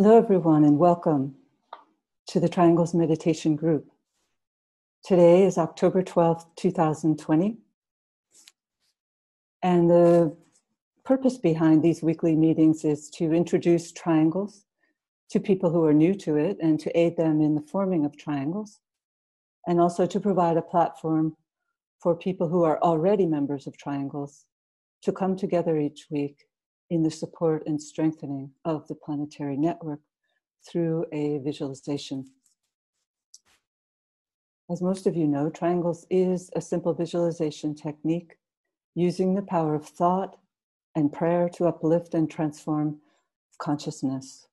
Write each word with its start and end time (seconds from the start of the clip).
Hello, 0.00 0.16
everyone, 0.16 0.62
and 0.62 0.78
welcome 0.78 1.34
to 2.28 2.38
the 2.38 2.48
Triangles 2.48 2.94
Meditation 2.94 3.56
Group. 3.56 3.90
Today 5.02 5.42
is 5.42 5.58
October 5.58 6.04
12th, 6.04 6.44
2020. 6.54 7.58
And 9.64 9.90
the 9.90 10.36
purpose 11.04 11.36
behind 11.36 11.82
these 11.82 12.00
weekly 12.00 12.36
meetings 12.36 12.84
is 12.84 13.10
to 13.16 13.32
introduce 13.32 13.90
triangles 13.90 14.66
to 15.30 15.40
people 15.40 15.68
who 15.68 15.84
are 15.84 15.92
new 15.92 16.14
to 16.14 16.36
it 16.36 16.58
and 16.62 16.78
to 16.78 16.96
aid 16.96 17.16
them 17.16 17.40
in 17.40 17.56
the 17.56 17.62
forming 17.62 18.04
of 18.04 18.16
triangles, 18.16 18.78
and 19.66 19.80
also 19.80 20.06
to 20.06 20.20
provide 20.20 20.56
a 20.56 20.62
platform 20.62 21.36
for 22.00 22.14
people 22.14 22.48
who 22.48 22.62
are 22.62 22.80
already 22.82 23.26
members 23.26 23.66
of 23.66 23.76
triangles 23.76 24.44
to 25.02 25.10
come 25.10 25.34
together 25.34 25.76
each 25.76 26.06
week 26.08 26.47
in 26.90 27.02
the 27.02 27.10
support 27.10 27.62
and 27.66 27.80
strengthening 27.80 28.50
of 28.64 28.86
the 28.88 28.94
planetary 28.94 29.56
network 29.56 30.00
through 30.66 31.04
a 31.12 31.38
visualization. 31.38 32.24
As 34.70 34.82
most 34.82 35.06
of 35.06 35.16
you 35.16 35.26
know, 35.26 35.48
triangles 35.48 36.06
is 36.10 36.50
a 36.54 36.60
simple 36.60 36.92
visualization 36.92 37.74
technique 37.74 38.36
using 38.94 39.34
the 39.34 39.42
power 39.42 39.74
of 39.74 39.86
thought 39.86 40.36
and 40.94 41.12
prayer 41.12 41.48
to 41.50 41.66
uplift 41.66 42.14
and 42.14 42.30
transform 42.30 42.98
consciousness. 43.58 44.48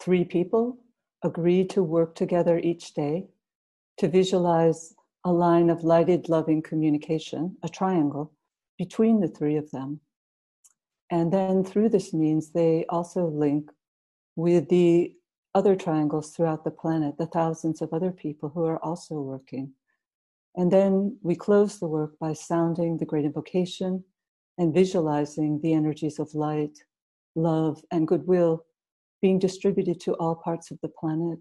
Three 0.00 0.24
people 0.24 0.78
agree 1.22 1.64
to 1.66 1.82
work 1.82 2.14
together 2.14 2.58
each 2.58 2.94
day 2.94 3.26
to 3.98 4.08
visualize 4.08 4.94
a 5.24 5.32
line 5.32 5.70
of 5.70 5.84
lighted, 5.84 6.28
loving 6.28 6.62
communication, 6.62 7.56
a 7.62 7.68
triangle, 7.68 8.32
between 8.76 9.20
the 9.20 9.28
three 9.28 9.56
of 9.56 9.70
them 9.70 10.00
and 11.14 11.32
then 11.32 11.62
through 11.62 11.90
this 11.90 12.12
means, 12.12 12.50
they 12.50 12.86
also 12.88 13.28
link 13.28 13.70
with 14.34 14.68
the 14.68 15.14
other 15.54 15.76
triangles 15.76 16.32
throughout 16.32 16.64
the 16.64 16.72
planet, 16.72 17.18
the 17.18 17.26
thousands 17.26 17.80
of 17.80 17.92
other 17.92 18.10
people 18.10 18.48
who 18.48 18.64
are 18.64 18.84
also 18.84 19.20
working. 19.20 19.74
And 20.56 20.72
then 20.72 21.16
we 21.22 21.36
close 21.36 21.78
the 21.78 21.86
work 21.86 22.18
by 22.18 22.32
sounding 22.32 22.98
the 22.98 23.04
great 23.04 23.24
invocation 23.24 24.02
and 24.58 24.74
visualizing 24.74 25.60
the 25.62 25.72
energies 25.72 26.18
of 26.18 26.34
light, 26.34 26.76
love, 27.36 27.80
and 27.92 28.08
goodwill 28.08 28.64
being 29.22 29.38
distributed 29.38 30.00
to 30.00 30.14
all 30.14 30.34
parts 30.34 30.72
of 30.72 30.80
the 30.82 30.88
planet 30.88 31.38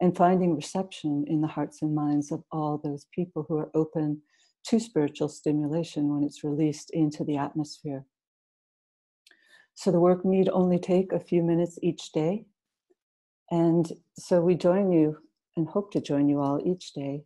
and 0.00 0.16
finding 0.16 0.54
reception 0.54 1.24
in 1.26 1.40
the 1.40 1.48
hearts 1.48 1.82
and 1.82 1.96
minds 1.96 2.30
of 2.30 2.44
all 2.52 2.78
those 2.78 3.06
people 3.12 3.44
who 3.48 3.58
are 3.58 3.72
open 3.74 4.22
to 4.66 4.78
spiritual 4.78 5.28
stimulation 5.28 6.14
when 6.14 6.22
it's 6.22 6.44
released 6.44 6.90
into 6.90 7.24
the 7.24 7.36
atmosphere. 7.36 8.04
So 9.74 9.90
the 9.90 10.00
work 10.00 10.24
need 10.24 10.48
only 10.50 10.78
take 10.78 11.12
a 11.12 11.20
few 11.20 11.42
minutes 11.42 11.78
each 11.82 12.12
day. 12.12 12.44
And 13.50 13.90
so 14.18 14.40
we 14.40 14.54
join 14.54 14.92
you 14.92 15.16
and 15.56 15.66
hope 15.66 15.90
to 15.92 16.00
join 16.00 16.28
you 16.28 16.40
all 16.40 16.60
each 16.64 16.92
day, 16.92 17.24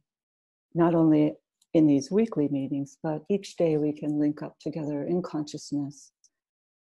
not 0.74 0.94
only 0.94 1.34
in 1.74 1.86
these 1.86 2.10
weekly 2.10 2.48
meetings, 2.48 2.96
but 3.02 3.24
each 3.28 3.56
day 3.56 3.76
we 3.76 3.92
can 3.92 4.18
link 4.18 4.42
up 4.42 4.58
together 4.60 5.04
in 5.04 5.20
consciousness 5.22 6.12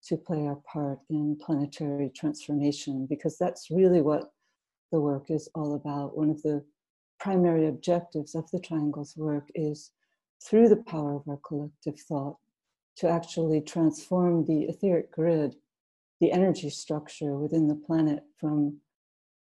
to 0.04 0.16
play 0.16 0.46
our 0.46 0.58
part 0.72 0.98
in 1.10 1.36
planetary 1.44 2.10
transformation, 2.16 3.06
because 3.08 3.36
that's 3.36 3.70
really 3.70 4.00
what 4.00 4.30
the 4.90 5.00
work 5.00 5.30
is 5.30 5.48
all 5.54 5.74
about. 5.74 6.16
One 6.16 6.30
of 6.30 6.40
the 6.42 6.64
primary 7.20 7.66
objectives 7.66 8.34
of 8.34 8.50
the 8.50 8.60
Triangles 8.60 9.14
work 9.16 9.48
is 9.54 9.90
through 10.42 10.68
the 10.68 10.82
power 10.84 11.16
of 11.16 11.28
our 11.28 11.38
collective 11.46 12.00
thought 12.00 12.36
to 12.98 13.08
actually 13.08 13.60
transform 13.60 14.44
the 14.44 14.64
etheric 14.64 15.10
grid, 15.12 15.54
the 16.20 16.32
energy 16.32 16.70
structure 16.70 17.36
within 17.36 17.68
the 17.68 17.74
planet 17.74 18.24
from 18.38 18.78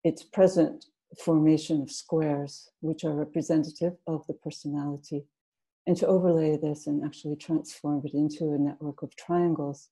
its 0.02 0.22
present 0.22 0.86
formation 1.22 1.82
of 1.82 1.90
squares, 1.90 2.70
which 2.80 3.04
are 3.04 3.14
representative 3.14 3.92
of 4.06 4.26
the 4.26 4.34
personality, 4.34 5.24
and 5.86 5.96
to 5.96 6.06
overlay 6.06 6.56
this 6.56 6.86
and 6.86 7.04
actually 7.04 7.36
transform 7.36 8.02
it 8.04 8.14
into 8.14 8.52
a 8.52 8.58
network 8.58 9.02
of 9.02 9.14
triangles, 9.16 9.90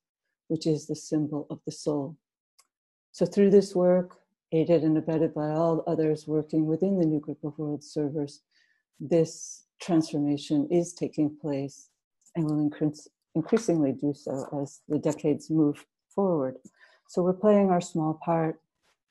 which 0.49 0.67
is 0.67 0.87
the 0.87 0.97
symbol 0.97 1.47
of 1.51 1.61
the 1.67 1.73
soul. 1.73 2.17
So, 3.13 3.27
through 3.27 3.51
this 3.51 3.75
work, 3.75 4.19
aided 4.53 4.83
and 4.83 4.97
abetted 4.97 5.35
by 5.35 5.51
all 5.51 5.85
others 5.87 6.27
working 6.27 6.67
within 6.67 6.99
the 6.99 7.07
new 7.07 7.21
group 7.21 7.45
of 7.45 7.59
world 7.59 7.85
servers, 7.85 8.41
this 9.01 9.65
transformation 9.81 10.69
is 10.71 10.95
taking 10.95 11.37
place 11.37 11.91
and 12.35 12.45
will 12.45 12.61
increase, 12.61 13.09
increasingly 13.35 13.93
do 13.93 14.13
so 14.15 14.47
as 14.61 14.81
the 14.89 14.99
decades 14.99 15.51
move 15.51 15.85
forward. 16.15 16.57
So 17.09 17.23
we're 17.23 17.33
playing 17.33 17.71
our 17.71 17.81
small 17.81 18.19
part, 18.25 18.61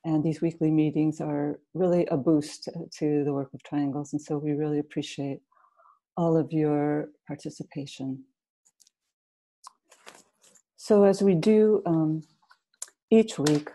and 0.03 0.23
these 0.23 0.41
weekly 0.41 0.71
meetings 0.71 1.21
are 1.21 1.59
really 1.73 2.05
a 2.07 2.17
boost 2.17 2.69
to 2.97 3.23
the 3.23 3.33
work 3.33 3.53
of 3.53 3.63
Triangles. 3.63 4.13
And 4.13 4.21
so 4.21 4.37
we 4.37 4.51
really 4.51 4.79
appreciate 4.79 5.41
all 6.17 6.35
of 6.37 6.51
your 6.51 7.09
participation. 7.27 8.23
So 10.77 11.03
as 11.03 11.21
we 11.21 11.35
do 11.35 11.83
um, 11.85 12.23
each 13.11 13.37
week, 13.37 13.69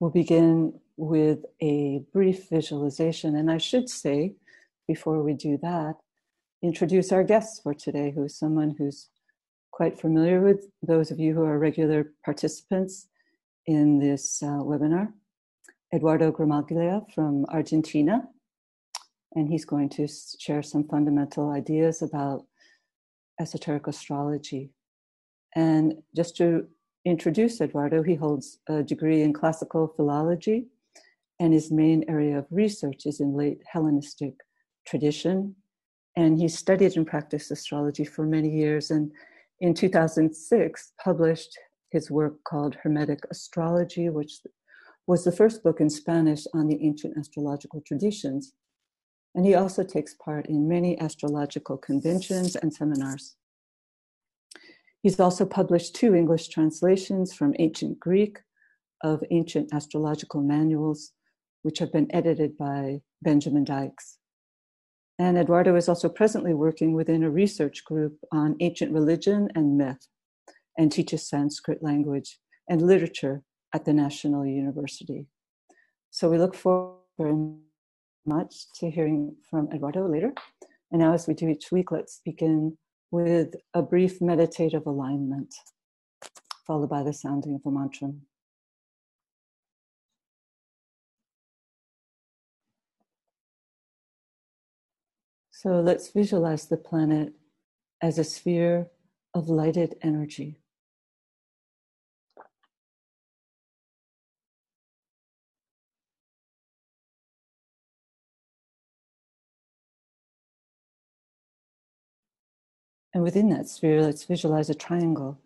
we'll 0.00 0.10
begin 0.10 0.80
with 0.96 1.40
a 1.60 2.02
brief 2.12 2.48
visualization. 2.48 3.36
And 3.36 3.50
I 3.50 3.58
should 3.58 3.88
say, 3.90 4.34
before 4.88 5.22
we 5.22 5.34
do 5.34 5.58
that, 5.58 5.96
introduce 6.62 7.12
our 7.12 7.24
guests 7.24 7.60
for 7.60 7.74
today, 7.74 8.10
who's 8.14 8.34
someone 8.34 8.74
who's 8.78 9.08
quite 9.74 10.00
familiar 10.00 10.40
with 10.40 10.70
those 10.82 11.10
of 11.10 11.18
you 11.18 11.34
who 11.34 11.42
are 11.42 11.58
regular 11.58 12.12
participants 12.24 13.08
in 13.66 13.98
this 13.98 14.40
uh, 14.40 14.62
webinar. 14.70 15.08
Eduardo 15.92 16.30
Gramaglia 16.30 17.04
from 17.12 17.44
Argentina, 17.46 18.22
and 19.32 19.48
he's 19.48 19.64
going 19.64 19.88
to 19.88 20.06
share 20.38 20.62
some 20.62 20.84
fundamental 20.84 21.50
ideas 21.50 22.02
about 22.02 22.44
esoteric 23.40 23.88
astrology. 23.88 24.70
And 25.56 25.94
just 26.14 26.36
to 26.36 26.68
introduce 27.04 27.60
Eduardo, 27.60 28.04
he 28.04 28.14
holds 28.14 28.60
a 28.68 28.80
degree 28.84 29.22
in 29.22 29.32
classical 29.32 29.88
philology, 29.96 30.68
and 31.40 31.52
his 31.52 31.72
main 31.72 32.04
area 32.06 32.38
of 32.38 32.46
research 32.52 33.06
is 33.06 33.18
in 33.18 33.34
late 33.34 33.60
Hellenistic 33.66 34.34
tradition. 34.86 35.56
And 36.14 36.38
he 36.38 36.46
studied 36.46 36.96
and 36.96 37.04
practiced 37.04 37.50
astrology 37.50 38.04
for 38.04 38.24
many 38.24 38.50
years 38.50 38.92
and 38.92 39.10
in 39.60 39.74
2006 39.74 40.92
published 41.02 41.56
his 41.90 42.10
work 42.10 42.42
called 42.44 42.76
Hermetic 42.82 43.20
Astrology, 43.30 44.08
which 44.08 44.40
was 45.06 45.24
the 45.24 45.32
first 45.32 45.62
book 45.62 45.80
in 45.80 45.90
Spanish 45.90 46.46
on 46.54 46.66
the 46.66 46.84
ancient 46.84 47.16
astrological 47.18 47.82
traditions. 47.86 48.52
And 49.34 49.46
he 49.46 49.54
also 49.54 49.84
takes 49.84 50.14
part 50.14 50.46
in 50.46 50.68
many 50.68 50.98
astrological 51.00 51.76
conventions 51.76 52.56
and 52.56 52.72
seminars. 52.72 53.36
He's 55.02 55.20
also 55.20 55.44
published 55.44 55.94
two 55.94 56.14
English 56.14 56.48
translations 56.48 57.34
from 57.34 57.54
ancient 57.58 58.00
Greek 58.00 58.38
of 59.02 59.22
ancient 59.30 59.72
astrological 59.72 60.40
manuals, 60.40 61.12
which 61.62 61.78
have 61.78 61.92
been 61.92 62.12
edited 62.14 62.56
by 62.56 63.02
Benjamin 63.20 63.64
Dykes. 63.64 64.18
And 65.18 65.38
Eduardo 65.38 65.76
is 65.76 65.88
also 65.88 66.08
presently 66.08 66.54
working 66.54 66.94
within 66.94 67.22
a 67.22 67.30
research 67.30 67.84
group 67.84 68.18
on 68.32 68.56
ancient 68.60 68.92
religion 68.92 69.48
and 69.54 69.78
myth 69.78 70.08
and 70.76 70.90
teaches 70.90 71.28
Sanskrit 71.28 71.82
language 71.82 72.38
and 72.68 72.82
literature 72.82 73.42
at 73.72 73.84
the 73.84 73.92
National 73.92 74.44
University. 74.44 75.26
So 76.10 76.28
we 76.28 76.38
look 76.38 76.54
forward 76.54 76.98
very 77.18 77.34
much 78.26 78.54
to 78.80 78.90
hearing 78.90 79.36
from 79.48 79.68
Eduardo 79.72 80.08
later. 80.08 80.32
And 80.90 81.00
now, 81.00 81.12
as 81.12 81.26
we 81.26 81.34
do 81.34 81.48
each 81.48 81.70
week, 81.70 81.90
let's 81.90 82.20
begin 82.24 82.76
with 83.10 83.54
a 83.74 83.82
brief 83.82 84.20
meditative 84.20 84.86
alignment, 84.86 85.54
followed 86.66 86.88
by 86.88 87.02
the 87.02 87.12
sounding 87.12 87.54
of 87.54 87.60
a 87.66 87.70
mantra. 87.70 88.12
So 95.64 95.80
let's 95.80 96.10
visualize 96.10 96.66
the 96.66 96.76
planet 96.76 97.32
as 98.02 98.18
a 98.18 98.24
sphere 98.24 98.88
of 99.32 99.48
lighted 99.48 99.96
energy. 100.02 100.58
And 113.14 113.22
within 113.22 113.48
that 113.48 113.66
sphere, 113.66 114.02
let's 114.02 114.24
visualize 114.24 114.68
a 114.68 114.74
triangle 114.74 115.40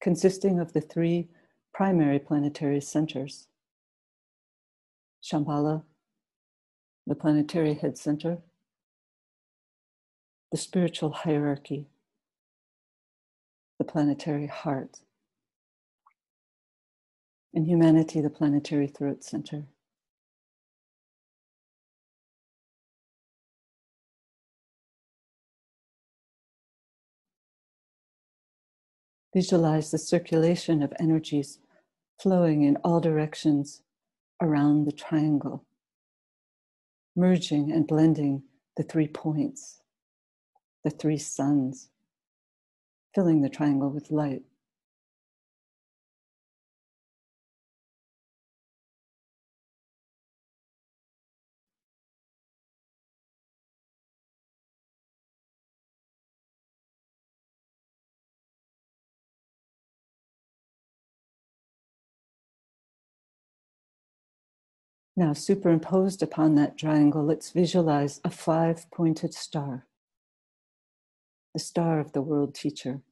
consisting 0.00 0.58
of 0.58 0.72
the 0.72 0.80
three 0.80 1.28
primary 1.74 2.18
planetary 2.18 2.80
centers 2.80 3.48
Shambhala, 5.22 5.84
the 7.06 7.14
planetary 7.14 7.74
head 7.74 7.98
center, 7.98 8.38
the 10.50 10.58
spiritual 10.58 11.10
hierarchy, 11.10 11.88
the 13.78 13.84
planetary 13.84 14.46
heart. 14.46 15.00
In 17.52 17.64
humanity, 17.64 18.20
the 18.20 18.30
planetary 18.30 18.86
throat 18.86 19.24
center. 19.24 19.64
Visualize 29.34 29.90
the 29.90 29.98
circulation 29.98 30.82
of 30.82 30.92
energies 31.00 31.58
flowing 32.20 32.62
in 32.62 32.76
all 32.84 33.00
directions 33.00 33.82
around 34.40 34.84
the 34.84 34.92
triangle, 34.92 35.64
merging 37.16 37.72
and 37.72 37.86
blending 37.86 38.44
the 38.76 38.82
three 38.82 39.08
points, 39.08 39.80
the 40.84 40.90
three 40.90 41.18
suns, 41.18 41.90
filling 43.14 43.42
the 43.42 43.48
triangle 43.50 43.90
with 43.90 44.10
light. 44.10 44.42
Now, 65.14 65.34
superimposed 65.34 66.22
upon 66.22 66.54
that 66.54 66.78
triangle, 66.78 67.22
let's 67.22 67.50
visualize 67.50 68.20
a 68.24 68.30
five 68.30 68.90
pointed 68.90 69.34
star, 69.34 69.86
the 71.52 71.60
star 71.60 72.00
of 72.00 72.12
the 72.12 72.22
world 72.22 72.54
teacher, 72.54 73.02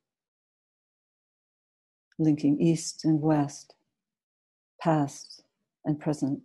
linking 2.18 2.58
east 2.58 3.04
and 3.04 3.20
west, 3.20 3.74
past 4.80 5.42
and 5.84 6.00
present, 6.00 6.40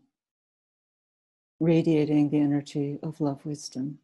radiating 1.61 2.29
the 2.29 2.39
energy 2.39 2.99
of 3.01 3.21
love 3.21 3.45
wisdom. 3.45 3.99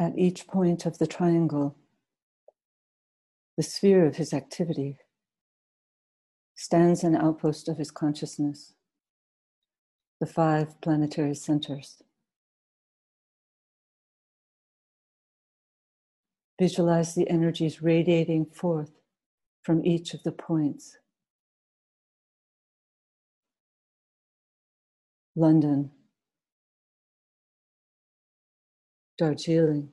At 0.00 0.18
each 0.18 0.46
point 0.46 0.86
of 0.86 0.96
the 0.96 1.06
triangle, 1.06 1.76
the 3.58 3.62
sphere 3.62 4.06
of 4.06 4.16
his 4.16 4.32
activity 4.32 4.96
stands 6.54 7.04
an 7.04 7.14
outpost 7.14 7.68
of 7.68 7.76
his 7.76 7.90
consciousness, 7.90 8.72
the 10.18 10.26
five 10.26 10.80
planetary 10.80 11.34
centers. 11.34 12.02
Visualize 16.58 17.14
the 17.14 17.28
energies 17.28 17.82
radiating 17.82 18.46
forth 18.46 18.92
from 19.62 19.84
each 19.84 20.14
of 20.14 20.22
the 20.22 20.32
points. 20.32 20.96
London, 25.36 25.90
Darjeeling, 29.20 29.90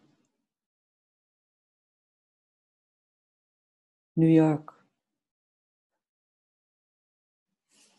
New 4.16 4.28
York, 4.30 4.74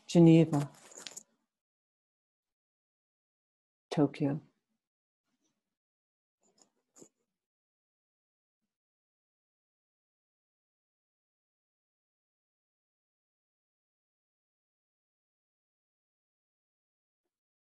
Geneva, 0.07 0.69
Tokyo. 3.91 4.41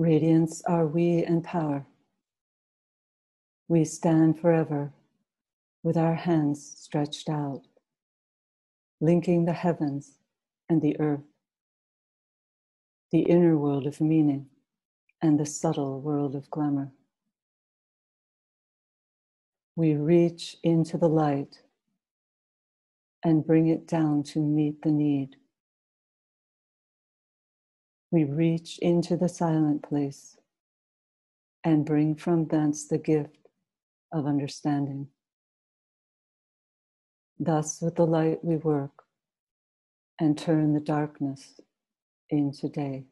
Radiance 0.00 0.62
are 0.62 0.86
we 0.86 1.24
and 1.24 1.44
power. 1.44 1.84
We 3.68 3.84
stand 3.84 4.40
forever 4.40 4.94
with 5.82 5.98
our 5.98 6.14
hands 6.14 6.74
stretched 6.78 7.28
out, 7.28 7.66
linking 9.02 9.44
the 9.44 9.52
heavens 9.52 10.16
and 10.70 10.80
the 10.80 10.98
earth, 10.98 11.28
the 13.12 13.24
inner 13.24 13.58
world 13.58 13.86
of 13.86 14.00
meaning 14.00 14.46
and 15.20 15.38
the 15.38 15.44
subtle 15.44 16.00
world 16.00 16.34
of 16.34 16.50
glamour. 16.50 16.92
We 19.76 19.96
reach 19.96 20.56
into 20.64 20.96
the 20.96 21.10
light 21.10 21.60
and 23.22 23.46
bring 23.46 23.66
it 23.66 23.86
down 23.86 24.22
to 24.32 24.38
meet 24.38 24.80
the 24.80 24.92
need 24.92 25.36
we 28.10 28.24
reach 28.24 28.78
into 28.80 29.16
the 29.16 29.28
silent 29.28 29.82
place 29.82 30.36
and 31.64 31.86
bring 31.86 32.14
from 32.16 32.46
thence 32.46 32.86
the 32.86 32.98
gift 32.98 33.36
of 34.12 34.26
understanding. 34.26 35.08
Thus, 37.38 37.80
with 37.82 37.96
the 37.96 38.06
light, 38.06 38.44
we 38.44 38.56
work 38.56 39.04
and 40.20 40.38
turn 40.38 40.74
the 40.74 40.80
darkness 40.80 41.60
into 42.30 42.68
day. 42.68 43.04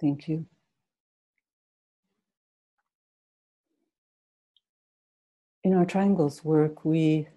Thank 0.00 0.28
you. 0.28 0.46
In 5.64 5.74
our 5.74 5.84
triangles 5.84 6.44
work, 6.44 6.84
we 6.84 7.28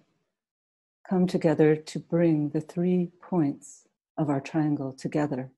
come 1.08 1.26
together 1.26 1.74
to 1.74 1.98
bring 1.98 2.50
the 2.50 2.60
three 2.60 3.10
points 3.20 3.88
of 4.16 4.30
our 4.30 4.40
triangle 4.40 4.92
together, 4.92 5.50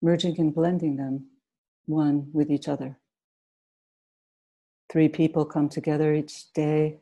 merging 0.00 0.40
and 0.40 0.54
blending 0.54 0.96
them 0.96 1.26
one 1.86 2.30
with 2.32 2.50
each 2.50 2.68
other. 2.68 2.98
Three 4.90 5.08
people 5.08 5.44
come 5.44 5.68
together 5.68 6.14
each 6.14 6.52
day, 6.54 7.00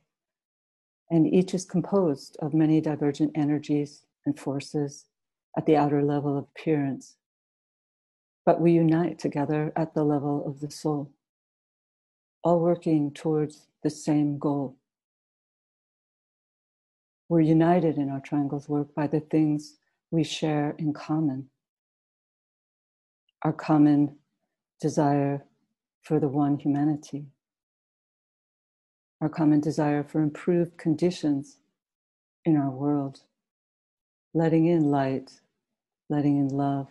and 1.11 1.33
each 1.33 1.55
is 1.55 1.65
composed 1.65 2.37
of 2.41 2.53
many 2.53 2.81
divergent 2.81 3.33
energies 3.37 4.05
and 4.27 4.39
forces 4.39 5.05
at 5.57 5.65
the 5.65 5.77
outer 5.77 6.03
level 6.03 6.37
of 6.37 6.45
appearance 6.45 7.17
but 8.47 8.61
we 8.61 8.73
unite 8.73 9.19
together 9.21 9.73
at 9.77 9.95
the 9.95 10.05
level 10.05 10.47
of 10.47 10.61
the 10.61 10.71
soul, 10.73 11.13
all 12.45 12.61
working 12.61 13.13
towards 13.13 13.67
the 13.83 13.91
same 13.91 14.39
goal. 14.39 14.77
We're 17.29 17.41
united 17.43 17.99
in 17.99 18.11
our 18.11 18.21
triangles 18.21 18.69
work 18.69 18.95
by 18.95 19.09
the 19.09 19.21
things 19.21 19.77
we 20.11 20.25
share 20.25 20.75
in 20.79 20.95
common. 20.95 21.51
Our 23.43 23.53
common 23.55 24.17
desire 24.81 25.45
for 26.03 26.21
the 26.21 26.29
one 26.29 26.59
humanity. 26.59 27.27
our 29.21 29.29
common 29.31 29.61
desire 29.61 30.05
for 30.05 30.23
improved 30.23 30.77
conditions 30.79 31.59
in 32.45 32.57
our 32.57 32.71
world, 32.71 33.23
letting 34.35 34.67
in 34.67 34.85
light, 34.91 35.41
letting 36.11 36.39
in 36.39 36.49
love, 36.49 36.89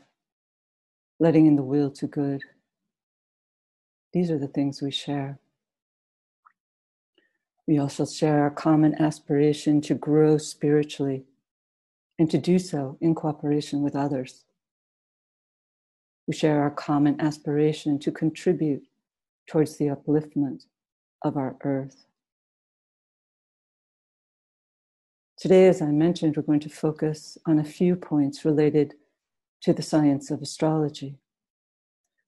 letting 1.19 1.45
in 1.45 1.55
the 1.55 1.63
will 1.63 1.89
to 1.91 2.07
good. 2.07 2.41
These 4.13 4.31
are 4.31 4.39
the 4.39 4.47
things 4.47 4.81
we 4.81 4.91
share. 4.91 5.39
We 7.67 7.79
also 7.79 8.05
share 8.05 8.41
our 8.43 8.51
common 8.51 8.95
aspiration 9.01 9.81
to 9.81 9.95
grow 9.95 10.37
spiritually 10.37 11.25
and 12.19 12.29
to 12.29 12.37
do 12.37 12.59
so 12.59 12.97
in 13.01 13.15
cooperation 13.15 13.81
with 13.81 13.95
others. 13.95 14.45
We 16.27 16.33
share 16.33 16.61
our 16.61 16.71
common 16.71 17.19
aspiration 17.19 17.99
to 17.99 18.11
contribute 18.11 18.83
towards 19.47 19.77
the 19.77 19.85
upliftment 19.85 20.65
of 21.23 21.37
our 21.37 21.55
earth. 21.63 22.05
Today, 25.37 25.67
as 25.67 25.81
I 25.81 25.87
mentioned, 25.87 26.37
we're 26.37 26.43
going 26.43 26.61
to 26.61 26.69
focus 26.69 27.37
on 27.45 27.59
a 27.59 27.63
few 27.63 27.95
points 27.95 28.45
related 28.45 28.95
to 29.61 29.73
the 29.73 29.81
science 29.81 30.31
of 30.31 30.41
astrology, 30.41 31.19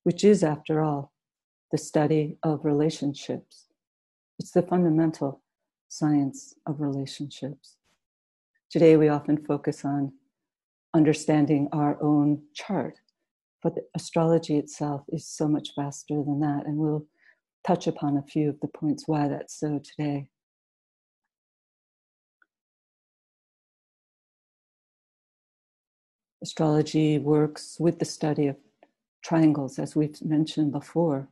which 0.03 0.23
is, 0.23 0.43
after 0.43 0.81
all, 0.81 1.13
the 1.71 1.77
study 1.77 2.37
of 2.43 2.65
relationships. 2.65 3.65
It's 4.39 4.51
the 4.51 4.61
fundamental 4.61 5.41
science 5.87 6.53
of 6.65 6.81
relationships. 6.81 7.75
Today, 8.69 8.97
we 8.97 9.09
often 9.09 9.37
focus 9.45 9.83
on 9.85 10.13
understanding 10.93 11.69
our 11.71 12.01
own 12.01 12.41
chart, 12.53 12.99
but 13.61 13.75
astrology 13.95 14.57
itself 14.57 15.03
is 15.09 15.27
so 15.27 15.47
much 15.47 15.69
vaster 15.77 16.15
than 16.15 16.39
that, 16.39 16.65
and 16.65 16.77
we'll 16.77 17.05
touch 17.65 17.87
upon 17.87 18.17
a 18.17 18.23
few 18.23 18.49
of 18.49 18.59
the 18.61 18.67
points 18.67 19.03
why 19.07 19.27
that's 19.27 19.59
so 19.59 19.79
today. 19.79 20.29
Astrology 26.47 27.19
works 27.19 27.75
with 27.77 27.99
the 27.99 28.05
study 28.05 28.47
of 28.47 28.55
triangles, 29.21 29.77
as 29.77 29.97
we've 29.97 30.23
mentioned 30.23 30.71
before. 30.71 31.27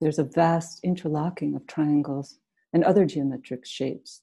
There's 0.00 0.18
a 0.18 0.24
vast 0.24 0.80
interlocking 0.82 1.54
of 1.54 1.68
triangles 1.68 2.40
and 2.72 2.82
other 2.82 3.06
geometric 3.06 3.64
shapes 3.64 4.22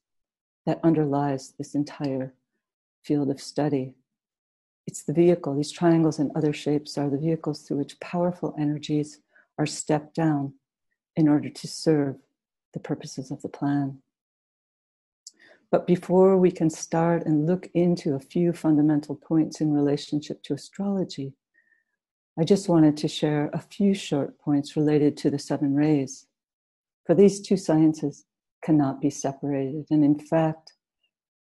that 0.66 0.82
underlies 0.84 1.54
this 1.58 1.76
entire 1.76 2.34
field 3.04 3.30
of 3.30 3.40
study. 3.40 3.94
It's 4.86 5.04
the 5.04 5.14
vehicle, 5.14 5.56
these 5.56 5.72
triangles 5.72 6.20
and 6.20 6.30
other 6.36 6.52
shapes 6.52 6.98
are 6.98 7.10
the 7.10 7.18
vehicles 7.18 7.62
through 7.62 7.78
which 7.78 8.02
powerful 8.02 8.54
energies 8.60 9.22
are 9.58 9.66
stepped 9.66 10.14
down 10.14 10.56
in 11.16 11.30
order 11.30 11.48
to 11.48 11.68
serve 11.70 12.18
the 12.74 12.82
purposes 12.82 13.32
of 13.32 13.42
the 13.42 13.48
plan. 13.48 14.02
But 15.72 15.86
before 15.86 16.38
we 16.38 16.52
can 16.52 16.70
start 16.70 17.26
and 17.26 17.46
look 17.46 17.70
into 17.74 18.16
a 18.16 18.20
few 18.20 18.54
fundamental 18.54 19.16
points 19.16 19.62
in 19.62 19.72
relationship 19.72 20.42
to 20.44 20.54
astrology, 20.54 21.34
I 22.40 22.44
just 22.44 22.70
wanted 22.70 22.98
to 22.98 23.08
share 23.08 23.50
a 23.54 23.60
few 23.60 23.94
short 23.94 24.40
points 24.40 24.76
related 24.76 25.16
to 25.18 25.30
the 25.30 25.38
seven 25.38 25.76
rays. 25.76 26.26
For 27.06 27.14
these 27.14 27.42
two 27.42 27.58
sciences 27.58 28.26
cannot 28.64 29.02
be 29.02 29.10
separated. 29.10 29.86
And 29.92 30.04
in 30.04 30.18
fact, 30.18 30.74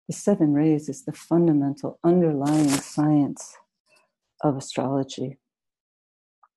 the 0.07 0.13
seven 0.13 0.53
rays 0.53 0.89
is 0.89 1.05
the 1.05 1.13
fundamental 1.13 1.99
underlying 2.03 2.69
science 2.69 3.55
of 4.41 4.57
astrology. 4.57 5.37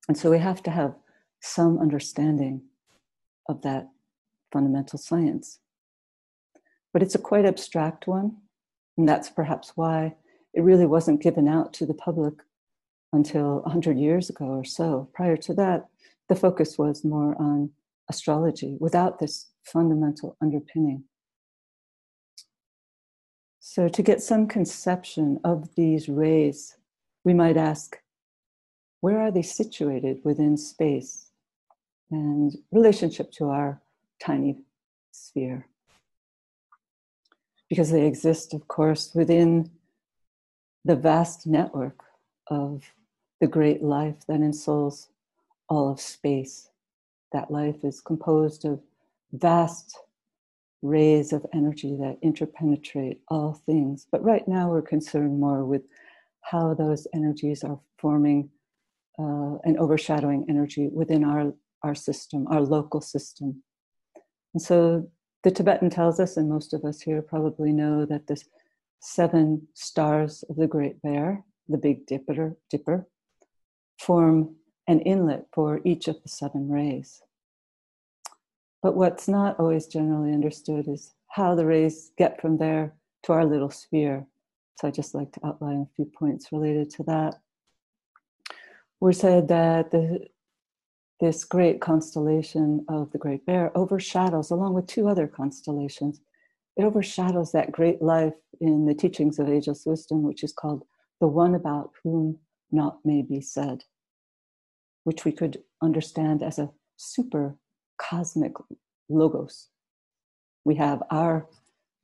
And 0.09 0.17
so 0.17 0.31
we 0.31 0.39
have 0.39 0.63
to 0.65 0.71
have 0.71 0.95
some 1.41 1.79
understanding 1.79 2.63
of 3.49 3.63
that 3.63 3.89
fundamental 4.53 4.99
science. 4.99 5.61
But 6.95 7.03
it's 7.03 7.17
a 7.17 7.19
quite 7.19 7.45
abstract 7.45 8.07
one, 8.07 8.37
and 8.97 9.07
that's 9.07 9.29
perhaps 9.29 9.73
why 9.75 10.15
it 10.55 10.63
really 10.63 10.87
wasn't 10.87 11.21
given 11.21 11.49
out 11.49 11.75
to 11.75 11.87
the 11.87 11.93
public 11.93 12.35
until 13.13 13.61
100 13.63 13.99
years 13.99 14.31
ago 14.31 14.47
or 14.47 14.65
so. 14.65 15.11
Prior 15.13 15.37
to 15.39 15.55
that, 15.55 15.89
the 16.29 16.37
focus 16.37 16.79
was 16.79 17.05
more 17.05 17.35
on 17.43 17.71
astrology 18.09 18.77
without 18.79 19.19
this 19.19 19.51
fundamental 19.65 20.37
underpinning. 20.41 21.03
So, 23.59 23.89
to 23.89 24.03
get 24.03 24.23
some 24.23 24.47
conception 24.47 25.41
of 25.43 25.75
these 25.75 26.09
rays, 26.09 26.77
we 27.25 27.35
might 27.35 27.57
ask 27.57 27.99
where 29.01 29.19
are 29.19 29.33
they 29.33 29.43
situated 29.43 30.21
within 30.23 30.57
space 30.57 31.31
and 32.13 32.57
relationship 32.71 33.33
to 33.33 33.49
our 33.49 33.83
tiny 34.21 34.59
sphere? 35.11 35.67
Because 37.69 37.91
they 37.91 38.07
exist, 38.07 38.55
of 38.55 38.69
course, 38.69 39.13
within 39.15 39.71
the 40.85 40.97
vast 40.97 41.47
network 41.47 42.05
of 42.49 42.83
the 43.41 43.47
great 43.47 43.83
life 43.83 44.27
that 44.29 44.41
ensouls 44.41 45.09
all 45.69 45.91
of 45.91 46.01
space. 46.01 46.69
That 47.33 47.51
life 47.51 47.83
is 47.83 48.01
composed 48.01 48.65
of 48.65 48.81
vast 49.33 49.99
rays 50.83 51.33
of 51.33 51.45
energy 51.55 51.97
that 51.97 52.19
interpenetrate 52.23 53.21
all 53.29 53.55
things. 53.67 54.07
But 54.13 54.23
right 54.23 54.47
now, 54.47 54.69
we're 54.69 54.83
concerned 54.83 55.41
more 55.41 55.65
with 55.65 55.83
how 56.43 56.75
those 56.75 57.07
energies 57.15 57.65
are 57.65 57.81
forming 57.99 58.51
uh, 59.19 59.57
and 59.65 59.79
overshadowing 59.79 60.45
energy 60.49 60.89
within 60.93 61.25
our, 61.25 61.55
our 61.83 61.95
system, 61.95 62.47
our 62.49 62.61
local 62.61 63.01
system. 63.01 63.63
And 64.53 64.63
so 64.63 65.09
the 65.45 65.51
Tibetan 65.51 65.91
tells 65.91 66.19
us, 66.19 66.37
and 66.39 66.49
most 66.49 66.73
of 66.73 66.85
us 66.85 67.03
here 67.03 67.21
probably 67.21 67.71
know, 67.71 68.07
that 68.07 68.27
the 68.27 68.43
seven 69.01 69.69
stars 69.75 70.43
of 70.49 70.57
the 70.57 70.67
Great 70.67 71.01
Bear, 71.03 71.45
the 71.69 71.77
Big 71.77 72.07
Dipper, 72.07 72.57
Dipper 72.71 73.07
form 74.01 74.57
an 74.89 75.01
inlet 75.01 75.47
for 75.53 75.81
each 75.85 76.09
of 76.09 76.23
the 76.23 76.29
seven 76.29 76.71
rays. 76.71 77.21
But 78.83 78.97
what's 78.97 79.29
not 79.29 79.61
always 79.61 79.87
generally 79.87 80.33
understood 80.33 80.89
is 80.89 81.15
how 81.29 81.55
the 81.55 81.67
rays 81.67 82.11
get 82.17 82.41
from 82.41 82.57
there 82.57 82.95
to 83.25 83.33
our 83.33 83.45
little 83.45 83.71
sphere. 83.71 84.27
So 84.79 84.89
I 84.89 84.91
just 84.91 85.15
like 85.15 85.33
to 85.33 85.47
outline 85.47 85.87
a 85.89 85.95
few 85.95 86.07
points 86.07 86.53
related 86.53 86.91
to 86.91 87.03
that. 87.05 87.41
We're 88.99 89.13
said 89.13 89.49
that 89.49 89.91
the, 89.91 90.27
this 91.25 91.43
great 91.43 91.81
constellation 91.81 92.85
of 92.87 93.11
the 93.13 93.17
Great 93.17 93.47
Bear 93.47 93.73
overshadows, 93.75 94.51
along 94.51 94.75
with 94.75 94.87
two 94.87 95.09
other 95.09 95.27
constellations, 95.27 96.21
it 96.77 96.85
overshadows 96.85 97.51
that 97.53 97.73
great 97.73 98.03
life 98.03 98.35
in 98.61 98.85
the 98.85 98.93
teachings 98.93 99.39
of 99.39 99.49
ageless 99.49 99.85
wisdom, 99.87 100.23
which 100.23 100.45
is 100.45 100.53
called 100.53 100.83
the 101.23 101.27
one 101.27 101.55
about 101.55 101.93
whom 102.03 102.39
naught 102.71 102.99
may 103.07 103.23
be 103.23 103.41
said, 103.41 103.85
which 105.05 105.25
we 105.25 105.33
could 105.33 105.63
understand 105.81 106.43
as 106.43 106.59
a 106.59 106.71
super 106.97 107.57
cosmic 107.97 108.53
logos. 109.09 109.69
We 110.67 110.75
have 110.75 111.03
our 111.11 111.47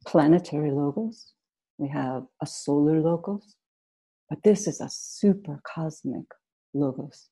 planetary 0.07 0.71
logos, 0.71 1.35
we 1.77 1.89
have 1.89 2.25
a 2.41 2.47
solar 2.47 3.03
logos, 3.03 3.55
but 4.31 4.43
this 4.45 4.67
is 4.67 4.81
a 4.81 4.89
super 4.89 5.61
cosmic 5.63 6.25
logos, 6.73 7.29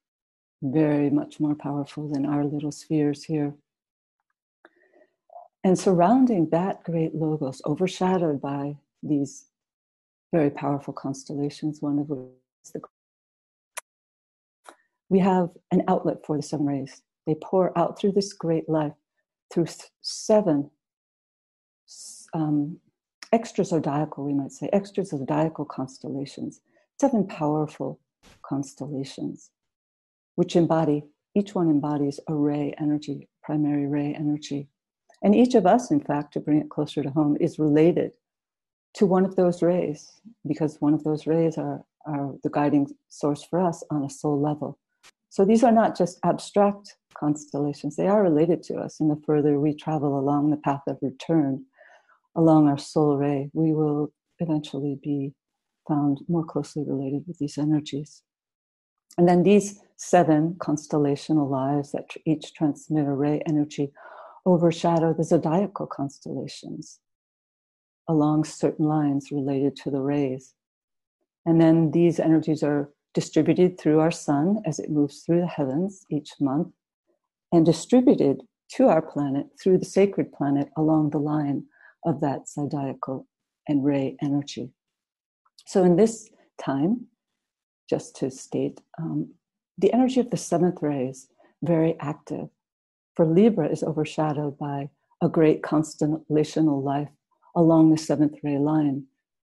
very 0.62 1.10
much 1.10 1.40
more 1.40 1.54
powerful 1.54 2.08
than 2.08 2.26
our 2.26 2.44
little 2.44 2.72
spheres 2.72 3.24
here. 3.24 3.54
And 5.64 5.78
surrounding 5.78 6.48
that 6.50 6.82
great 6.84 7.14
logos, 7.14 7.60
overshadowed 7.64 8.40
by 8.40 8.76
these 9.02 9.46
very 10.32 10.50
powerful 10.50 10.92
constellations, 10.92 11.82
one 11.82 11.98
of 11.98 12.08
which 12.08 12.28
is 12.64 12.72
the 12.72 12.80
we 15.10 15.18
have 15.20 15.50
an 15.70 15.82
outlet 15.88 16.18
for 16.26 16.36
the 16.36 16.42
seven 16.42 16.66
rays. 16.66 17.02
They 17.26 17.34
pour 17.34 17.76
out 17.78 17.98
through 17.98 18.12
this 18.12 18.32
great 18.32 18.68
life, 18.68 18.92
through 19.52 19.66
seven 20.02 20.70
um, 22.34 22.78
extra 23.32 23.64
zodiacal, 23.64 24.24
we 24.24 24.34
might 24.34 24.52
say, 24.52 24.68
extra 24.72 25.04
zodiacal 25.04 25.64
constellations, 25.64 26.60
seven 27.00 27.26
powerful 27.26 28.00
constellations, 28.42 29.50
which 30.38 30.54
embody, 30.54 31.02
each 31.34 31.56
one 31.56 31.68
embodies 31.68 32.20
a 32.28 32.32
ray 32.32 32.72
energy, 32.78 33.28
primary 33.42 33.88
ray 33.88 34.14
energy. 34.14 34.68
And 35.20 35.34
each 35.34 35.56
of 35.56 35.66
us, 35.66 35.90
in 35.90 35.98
fact, 35.98 36.32
to 36.34 36.40
bring 36.40 36.60
it 36.60 36.70
closer 36.70 37.02
to 37.02 37.10
home, 37.10 37.36
is 37.40 37.58
related 37.58 38.12
to 38.94 39.04
one 39.04 39.24
of 39.24 39.34
those 39.34 39.62
rays, 39.62 40.12
because 40.46 40.76
one 40.78 40.94
of 40.94 41.02
those 41.02 41.26
rays 41.26 41.58
are, 41.58 41.84
are 42.06 42.36
the 42.44 42.50
guiding 42.50 42.86
source 43.08 43.42
for 43.42 43.58
us 43.58 43.82
on 43.90 44.04
a 44.04 44.08
soul 44.08 44.40
level. 44.40 44.78
So 45.28 45.44
these 45.44 45.64
are 45.64 45.72
not 45.72 45.98
just 45.98 46.20
abstract 46.24 46.94
constellations, 47.18 47.96
they 47.96 48.06
are 48.06 48.22
related 48.22 48.62
to 48.64 48.76
us. 48.76 49.00
And 49.00 49.10
the 49.10 49.20
further 49.26 49.58
we 49.58 49.74
travel 49.74 50.20
along 50.20 50.50
the 50.50 50.56
path 50.58 50.82
of 50.86 50.98
return, 51.02 51.64
along 52.36 52.68
our 52.68 52.78
soul 52.78 53.16
ray, 53.16 53.50
we 53.54 53.74
will 53.74 54.12
eventually 54.38 55.00
be 55.02 55.34
found 55.88 56.20
more 56.28 56.44
closely 56.44 56.84
related 56.86 57.24
with 57.26 57.38
these 57.38 57.58
energies. 57.58 58.22
And 59.16 59.28
then 59.28 59.42
these 59.42 59.80
seven 59.98 60.54
constellational 60.58 61.50
lives 61.50 61.92
that 61.92 62.08
each 62.24 62.54
transmit 62.54 63.06
a 63.06 63.12
ray 63.12 63.42
energy 63.46 63.92
overshadow 64.46 65.12
the 65.12 65.24
zodiacal 65.24 65.86
constellations 65.86 67.00
along 68.08 68.44
certain 68.44 68.86
lines 68.86 69.30
related 69.30 69.76
to 69.76 69.90
the 69.90 70.00
rays. 70.00 70.54
And 71.44 71.60
then 71.60 71.90
these 71.90 72.18
energies 72.18 72.62
are 72.62 72.90
distributed 73.12 73.78
through 73.78 74.00
our 74.00 74.10
sun 74.10 74.62
as 74.64 74.78
it 74.78 74.90
moves 74.90 75.22
through 75.22 75.40
the 75.40 75.46
heavens 75.46 76.04
each 76.10 76.30
month 76.40 76.68
and 77.52 77.66
distributed 77.66 78.40
to 78.76 78.86
our 78.86 79.02
planet 79.02 79.46
through 79.60 79.78
the 79.78 79.84
sacred 79.84 80.32
planet 80.32 80.68
along 80.76 81.10
the 81.10 81.18
line 81.18 81.64
of 82.06 82.20
that 82.20 82.48
zodiacal 82.48 83.26
and 83.66 83.84
ray 83.84 84.16
energy. 84.22 84.70
So, 85.66 85.84
in 85.84 85.96
this 85.96 86.30
time, 86.62 87.06
just 87.90 88.16
to 88.16 88.30
state, 88.30 88.80
um, 88.98 89.34
the 89.78 89.92
energy 89.92 90.18
of 90.20 90.30
the 90.30 90.36
seventh 90.36 90.82
ray 90.82 91.06
is 91.06 91.28
very 91.62 91.96
active. 92.00 92.48
For 93.14 93.24
Libra 93.24 93.68
is 93.68 93.82
overshadowed 93.82 94.58
by 94.58 94.90
a 95.22 95.28
great 95.28 95.62
constellational 95.62 96.82
life 96.82 97.08
along 97.54 97.90
the 97.90 97.98
seventh 97.98 98.38
ray 98.42 98.58
line, 98.58 99.04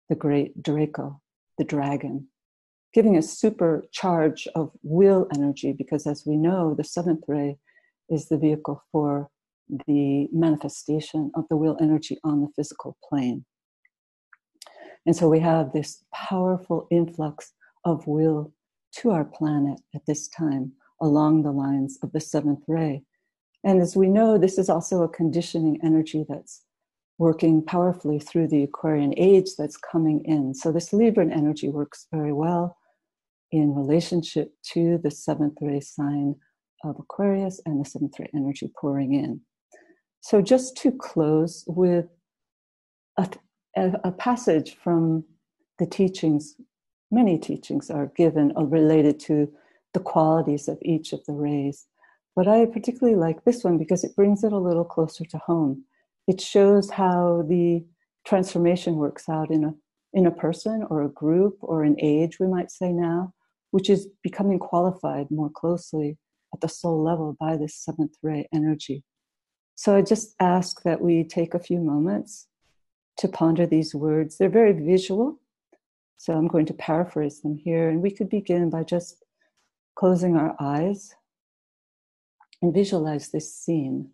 the 0.09 0.14
great 0.14 0.62
Draco, 0.62 1.21
the 1.59 1.64
dragon, 1.64 2.28
giving 2.92 3.16
a 3.16 3.23
super 3.23 3.85
charge 3.92 4.49
of 4.54 4.71
will 4.83 5.26
energy 5.35 5.73
because, 5.73 6.06
as 6.06 6.25
we 6.26 6.37
know, 6.37 6.75
the 6.75 6.85
seventh 6.85 7.25
ray 7.28 7.59
is 8.09 8.28
the 8.28 8.38
vehicle 8.38 8.83
for 8.92 9.28
the 9.87 10.28
manifestation 10.33 11.30
of 11.35 11.45
the 11.50 11.56
will 11.56 11.76
energy 11.80 12.18
on 12.23 12.40
the 12.40 12.49
physical 12.54 12.97
plane. 13.09 13.45
And 15.04 15.14
so 15.14 15.28
we 15.28 15.40
have 15.40 15.73
this 15.73 16.04
powerful 16.12 16.87
influx 16.90 17.52
of 17.85 18.06
will 18.06 18.52
to 19.00 19.11
our 19.11 19.25
planet 19.25 19.81
at 19.95 20.07
this 20.07 20.29
time 20.29 20.73
along 21.00 21.43
the 21.43 21.53
lines 21.53 21.99
of 22.03 22.12
the 22.12 22.21
seventh 22.21 22.62
ray. 22.67 23.03
And 23.65 23.81
as 23.81 23.97
we 23.97 24.09
know, 24.09 24.38
this 24.38 24.59
is 24.59 24.71
also 24.71 25.03
a 25.03 25.09
conditioning 25.09 25.79
energy 25.83 26.25
that's 26.29 26.62
working 27.19 27.62
powerfully 27.65 28.19
through 28.19 28.49
the 28.49 28.62
Aquarian 28.62 29.15
age 29.17 29.50
that's 29.59 29.76
coming 29.76 30.23
in. 30.25 30.55
So 30.55 30.71
this 30.71 30.91
Libran 30.91 31.33
energy 31.33 31.69
works 31.69 32.07
very 32.12 32.33
well 32.33 32.76
in 33.53 33.75
relationship 33.75 34.53
to 34.73 34.99
the 35.03 35.11
seventh 35.11 35.57
ray 35.61 35.81
sign 35.81 36.35
of 36.85 36.97
Aquarius 36.99 37.61
and 37.65 37.81
the 37.81 37.88
seventh 37.88 38.19
ray 38.19 38.31
energy 38.35 38.71
pouring 38.79 39.15
in. 39.15 39.41
So 40.21 40.43
just 40.43 40.76
to 40.79 40.93
close 40.93 41.65
with 41.67 42.07
a, 43.17 43.29
a, 43.76 43.93
a 44.05 44.12
passage 44.12 44.76
from 44.83 45.25
the 45.79 45.87
teachings, 45.87 46.57
many 47.11 47.39
teachings 47.39 47.91
are 47.91 48.13
given 48.17 48.53
related 48.57 49.21
to 49.21 49.53
the 49.95 50.01
qualities 50.01 50.69
of 50.69 50.79
each 50.83 51.13
of 51.13 51.25
the 51.27 51.33
rays. 51.33 51.87
But 52.35 52.49
I 52.49 52.67
particularly 52.67 53.19
like 53.19 53.45
this 53.45 53.65
one 53.65 53.79
because 53.79 54.05
it 54.05 54.17
brings 54.17 54.45
it 54.45 54.53
a 54.53 54.59
little 54.59 54.85
closer 54.85 55.25
to 55.25 55.39
home 55.39 55.85
it 56.27 56.41
shows 56.41 56.91
how 56.91 57.45
the 57.49 57.85
transformation 58.25 58.97
works 58.97 59.29
out 59.29 59.51
in 59.51 59.65
a 59.65 59.75
in 60.13 60.27
a 60.27 60.31
person 60.31 60.87
or 60.89 61.03
a 61.03 61.09
group 61.09 61.59
or 61.61 61.85
an 61.85 61.97
age 62.01 62.39
we 62.41 62.47
might 62.47 62.71
say 62.71 62.93
now 62.93 63.33
which 63.71 63.91
is 63.91 64.09
becoming 64.23 64.59
qualified 64.59 65.31
more 65.31 65.51
closely 65.51 66.17
at 66.55 66.61
the 66.61 66.69
soul 66.69 67.03
level 67.03 67.37
by 67.39 67.57
this 67.57 67.75
seventh 67.75 68.15
ray 68.23 68.49
energy 68.53 69.03
so 69.75 69.95
i 69.95 70.03
just 70.03 70.35
ask 70.41 70.83
that 70.83 71.01
we 71.01 71.23
take 71.23 71.55
a 71.55 71.61
few 71.61 71.79
moments 71.79 72.47
to 73.17 73.29
ponder 73.29 73.67
these 73.67 73.95
words 73.95 74.39
they're 74.39 74.49
very 74.49 74.73
visual 74.73 75.39
so 76.16 76.32
i'm 76.32 76.49
going 76.49 76.66
to 76.66 76.75
paraphrase 76.75 77.40
them 77.40 77.56
here 77.56 77.88
and 77.88 78.02
we 78.02 78.11
could 78.11 78.28
begin 78.28 78.70
by 78.70 78.82
just 78.82 79.25
closing 79.94 80.37
our 80.37 80.54
eyes 80.61 81.14
and 82.62 82.75
visualize 82.75 83.28
this 83.28 83.54
scene 83.54 84.11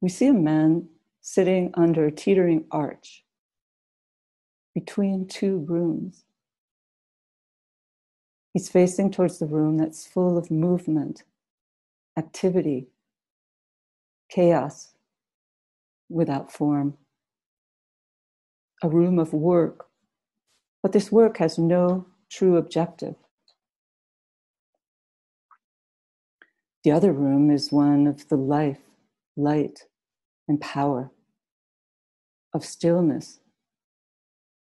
we 0.00 0.08
see 0.08 0.26
a 0.26 0.32
man 0.32 0.88
sitting 1.20 1.70
under 1.74 2.06
a 2.06 2.12
teetering 2.12 2.64
arch 2.70 3.24
between 4.74 5.26
two 5.26 5.58
rooms. 5.68 6.24
He's 8.54 8.68
facing 8.68 9.10
towards 9.10 9.38
the 9.38 9.46
room 9.46 9.76
that's 9.76 10.06
full 10.06 10.38
of 10.38 10.50
movement, 10.50 11.24
activity, 12.16 12.88
chaos 14.30 14.94
without 16.08 16.52
form. 16.52 16.96
A 18.82 18.88
room 18.88 19.18
of 19.18 19.32
work, 19.32 19.86
but 20.82 20.92
this 20.92 21.10
work 21.12 21.38
has 21.38 21.58
no 21.58 22.06
true 22.30 22.56
objective. 22.56 23.16
The 26.84 26.92
other 26.92 27.12
room 27.12 27.50
is 27.50 27.72
one 27.72 28.06
of 28.06 28.28
the 28.28 28.36
life 28.36 28.78
light 29.36 29.80
and 30.48 30.60
power, 30.60 31.10
of 32.54 32.64
stillness, 32.64 33.40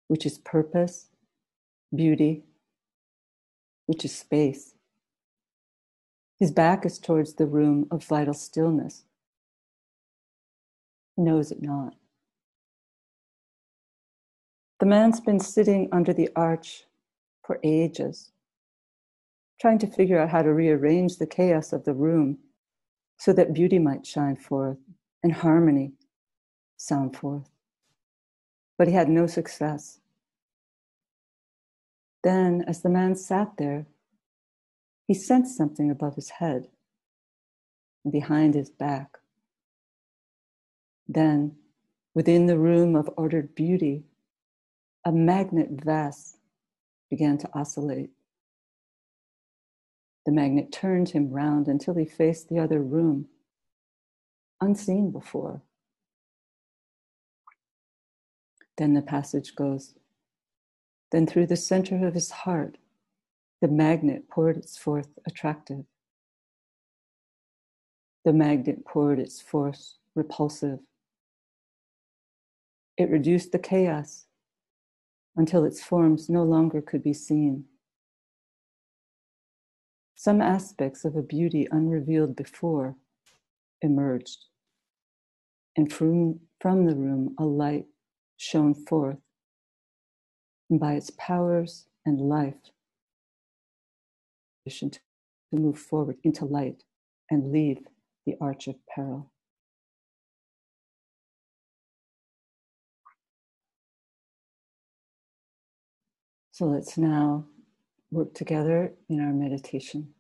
which 0.09 0.27
is 0.27 0.39
purpose, 0.39 1.09
beauty, 1.95 2.45
which 3.87 4.05
is 4.05 4.17
space. 4.17 4.75
His 6.39 6.51
back 6.51 6.87
is 6.87 6.99
towards 6.99 7.35
the 7.35 7.47
room 7.47 7.87
of 7.91 8.05
vital 8.05 8.35
stillness. 8.35 9.05
He 11.17 11.23
knows 11.23 11.51
it 11.51 11.63
not. 11.63 11.95
The 14.81 14.87
man's 14.87 15.21
been 15.21 15.41
sitting 15.41 15.89
under 15.91 16.13
the 16.13 16.31
arch 16.37 16.85
for 17.45 17.59
ages, 17.65 18.31
trying 19.61 19.79
to 19.81 19.89
figure 19.89 20.21
out 20.21 20.31
how 20.31 20.43
to 20.43 20.55
rearrange 20.55 21.17
the 21.17 21.27
chaos 21.27 21.73
of 21.73 21.85
the 21.85 21.95
room 21.95 22.39
so 23.19 23.33
that 23.33 23.55
beauty 23.55 23.81
might 23.81 24.07
shine 24.07 24.37
forth 24.37 24.79
and 25.23 25.33
harmony 25.33 25.93
sound 26.77 27.17
forth. 27.17 27.51
But 28.77 28.87
he 28.89 28.95
had 28.95 29.09
no 29.09 29.27
success. 29.27 29.99
Then, 32.23 32.65
as 32.69 32.83
the 32.83 32.89
man 32.89 33.17
sat 33.17 33.57
there, 33.59 33.87
he 35.09 35.15
sensed 35.15 35.57
something 35.57 35.91
above 35.91 36.15
his 36.15 36.31
head 36.31 36.69
and 38.05 38.13
behind 38.13 38.55
his 38.55 38.71
back. 38.71 39.19
Then, 41.09 41.57
within 42.15 42.47
the 42.47 42.59
room 42.59 42.95
of 42.95 43.11
ordered 43.17 43.55
beauty, 43.55 44.05
a 45.05 45.13
magnet 45.13 45.69
vase 45.71 46.37
began 47.11 47.39
to 47.39 47.49
oscillate. 47.55 48.11
The 50.27 50.33
magnet 50.33 50.71
turned 50.73 51.11
him 51.11 51.31
round 51.31 51.69
until 51.69 51.95
he 51.95 52.05
faced 52.05 52.49
the 52.49 52.59
other 52.59 52.83
room, 52.83 53.29
unseen 54.61 55.11
before. 55.11 55.63
Then 58.77 58.95
the 58.95 59.03
passage 59.03 59.55
goes. 59.57 59.95
Then 61.11 61.27
through 61.27 61.47
the 61.47 61.57
center 61.57 62.07
of 62.07 62.15
his 62.15 62.31
heart, 62.31 62.77
the 63.61 63.69
magnet 63.69 64.29
poured 64.29 64.57
its 64.57 64.77
forth 64.77 65.09
attractive. 65.27 65.85
The 68.25 68.33
magnet 68.33 68.85
poured 68.85 69.19
its 69.19 69.41
force 69.41 69.97
repulsive. 70.15 70.81
It 72.97 73.11
reduced 73.11 73.53
the 73.53 73.59
chaos 73.59 74.27
until 75.39 75.65
its 75.65 75.83
forms 75.83 76.29
no 76.29 76.43
longer 76.43 76.83
could 76.83 77.03
be 77.03 77.15
seen. 77.15 77.65
Some 80.17 80.43
aspects 80.43 81.05
of 81.05 81.15
a 81.17 81.23
beauty 81.23 81.69
unrevealed 81.71 82.35
before 82.37 82.97
emerged, 83.81 84.47
and 85.77 85.93
from, 85.93 86.41
from 86.61 86.87
the 86.87 86.97
room 86.97 87.37
a 87.39 87.45
light 87.45 87.87
shone 88.37 88.75
forth, 88.75 89.19
and 90.69 90.81
by 90.81 90.95
its 90.95 91.11
powers 91.17 91.87
and 92.05 92.21
life, 92.21 92.55
to 94.67 94.99
move 95.53 95.79
forward 95.79 96.17
into 96.25 96.45
light 96.45 96.83
and 97.31 97.53
leave 97.53 97.79
the 98.27 98.35
arch 98.41 98.67
of 98.67 98.75
peril. 98.95 99.31
So 106.59 106.65
let's 106.65 106.99
now 106.99 107.45
work 108.11 108.35
together 108.35 108.93
in 109.09 109.21
our 109.21 109.33
meditation. 109.33 110.13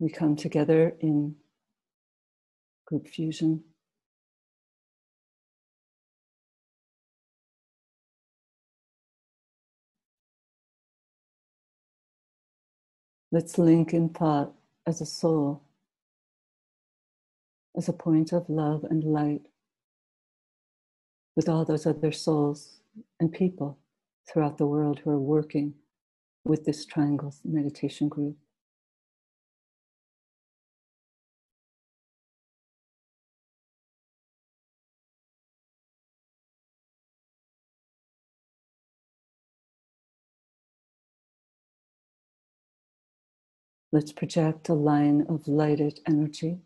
We 0.00 0.10
come 0.10 0.34
together 0.34 0.96
in 0.98 1.36
group 2.84 3.06
fusion. 3.06 3.62
Let's 13.30 13.56
link 13.56 13.94
in 13.94 14.08
thought 14.08 14.52
as 14.84 15.00
a 15.00 15.06
soul, 15.06 15.62
as 17.76 17.88
a 17.88 17.92
point 17.92 18.32
of 18.32 18.48
love 18.48 18.82
and 18.82 19.04
light 19.04 19.46
with 21.36 21.48
all 21.48 21.64
those 21.64 21.86
other 21.86 22.10
souls 22.12 22.80
and 23.20 23.32
people 23.32 23.78
throughout 24.26 24.58
the 24.58 24.66
world 24.66 25.00
who 25.04 25.10
are 25.10 25.20
working 25.20 25.74
with 26.44 26.64
this 26.64 26.86
triangle 26.86 27.34
meditation 27.44 28.08
group. 28.08 28.36
Let's 43.92 44.12
project 44.12 44.68
a 44.68 44.74
line 44.74 45.26
of 45.28 45.46
lighted 45.46 46.00
energy 46.06 46.58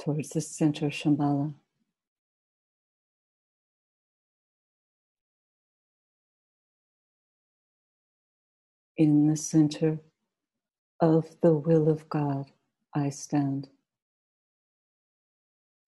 towards 0.00 0.30
the 0.30 0.42
center 0.42 0.88
Shambhala. 0.88 1.54
In 8.96 9.28
the 9.28 9.36
center 9.36 10.00
of 11.00 11.36
the 11.42 11.54
will 11.54 11.88
of 11.90 12.08
God, 12.08 12.52
I 12.94 13.10
stand. 13.10 13.68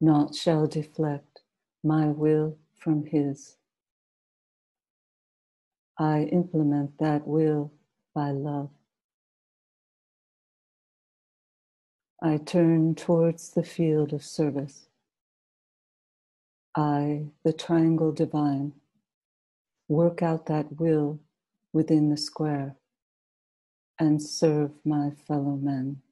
Naught 0.00 0.34
shall 0.34 0.66
deflect 0.66 1.40
my 1.84 2.06
will 2.08 2.58
from 2.78 3.06
His. 3.06 3.56
I 5.98 6.24
implement 6.32 6.98
that 7.00 7.26
will 7.26 7.72
by 8.14 8.30
love. 8.32 8.70
I 12.22 12.38
turn 12.38 12.94
towards 12.94 13.50
the 13.50 13.64
field 13.64 14.12
of 14.12 14.24
service. 14.24 14.86
I, 16.76 17.26
the 17.44 17.52
triangle 17.52 18.12
divine, 18.12 18.74
work 19.88 20.22
out 20.22 20.46
that 20.46 20.80
will 20.80 21.20
within 21.72 22.10
the 22.10 22.16
square 22.16 22.76
and 23.98 24.22
serve 24.22 24.72
my 24.84 25.10
fellow 25.26 25.56
men. 25.56 26.02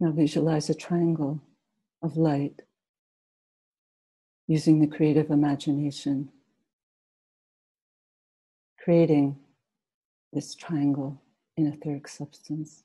Now 0.00 0.12
visualize 0.12 0.70
a 0.70 0.74
triangle 0.74 1.40
of 2.02 2.16
light 2.16 2.62
using 4.46 4.80
the 4.80 4.86
creative 4.86 5.30
imagination, 5.30 6.30
creating 8.82 9.36
this 10.32 10.54
triangle 10.54 11.20
in 11.56 11.66
etheric 11.66 12.08
substance. 12.08 12.84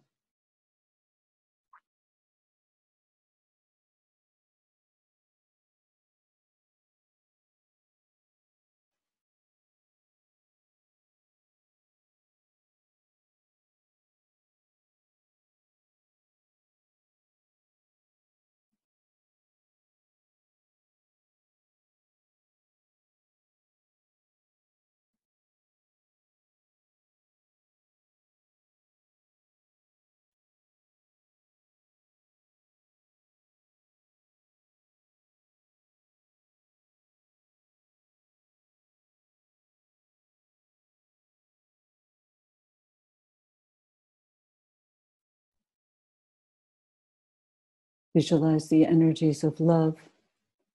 Visualize 48.13 48.69
the 48.69 48.85
energies 48.85 49.43
of 49.43 49.59
love, 49.59 49.97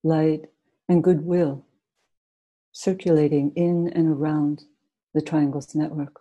light, 0.03 0.47
and 0.89 1.03
goodwill 1.05 1.65
circulating 2.73 3.53
in 3.57 3.89
and 3.95 4.09
around 4.09 4.65
the 5.15 5.23
triangles 5.23 5.75
network. 5.75 6.21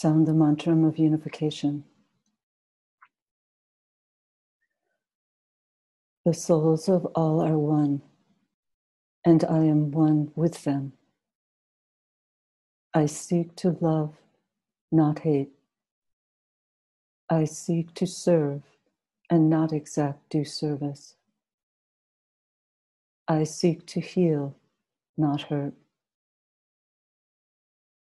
Sound 0.00 0.26
the 0.26 0.32
mantra 0.32 0.74
of 0.86 0.96
unification. 0.96 1.84
The 6.24 6.32
souls 6.32 6.88
of 6.88 7.04
all 7.14 7.42
are 7.42 7.58
one, 7.58 8.00
and 9.26 9.44
I 9.44 9.58
am 9.64 9.90
one 9.90 10.32
with 10.34 10.64
them. 10.64 10.94
I 12.94 13.04
seek 13.04 13.54
to 13.56 13.76
love, 13.78 14.14
not 14.90 15.18
hate. 15.18 15.50
I 17.28 17.44
seek 17.44 17.92
to 17.96 18.06
serve 18.06 18.62
and 19.28 19.50
not 19.50 19.70
exact 19.70 20.30
due 20.30 20.46
service. 20.46 21.16
I 23.28 23.44
seek 23.44 23.84
to 23.88 24.00
heal, 24.00 24.56
not 25.18 25.42
hurt. 25.42 25.74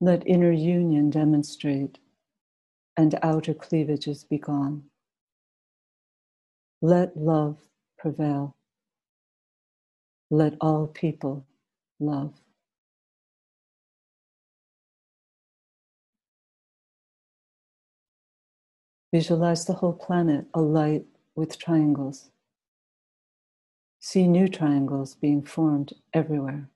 Let 0.00 0.26
inner 0.26 0.52
union 0.52 1.10
demonstrate 1.10 1.98
and 2.96 3.18
outer 3.22 3.54
cleavages 3.54 4.24
be 4.24 4.38
gone. 4.38 4.84
Let 6.82 7.16
love 7.16 7.58
prevail. 7.98 8.56
Let 10.30 10.54
all 10.60 10.86
people 10.86 11.46
love. 11.98 12.34
Visualize 19.12 19.64
the 19.64 19.74
whole 19.74 19.94
planet 19.94 20.46
alight 20.52 21.06
with 21.34 21.58
triangles. 21.58 22.30
See 24.00 24.26
new 24.28 24.48
triangles 24.48 25.14
being 25.14 25.42
formed 25.42 25.94
everywhere. 26.12 26.68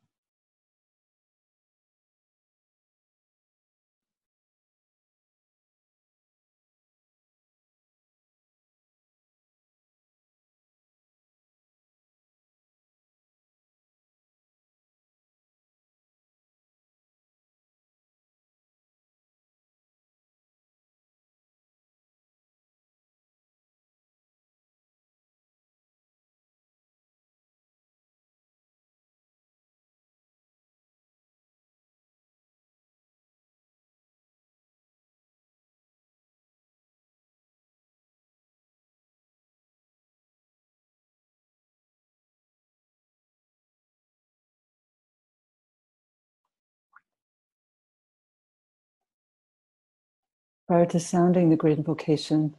Prior 50.70 50.86
to 50.86 51.00
sounding 51.00 51.50
the 51.50 51.56
great 51.56 51.78
invocation, 51.78 52.54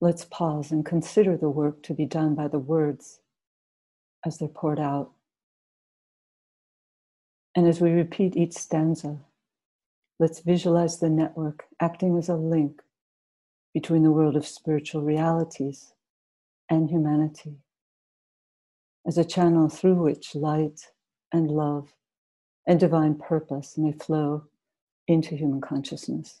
let's 0.00 0.24
pause 0.24 0.72
and 0.72 0.84
consider 0.84 1.36
the 1.36 1.48
work 1.48 1.80
to 1.84 1.94
be 1.94 2.04
done 2.04 2.34
by 2.34 2.48
the 2.48 2.58
words 2.58 3.20
as 4.26 4.38
they're 4.38 4.48
poured 4.48 4.80
out. 4.80 5.12
And 7.54 7.68
as 7.68 7.80
we 7.80 7.92
repeat 7.92 8.36
each 8.36 8.54
stanza, 8.54 9.20
let's 10.18 10.40
visualize 10.40 10.98
the 10.98 11.08
network 11.08 11.66
acting 11.78 12.18
as 12.18 12.28
a 12.28 12.34
link 12.34 12.82
between 13.72 14.02
the 14.02 14.10
world 14.10 14.34
of 14.34 14.44
spiritual 14.44 15.02
realities 15.02 15.92
and 16.68 16.90
humanity, 16.90 17.58
as 19.06 19.16
a 19.16 19.24
channel 19.24 19.68
through 19.68 20.02
which 20.02 20.34
light 20.34 20.88
and 21.30 21.52
love 21.52 21.94
and 22.66 22.80
divine 22.80 23.14
purpose 23.14 23.78
may 23.78 23.92
flow 23.92 24.48
into 25.06 25.36
human 25.36 25.60
consciousness. 25.60 26.40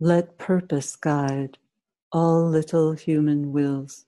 Let 0.00 0.38
purpose 0.38 0.96
guide 0.96 1.58
all 2.10 2.48
little 2.48 2.92
human 2.92 3.52
wills, 3.52 4.06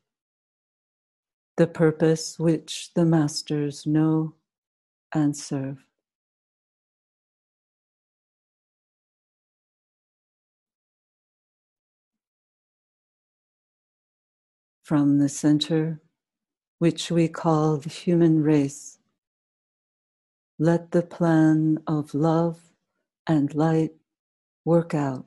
the 1.57 1.68
purpose 1.68 2.38
which 2.40 2.92
the 2.94 3.05
masters 3.05 3.87
know 3.87 4.35
and 5.14 5.37
serve. 5.37 5.87
From 14.83 15.18
the 15.18 15.29
center, 15.29 16.01
which 16.79 17.11
we 17.12 17.29
call 17.29 17.77
the 17.77 17.90
human 17.90 18.42
race, 18.42 18.99
let 20.59 20.90
the 20.90 21.03
plan 21.03 21.79
of 21.87 22.12
love 22.12 22.61
and 23.27 23.55
light 23.55 23.92
work 24.64 24.94
out, 24.94 25.27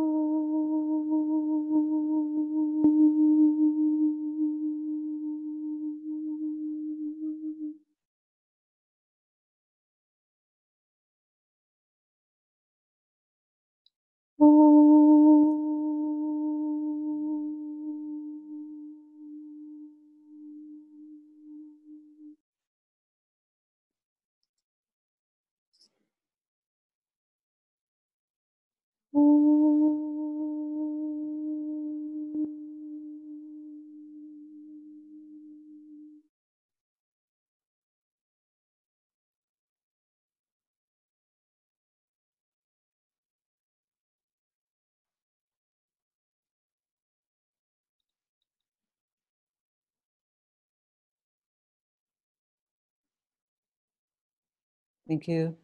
Thank 55.11 55.27
you, 55.27 55.57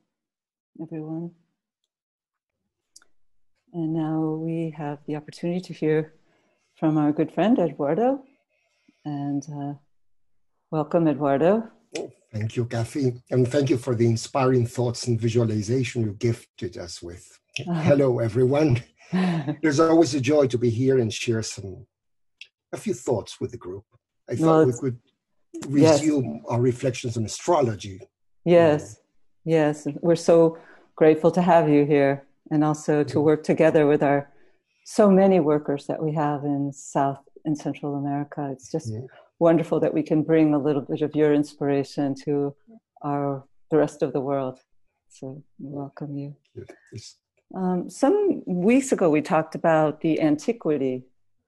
everyone. 0.82 1.32
And 3.72 3.94
now 3.94 4.20
we 4.44 4.76
have 4.76 5.00
the 5.08 5.16
opportunity 5.16 5.62
to 5.62 5.74
hear 5.74 6.16
from 6.76 6.98
our 6.98 7.14
good 7.14 7.32
friend 7.32 7.58
Eduardo. 7.58 8.26
And 9.06 9.48
uh, 9.50 9.74
welcome, 10.70 11.08
Eduardo. 11.08 11.64
Thank 12.34 12.58
you, 12.58 12.66
Kathy. 12.66 13.22
And 13.32 13.48
thank 13.48 13.70
you 13.70 13.78
for 13.78 13.96
the 13.96 14.06
inspiring 14.06 14.68
thoughts 14.68 15.08
and 15.08 15.18
visualization 15.18 16.02
you 16.02 16.12
gifted 16.20 16.78
us 16.78 17.02
with. 17.02 17.40
Hello, 17.56 18.20
everyone. 18.20 18.84
There's 19.62 19.80
always 19.80 20.14
a 20.14 20.20
joy 20.20 20.48
to 20.48 20.58
be 20.58 20.70
here 20.70 21.00
and 21.00 21.14
share 21.14 21.42
some, 21.42 21.88
a 22.74 22.78
few 22.78 22.94
thoughts 22.94 23.40
with 23.40 23.52
the 23.52 23.58
group. 23.58 23.86
I 24.30 24.36
thought 24.36 24.46
well, 24.46 24.66
we 24.66 24.74
could 24.74 25.00
resume 25.70 26.34
yes. 26.36 26.44
our 26.50 26.60
reflections 26.60 27.16
on 27.16 27.24
astrology. 27.24 28.02
Yes, 28.44 28.98
yes. 29.48 29.88
We're 30.02 30.16
so 30.16 30.58
grateful 30.96 31.32
to 31.32 31.42
have 31.42 31.70
you 31.70 31.86
here 31.86 32.26
and 32.52 32.64
also 32.64 33.04
to 33.04 33.22
work 33.22 33.44
together 33.44 33.88
with 33.88 34.04
our 34.04 34.30
so 34.86 35.10
many 35.10 35.40
workers 35.40 35.88
that 35.88 36.02
we 36.02 36.14
have 36.14 36.44
in 36.44 36.72
South 36.74 37.20
and 37.46 37.58
Central 37.58 37.96
America. 37.96 38.50
It's 38.52 38.72
just 38.72 38.94
yeah. 38.94 39.02
wonderful 39.40 39.80
that 39.80 39.94
we 39.94 40.04
can 40.04 40.24
bring 40.24 40.54
a 40.54 40.60
little 40.60 40.82
bit 40.82 41.02
of 41.02 41.16
your 41.16 41.34
inspiration 41.34 42.16
to 42.26 42.56
our 43.04 43.44
the 43.72 43.78
rest 43.78 44.02
of 44.02 44.14
the 44.14 44.22
world. 44.22 44.60
So 45.10 45.44
we 45.60 45.70
welcome 45.70 46.18
you. 46.18 46.36
Um, 47.56 47.90
some 47.90 48.44
weeks 48.46 48.92
ago, 48.92 49.10
we 49.10 49.22
talked 49.22 49.56
about 49.56 50.02
the 50.02 50.22
antiquity 50.22 51.06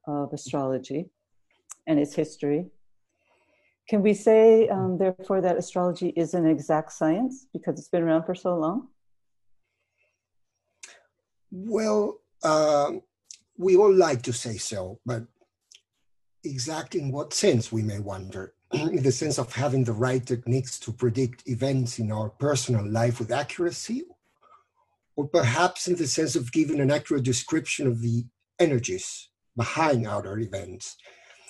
of 0.08 0.34
astrology 0.34 1.10
and 1.88 2.00
its 2.00 2.16
history. 2.16 2.66
Can 3.90 4.04
we 4.04 4.14
say, 4.14 4.70
um, 4.70 5.00
therefore, 5.00 5.42
that 5.42 5.58
astrology 5.58 6.10
is 6.10 6.36
an 6.36 6.46
exact 6.46 6.94
science 6.94 7.48
because 7.52 7.80
it's 7.80 7.90
been 7.90 8.04
around 8.04 8.24
for 8.24 8.36
so 8.36 8.56
long? 8.56 8.90
Well, 11.52 12.20
uh, 12.44 12.92
we 13.58 13.76
all 13.76 13.92
like 13.92 14.22
to 14.24 14.34
say 14.34 14.58
so, 14.58 15.00
but 15.08 15.24
exactly 16.44 17.02
in 17.02 17.12
what 17.12 17.34
sense, 17.34 17.72
we 17.72 17.82
may 17.82 18.00
wonder. 18.00 18.54
in 18.74 19.02
the 19.02 19.12
sense 19.12 19.40
of 19.40 19.52
having 19.52 19.84
the 19.84 19.94
right 19.94 20.24
techniques 20.24 20.78
to 20.80 20.92
predict 20.92 21.48
events 21.48 21.98
in 21.98 22.12
our 22.12 22.30
personal 22.30 22.88
life 22.88 23.18
with 23.18 23.32
accuracy, 23.32 24.04
or 25.16 25.28
perhaps 25.28 25.88
in 25.88 25.96
the 25.96 26.06
sense 26.06 26.36
of 26.36 26.52
giving 26.52 26.80
an 26.80 26.92
accurate 26.92 27.24
description 27.24 27.88
of 27.88 28.02
the 28.02 28.24
energies 28.60 29.30
behind 29.58 30.06
outer 30.06 30.38
events. 30.38 30.96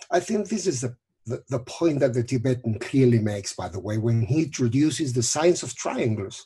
I 0.09 0.21
think 0.21 0.47
this 0.47 0.65
is 0.65 0.81
the, 0.81 0.95
the, 1.25 1.43
the 1.49 1.59
point 1.59 1.99
that 1.99 2.13
the 2.13 2.23
Tibetan 2.23 2.79
clearly 2.79 3.19
makes, 3.19 3.53
by 3.53 3.69
the 3.69 3.79
way, 3.79 3.97
when 3.97 4.21
he 4.21 4.43
introduces 4.43 5.13
the 5.13 5.23
science 5.23 5.63
of 5.63 5.75
triangles. 5.75 6.45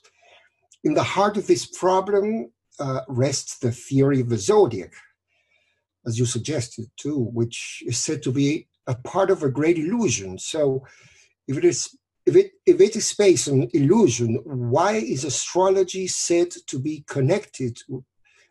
In 0.84 0.94
the 0.94 1.04
heart 1.04 1.38
of 1.38 1.48
this 1.48 1.66
problem 1.66 2.52
uh, 2.80 3.02
rests 3.08 3.60
the 3.60 3.72
theory 3.72 4.20
of 4.20 4.30
the 4.30 4.38
zodiac, 4.38 4.92
as 6.06 6.20
you 6.20 6.26
suggested 6.26 6.86
too, 6.98 7.18
which 7.18 7.84
is 7.86 7.98
said 7.98 8.22
to 8.24 8.32
be 8.32 8.68
a 8.88 8.96
part 8.96 9.32
of 9.32 9.44
a 9.44 9.50
great 9.50 9.78
illusion. 9.78 10.38
So, 10.38 10.86
if 11.48 11.58
it 11.58 11.64
is 11.64 11.96
if 12.26 12.36
it 12.36 12.52
if 12.66 12.82
it 12.82 12.96
is 12.96 13.14
based 13.14 13.48
on 13.48 13.70
illusion, 13.74 14.42
why 14.44 14.94
is 14.94 15.24
astrology 15.24 16.08
said 16.08 16.52
to 16.68 16.80
be 16.80 17.04
connected 17.08 17.78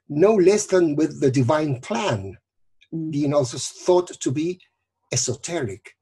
no 0.09 0.35
less 0.35 0.67
than 0.67 0.97
with 0.97 1.21
the 1.21 1.31
divine 1.31 1.81
plan, 1.81 2.37
mm. 2.95 3.11
being 3.11 3.35
also 3.35 3.59
thought 3.59 4.09
to 4.09 4.31
be 4.31 4.61
esoteric? 5.13 5.95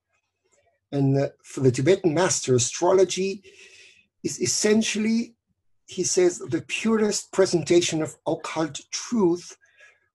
And 0.92 1.31
for 1.44 1.61
the 1.61 1.70
Tibetan 1.70 2.14
master, 2.14 2.55
astrology 2.55 3.42
is 4.22 4.40
essentially 4.40 5.35
he 5.90 6.05
says, 6.05 6.38
the 6.38 6.62
purest 6.62 7.33
presentation 7.33 8.00
of 8.00 8.16
occult 8.26 8.81
truth 8.92 9.57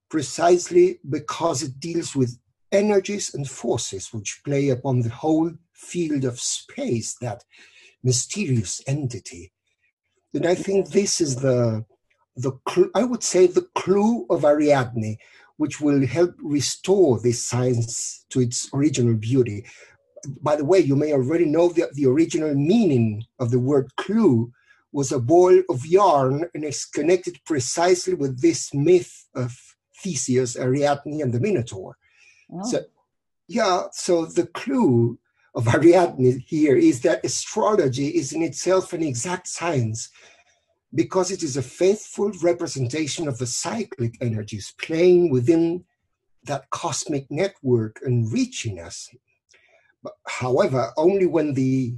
precisely 0.08 0.98
because 1.08 1.62
it 1.62 1.78
deals 1.78 2.16
with 2.16 2.38
energies 2.72 3.34
and 3.34 3.48
forces 3.48 4.12
which 4.12 4.40
play 4.44 4.70
upon 4.70 5.00
the 5.00 5.10
whole 5.10 5.50
field 5.72 6.24
of 6.24 6.40
space, 6.40 7.16
that 7.20 7.44
mysterious 8.02 8.80
entity. 8.86 9.52
And 10.32 10.46
I 10.46 10.54
think 10.54 10.88
this 10.88 11.20
is 11.20 11.36
the, 11.36 11.84
the 12.36 12.52
cl- 12.68 12.90
I 12.94 13.04
would 13.04 13.22
say, 13.22 13.46
the 13.46 13.68
clue 13.74 14.26
of 14.30 14.44
Ariadne, 14.44 15.18
which 15.58 15.80
will 15.80 16.06
help 16.06 16.34
restore 16.38 17.20
this 17.20 17.46
science 17.46 18.24
to 18.30 18.40
its 18.40 18.70
original 18.72 19.14
beauty. 19.14 19.66
By 20.40 20.56
the 20.56 20.64
way, 20.64 20.78
you 20.78 20.96
may 20.96 21.12
already 21.12 21.44
know 21.44 21.68
that 21.70 21.94
the 21.94 22.06
original 22.06 22.54
meaning 22.54 23.24
of 23.38 23.50
the 23.50 23.60
word 23.60 23.94
clue, 23.96 24.52
was 24.96 25.12
a 25.12 25.18
ball 25.18 25.62
of 25.68 25.84
yarn 25.84 26.48
and 26.54 26.64
is 26.64 26.86
connected 26.86 27.38
precisely 27.44 28.14
with 28.14 28.40
this 28.40 28.72
myth 28.72 29.28
of 29.34 29.54
Theseus, 30.02 30.56
Ariadne, 30.56 31.20
and 31.20 31.34
the 31.34 31.38
Minotaur. 31.38 31.98
Oh. 32.50 32.62
So, 32.64 32.84
yeah, 33.46 33.88
so 33.92 34.24
the 34.24 34.46
clue 34.46 35.18
of 35.54 35.68
Ariadne 35.68 36.42
here 36.46 36.76
is 36.76 37.02
that 37.02 37.24
astrology 37.24 38.08
is 38.08 38.32
in 38.32 38.42
itself 38.42 38.94
an 38.94 39.02
exact 39.02 39.48
science 39.48 40.08
because 40.94 41.30
it 41.30 41.42
is 41.42 41.58
a 41.58 41.62
faithful 41.62 42.32
representation 42.42 43.28
of 43.28 43.36
the 43.36 43.46
cyclic 43.46 44.16
energies 44.22 44.74
playing 44.80 45.30
within 45.30 45.84
that 46.44 46.70
cosmic 46.70 47.30
network 47.30 48.00
and 48.02 48.32
reaching 48.32 48.80
us. 48.80 49.10
However, 50.26 50.92
only 50.96 51.26
when 51.26 51.54
the 51.54 51.96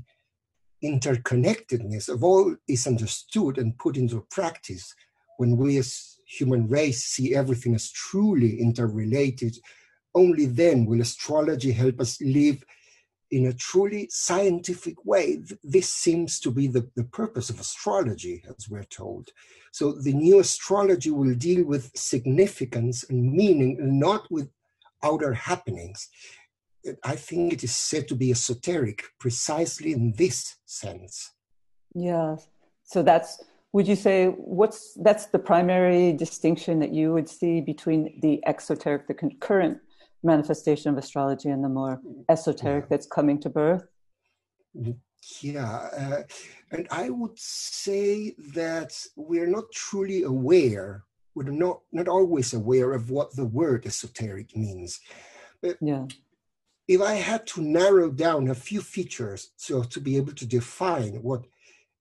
interconnectedness 0.83 2.09
of 2.09 2.23
all 2.23 2.55
is 2.69 2.87
understood 2.87 3.59
and 3.59 3.79
put 3.79 3.97
into 3.97 4.27
practice 4.31 4.95
when 5.39 5.57
we 5.57 5.79
as 5.79 6.19
human 6.27 6.69
race 6.69 7.05
see 7.05 7.35
everything 7.35 7.75
as 7.75 7.91
truly 7.91 8.61
interrelated, 8.61 9.57
only 10.15 10.47
then 10.47 10.87
will 10.87 11.01
astrology 11.01 11.73
help 11.73 12.01
us 12.01 12.21
live 12.21 12.65
in 13.31 13.47
a 13.47 13.53
truly 13.53 14.09
scientific 14.11 15.05
way. 15.05 15.43
This 15.63 15.89
seems 15.89 16.41
to 16.41 16.51
be 16.51 16.67
the, 16.67 16.89
the 16.97 17.05
purpose 17.05 17.51
of 17.51 17.61
astrology, 17.61 18.43
as 18.49 18.69
we're 18.69 18.85
told. 18.85 19.31
So 19.73 19.93
the 19.93 20.15
new 20.15 20.41
astrology 20.41 21.11
will 21.11 21.35
deal 21.35 21.65
with 21.65 21.91
significance 21.95 23.05
and 23.11 23.33
meaning, 23.33 23.79
and 23.81 24.01
not 24.01 24.31
with 24.31 24.49
outer 25.03 25.35
happenings. 25.35 26.09
I 27.05 27.17
think 27.17 27.53
it 27.53 27.65
is 27.65 27.77
said 27.77 28.09
to 28.09 28.15
be 28.15 28.31
esoteric 28.31 29.05
precisely 29.19 29.93
in 29.93 30.13
this 30.17 30.57
sense. 30.65 31.33
Yeah. 31.95 32.37
So 32.85 33.03
that's 33.03 33.43
would 33.73 33.87
you 33.87 33.97
say 33.97 34.29
what's 34.29 34.95
that's 35.03 35.27
the 35.27 35.39
primary 35.39 36.13
distinction 36.13 36.79
that 36.81 36.93
you 36.93 37.13
would 37.13 37.29
see 37.29 37.61
between 37.61 38.19
the 38.23 38.43
exoteric, 38.47 39.07
the 39.07 39.15
current 39.41 39.79
manifestation 40.23 40.91
of 40.91 40.99
astrology, 40.99 41.51
and 41.51 41.63
the 41.63 41.69
more 41.69 42.01
esoteric 42.29 42.85
yeah. 42.85 42.89
that's 42.91 43.07
coming 43.07 43.39
to 43.41 43.51
birth? 43.51 43.85
Yeah, 45.41 45.89
uh, 45.97 46.23
and 46.71 46.87
I 46.91 47.11
would 47.11 47.39
say 47.39 48.35
that 48.55 48.93
we're 49.17 49.47
not 49.47 49.65
truly 49.73 50.23
aware. 50.23 51.05
We're 51.35 51.51
not 51.51 51.81
not 51.93 52.09
always 52.09 52.55
aware 52.55 52.93
of 52.93 53.11
what 53.11 53.37
the 53.37 53.45
word 53.45 53.85
esoteric 53.85 54.57
means. 54.57 55.01
But 55.61 55.77
yeah. 55.83 56.07
If 56.89 57.03
I 57.03 57.15
had 57.17 57.47
to 57.49 57.61
narrow 57.61 58.11
down 58.11 58.49
a 58.49 58.55
few 58.55 58.81
features 58.81 59.51
so 59.57 59.83
to 59.83 60.01
be 60.01 60.17
able 60.17 60.33
to 60.33 60.47
define 60.47 61.23
what 61.23 61.45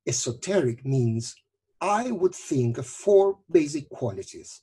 esoteric 0.07 0.85
means, 0.85 1.35
I 1.81 2.11
would 2.11 2.33
think 2.33 2.77
of 2.77 2.87
four 2.87 3.39
basic 3.51 3.89
qualities. 3.89 4.61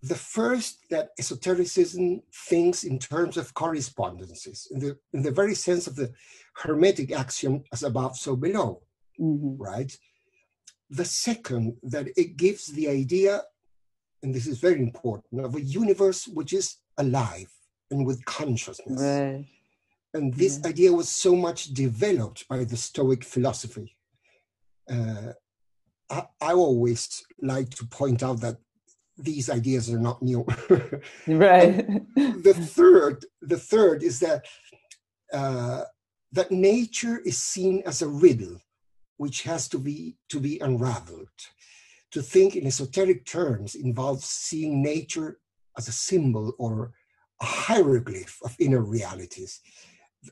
The 0.00 0.14
first, 0.14 0.78
that 0.90 1.10
esotericism 1.18 2.22
thinks 2.32 2.84
in 2.84 3.00
terms 3.00 3.36
of 3.36 3.52
correspondences, 3.52 4.68
in 4.70 4.78
the, 4.78 4.96
in 5.12 5.22
the 5.22 5.32
very 5.32 5.56
sense 5.56 5.88
of 5.88 5.96
the 5.96 6.12
Hermetic 6.54 7.10
axiom 7.10 7.64
as 7.72 7.82
above, 7.82 8.16
so 8.16 8.36
below, 8.36 8.82
mm-hmm. 9.20 9.60
right? 9.60 9.92
The 10.88 11.04
second, 11.04 11.78
that 11.82 12.06
it 12.16 12.36
gives 12.36 12.68
the 12.68 12.88
idea, 12.88 13.42
and 14.22 14.32
this 14.32 14.46
is 14.46 14.60
very 14.60 14.80
important, 14.80 15.44
of 15.44 15.56
a 15.56 15.60
universe 15.60 16.28
which 16.28 16.52
is 16.52 16.76
alive 16.96 17.50
and 17.90 18.06
with 18.06 18.24
consciousness. 18.24 19.00
Right. 19.00 19.44
And 20.14 20.34
this 20.34 20.60
yeah. 20.62 20.68
idea 20.68 20.92
was 20.92 21.08
so 21.08 21.36
much 21.36 21.74
developed 21.74 22.48
by 22.48 22.64
the 22.64 22.76
Stoic 22.76 23.24
philosophy. 23.24 23.94
Uh, 24.90 25.32
I, 26.10 26.22
I 26.40 26.52
always 26.54 27.24
like 27.42 27.70
to 27.70 27.86
point 27.86 28.22
out 28.22 28.40
that 28.40 28.56
these 29.18 29.50
ideas 29.50 29.90
are 29.92 29.98
not 29.98 30.22
new. 30.22 30.44
right. 31.26 31.86
the 32.16 32.54
third, 32.54 33.24
the 33.42 33.58
third 33.58 34.02
is 34.02 34.20
that 34.20 34.46
uh, 35.32 35.82
that 36.32 36.50
nature 36.50 37.20
is 37.24 37.38
seen 37.38 37.82
as 37.84 38.00
a 38.00 38.08
riddle, 38.08 38.58
which 39.16 39.42
has 39.42 39.68
to 39.68 39.78
be 39.78 40.16
to 40.30 40.40
be 40.40 40.58
unraveled. 40.60 41.28
To 42.12 42.22
think 42.22 42.56
in 42.56 42.66
esoteric 42.66 43.26
terms 43.26 43.74
involves 43.74 44.24
seeing 44.24 44.82
nature 44.82 45.38
as 45.76 45.88
a 45.88 45.92
symbol 45.92 46.54
or 46.58 46.92
a 47.40 47.44
hieroglyph 47.44 48.38
of 48.44 48.56
inner 48.58 48.82
realities. 48.82 49.60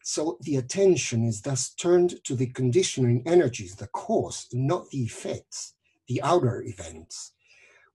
So 0.03 0.39
the 0.41 0.57
attention 0.57 1.25
is 1.25 1.43
thus 1.43 1.71
turned 1.71 2.23
to 2.25 2.35
the 2.35 2.47
conditioning 2.47 3.23
energies, 3.27 3.77
the 3.77 3.87
cause, 3.89 4.49
not 4.53 4.91
the 4.91 5.03
effects, 5.03 5.75
the 6.09 6.21
outer 6.23 6.63
events. 6.63 7.33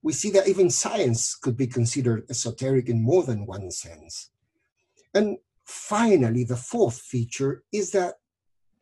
We 0.02 0.14
see 0.14 0.32
that 0.32 0.48
even 0.48 0.70
science 0.70 1.36
could 1.36 1.58
be 1.58 1.68
considered 1.68 2.26
esoteric 2.30 2.90
in 2.90 3.04
more 3.04 3.24
than 3.24 3.46
one 3.46 3.70
sense. 3.72 4.32
And 5.14 5.38
finally, 5.66 6.44
the 6.44 6.56
fourth 6.56 7.00
feature 7.00 7.64
is 7.72 7.92
that 7.92 8.16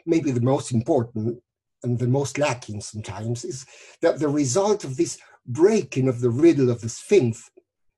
maybe 0.05 0.31
the 0.31 0.41
most 0.41 0.71
important 0.71 1.41
and 1.83 1.97
the 1.97 2.07
most 2.07 2.37
lacking 2.37 2.81
sometimes 2.81 3.43
is 3.43 3.65
that 4.01 4.19
the 4.19 4.27
result 4.27 4.83
of 4.83 4.97
this 4.97 5.17
breaking 5.45 6.07
of 6.07 6.21
the 6.21 6.29
riddle 6.29 6.69
of 6.69 6.81
the 6.81 6.89
Sphinx, 6.89 7.49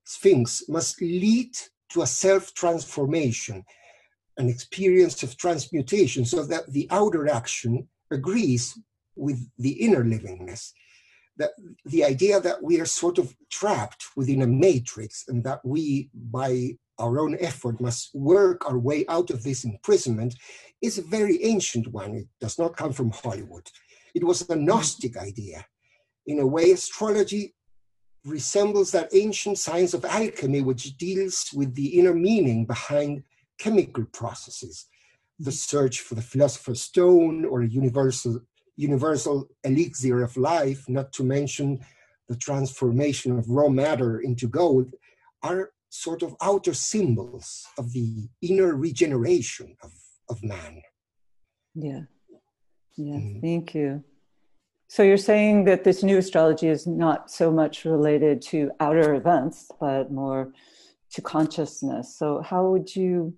Sphinx 0.04 0.64
must 0.68 1.02
lead 1.02 1.52
to 1.94 2.02
a 2.02 2.08
self 2.08 2.54
transformation 2.54 3.64
an 4.38 4.50
experience 4.50 5.24
of 5.24 5.38
transmutation 5.38 6.26
so 6.26 6.44
that 6.46 6.72
the 6.72 6.88
outer 6.90 7.30
action 7.30 7.88
agrees 8.12 8.78
with 9.16 9.40
the 9.58 9.72
inner 9.72 10.04
livingness. 10.04 10.72
That 11.38 11.52
the 11.86 12.04
idea 12.04 12.40
that 12.40 12.62
we 12.62 12.80
are 12.80 12.86
sort 12.86 13.18
of 13.18 13.36
trapped 13.50 14.04
within 14.16 14.42
a 14.42 14.48
matrix 14.48 15.26
and 15.28 15.44
that 15.44 15.60
we, 15.64 16.10
by 16.14 16.78
our 17.00 17.20
own 17.20 17.38
effort, 17.40 17.80
must 17.82 18.14
work 18.14 18.70
our 18.70 18.78
way 18.78 19.06
out 19.08 19.30
of 19.30 19.44
this 19.44 19.64
imprisonment 19.64 20.36
is 20.82 20.98
a 20.98 21.04
very 21.04 21.44
ancient 21.44 21.88
one. 21.88 22.16
It 22.16 22.28
does 22.40 22.60
not 22.60 22.76
come 22.76 22.94
from 22.94 23.12
Hollywood. 23.12 23.68
It 24.14 24.24
was 24.24 24.48
a 24.50 24.56
Gnostic 24.56 25.18
idea. 25.18 25.66
In 26.28 26.40
a 26.40 26.46
way, 26.46 26.72
astrology 26.72 27.56
resembles 28.26 28.92
that 28.92 29.14
ancient 29.14 29.58
science 29.58 29.94
of 29.94 30.06
alchemy, 30.06 30.62
which 30.62 30.98
deals 30.98 31.50
with 31.54 31.74
the 31.76 32.00
inner 32.00 32.14
meaning 32.14 32.66
behind 32.66 33.24
chemical 33.58 34.06
processes, 34.06 34.86
the 35.40 35.52
search 35.52 36.02
for 36.02 36.16
the 36.16 36.22
philosopher's 36.22 36.82
stone 36.82 37.46
or 37.46 37.62
a 37.62 37.68
universal, 37.68 38.40
universal 38.76 39.48
elixir 39.64 40.24
of 40.24 40.38
life, 40.38 40.88
not 40.88 41.12
to 41.14 41.24
mention 41.24 41.80
the 42.30 42.36
transformation 42.36 43.38
of 43.38 43.50
raw 43.50 43.70
matter 43.70 44.20
into 44.20 44.48
gold, 44.48 44.94
are 45.44 45.72
sort 45.90 46.24
of 46.24 46.36
outer 46.42 46.74
symbols 46.74 47.66
of 47.78 47.92
the 47.92 48.30
inner 48.42 48.76
regeneration 48.76 49.76
of, 49.84 49.92
of 50.30 50.44
man. 50.44 50.82
Yeah. 51.76 52.02
Yeah, 52.98 53.16
mm. 53.16 53.42
thank 53.42 53.74
you. 53.74 54.04
So 54.92 55.04
you're 55.04 55.16
saying 55.16 55.64
that 55.66 55.86
this 55.86 56.04
new 56.04 56.18
astrology 56.18 56.68
is 56.68 56.86
not 56.86 57.32
so 57.32 57.50
much 57.50 57.86
related 57.86 58.42
to 58.52 58.72
outer 58.82 59.16
events, 59.16 59.72
but 59.80 60.12
more 60.12 60.52
to 61.14 61.22
consciousness. 61.22 62.14
So 62.14 62.42
how 62.42 62.68
would 62.72 62.94
you 62.94 63.34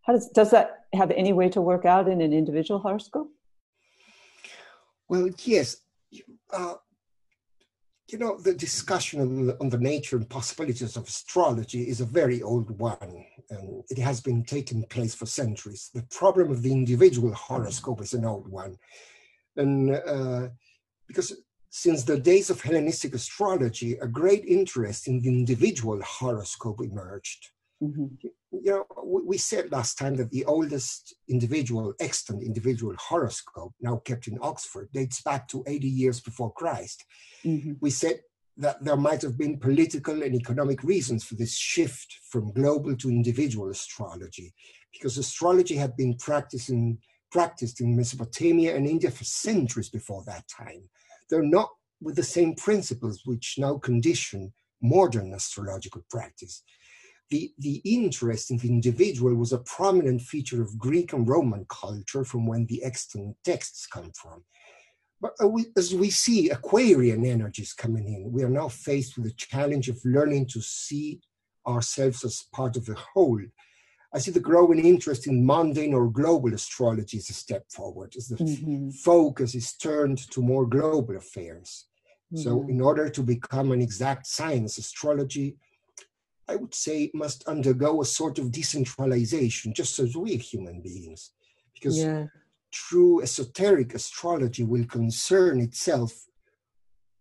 how 0.00 0.14
does 0.14 0.30
does 0.30 0.50
that 0.52 0.86
have 0.94 1.10
any 1.10 1.34
way 1.34 1.50
to 1.50 1.60
work 1.60 1.84
out 1.84 2.08
in 2.08 2.22
an 2.22 2.32
individual 2.32 2.80
horoscope? 2.80 3.30
Well, 5.10 5.28
yes. 5.44 5.76
Uh, 6.50 6.76
you 8.10 8.16
know, 8.16 8.38
the 8.38 8.54
discussion 8.54 9.20
on 9.20 9.46
the, 9.48 9.60
on 9.60 9.68
the, 9.68 9.76
nature 9.76 10.16
and 10.16 10.26
possibilities 10.26 10.96
of 10.96 11.06
astrology 11.06 11.82
is 11.82 12.00
a 12.00 12.06
very 12.06 12.40
old 12.40 12.70
one, 12.78 13.26
and 13.50 13.84
it 13.90 13.98
has 13.98 14.22
been 14.22 14.42
taking 14.42 14.84
place 14.84 15.14
for 15.14 15.26
centuries. 15.26 15.90
The 15.92 16.04
problem 16.04 16.50
of 16.50 16.62
the 16.62 16.72
individual 16.72 17.34
horoscope 17.34 18.00
is 18.00 18.14
an 18.14 18.24
old 18.24 18.48
one. 18.48 18.78
And 19.56 19.90
uh, 19.90 20.48
because 21.06 21.34
since 21.70 22.04
the 22.04 22.18
days 22.18 22.48
of 22.48 22.60
Hellenistic 22.60 23.14
astrology, 23.14 23.98
a 23.98 24.06
great 24.06 24.44
interest 24.46 25.08
in 25.08 25.20
the 25.20 25.28
individual 25.28 26.00
horoscope 26.02 26.80
emerged. 26.80 27.50
Mm-hmm. 27.82 28.06
You 28.50 28.72
know, 28.72 28.86
we 29.04 29.36
said 29.36 29.70
last 29.70 29.98
time 29.98 30.14
that 30.16 30.30
the 30.30 30.46
oldest 30.46 31.14
individual, 31.28 31.92
extant 32.00 32.42
individual 32.42 32.94
horoscope, 32.98 33.74
now 33.80 34.00
kept 34.06 34.28
in 34.28 34.38
Oxford, 34.40 34.88
dates 34.94 35.20
back 35.20 35.48
to 35.48 35.62
80 35.66 35.86
years 35.86 36.20
before 36.20 36.50
Christ. 36.54 37.04
Mm-hmm. 37.44 37.72
We 37.80 37.90
said 37.90 38.20
that 38.56 38.82
there 38.82 38.96
might 38.96 39.20
have 39.20 39.36
been 39.36 39.58
political 39.58 40.22
and 40.22 40.34
economic 40.34 40.82
reasons 40.82 41.24
for 41.24 41.34
this 41.34 41.58
shift 41.58 42.20
from 42.30 42.52
global 42.52 42.96
to 42.96 43.10
individual 43.10 43.68
astrology, 43.68 44.54
because 44.92 45.18
astrology 45.18 45.76
had 45.76 45.94
been 45.96 46.16
practiced 46.16 46.70
in, 46.70 46.96
practiced 47.30 47.80
in 47.80 47.96
Mesopotamia 47.96 48.76
and 48.76 48.86
India 48.86 49.10
for 49.10 49.24
centuries 49.24 49.88
before 49.88 50.22
that 50.26 50.44
time. 50.48 50.88
They're 51.28 51.42
not 51.42 51.70
with 52.00 52.16
the 52.16 52.22
same 52.22 52.54
principles 52.54 53.22
which 53.24 53.56
now 53.58 53.78
condition 53.78 54.52
modern 54.82 55.32
astrological 55.32 56.04
practice 56.10 56.62
the, 57.30 57.52
the 57.58 57.82
interest 57.84 58.50
in 58.50 58.58
the 58.58 58.68
individual 58.68 59.34
was 59.34 59.52
a 59.52 59.58
prominent 59.58 60.22
feature 60.22 60.62
of 60.62 60.78
Greek 60.78 61.12
and 61.12 61.28
Roman 61.28 61.66
culture 61.68 62.24
from 62.24 62.46
when 62.46 62.66
the 62.66 62.82
extant 62.84 63.36
texts 63.44 63.86
come 63.86 64.12
from. 64.14 64.44
But 65.20 65.32
uh, 65.40 65.48
as 65.76 65.94
we 65.94 66.10
see 66.10 66.50
Aquarian 66.50 67.24
energies 67.24 67.72
coming 67.72 68.06
in, 68.06 68.30
we 68.30 68.44
are 68.44 68.50
now 68.50 68.68
faced 68.68 69.16
with 69.16 69.26
the 69.26 69.32
challenge 69.32 69.88
of 69.88 69.98
learning 70.04 70.46
to 70.48 70.60
see 70.60 71.20
ourselves 71.66 72.24
as 72.24 72.44
part 72.52 72.76
of 72.76 72.84
the 72.86 72.96
whole. 73.14 73.40
I 74.16 74.18
see 74.18 74.30
the 74.32 74.40
growing 74.40 74.84
interest 74.84 75.26
in 75.26 75.44
mundane 75.44 75.94
or 75.94 76.08
global 76.08 76.54
astrology 76.54 77.18
as 77.18 77.30
a 77.30 77.34
step 77.34 77.70
forward, 77.70 78.14
as 78.16 78.28
the 78.28 78.36
mm-hmm. 78.36 78.90
focus 78.90 79.54
is 79.54 79.74
turned 79.74 80.18
to 80.30 80.40
more 80.40 80.66
global 80.66 81.16
affairs. 81.16 81.86
Mm-hmm. 82.32 82.42
So, 82.42 82.66
in 82.68 82.80
order 82.80 83.08
to 83.10 83.22
become 83.22 83.72
an 83.72 83.82
exact 83.82 84.26
science, 84.26 84.78
astrology 84.78 85.56
I 86.48 86.56
would 86.56 86.74
say, 86.74 87.10
must 87.12 87.46
undergo 87.48 88.00
a 88.00 88.04
sort 88.04 88.38
of 88.38 88.52
decentralization, 88.52 89.74
just 89.74 89.98
as 89.98 90.16
we 90.16 90.36
human 90.36 90.80
beings. 90.80 91.32
Because 91.74 91.98
yeah. 91.98 92.26
true 92.72 93.22
esoteric 93.22 93.94
astrology 93.94 94.62
will 94.62 94.84
concern 94.86 95.60
itself 95.60 96.12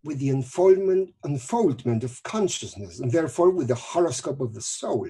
with 0.04 0.20
the 0.20 0.30
unfoldment, 0.30 1.14
unfoldment 1.24 2.04
of 2.04 2.22
consciousness, 2.22 3.00
and 3.00 3.12
therefore 3.12 3.50
with 3.50 3.68
the 3.68 3.76
horoscope 3.76 4.40
of 4.40 4.54
the 4.54 4.62
soul, 4.62 5.10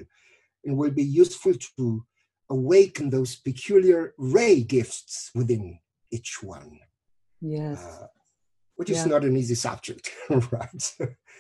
and 0.66 0.78
will 0.78 0.91
be 0.91 1.03
useful 1.03 1.53
to 1.78 2.03
awaken 2.49 3.09
those 3.09 3.36
peculiar 3.36 4.13
ray 4.18 4.61
gifts 4.61 5.32
within 5.34 5.80
each 6.11 6.43
one. 6.43 6.80
Yes. 7.41 7.84
Uh, 7.84 8.07
which 8.76 8.89
yeah. 8.89 8.97
is 8.97 9.05
not 9.05 9.24
an 9.24 9.38
easy 9.38 9.55
subject, 9.55 10.11
right? 10.30 10.95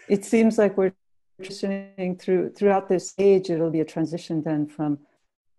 it 0.09 0.23
seems 0.23 0.57
like 0.57 0.77
we're 0.77 0.93
transitioning 1.41 2.19
through 2.19 2.51
throughout 2.51 2.87
this 2.87 3.13
age. 3.17 3.49
It'll 3.49 3.71
be 3.71 3.81
a 3.81 3.85
transition 3.85 4.41
then 4.43 4.67
from 4.67 4.99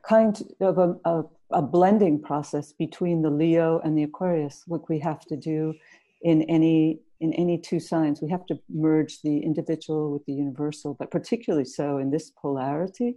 kind 0.09 0.41
of 0.61 0.79
a, 0.79 0.97
a, 1.05 1.25
a 1.51 1.62
blending 1.62 2.23
process 2.23 2.73
between 2.73 3.23
the 3.23 3.31
Leo 3.31 3.81
and 3.81 3.97
the 3.97 4.05
Aquarius. 4.05 4.62
What 4.67 4.89
we 4.89 4.99
have 5.01 5.21
to 5.27 5.37
do 5.37 5.75
in 6.23 6.43
any 6.43 7.01
in 7.21 7.33
any 7.35 7.59
two 7.59 7.81
signs, 7.81 8.21
we 8.21 8.31
have 8.31 8.47
to 8.47 8.59
merge 8.69 9.23
the 9.23 9.39
individual 9.39 10.12
with 10.12 10.25
the 10.27 10.35
universal, 10.35 10.95
but 10.99 11.11
particularly 11.11 11.64
so 11.64 11.99
in 11.99 12.11
this 12.11 12.31
polarity. 12.31 13.17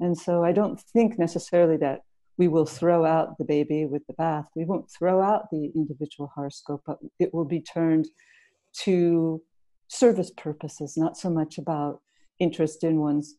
And 0.00 0.16
so 0.16 0.42
I 0.44 0.52
don't 0.52 0.80
think 0.80 1.18
necessarily 1.18 1.76
that 1.78 2.00
we 2.38 2.48
will 2.48 2.66
throw 2.66 3.04
out 3.04 3.36
the 3.38 3.44
baby 3.44 3.84
with 3.84 4.06
the 4.06 4.14
bath. 4.14 4.46
We 4.56 4.64
won't 4.64 4.90
throw 4.90 5.20
out 5.20 5.50
the 5.50 5.70
individual 5.74 6.32
horoscope, 6.34 6.82
but 6.86 6.98
it 7.18 7.34
will 7.34 7.44
be 7.44 7.60
turned 7.60 8.06
to 8.84 9.42
service 9.88 10.30
purposes, 10.36 10.96
not 10.96 11.18
so 11.18 11.28
much 11.28 11.58
about 11.58 12.00
interest 12.38 12.82
in 12.82 13.00
one's 13.00 13.36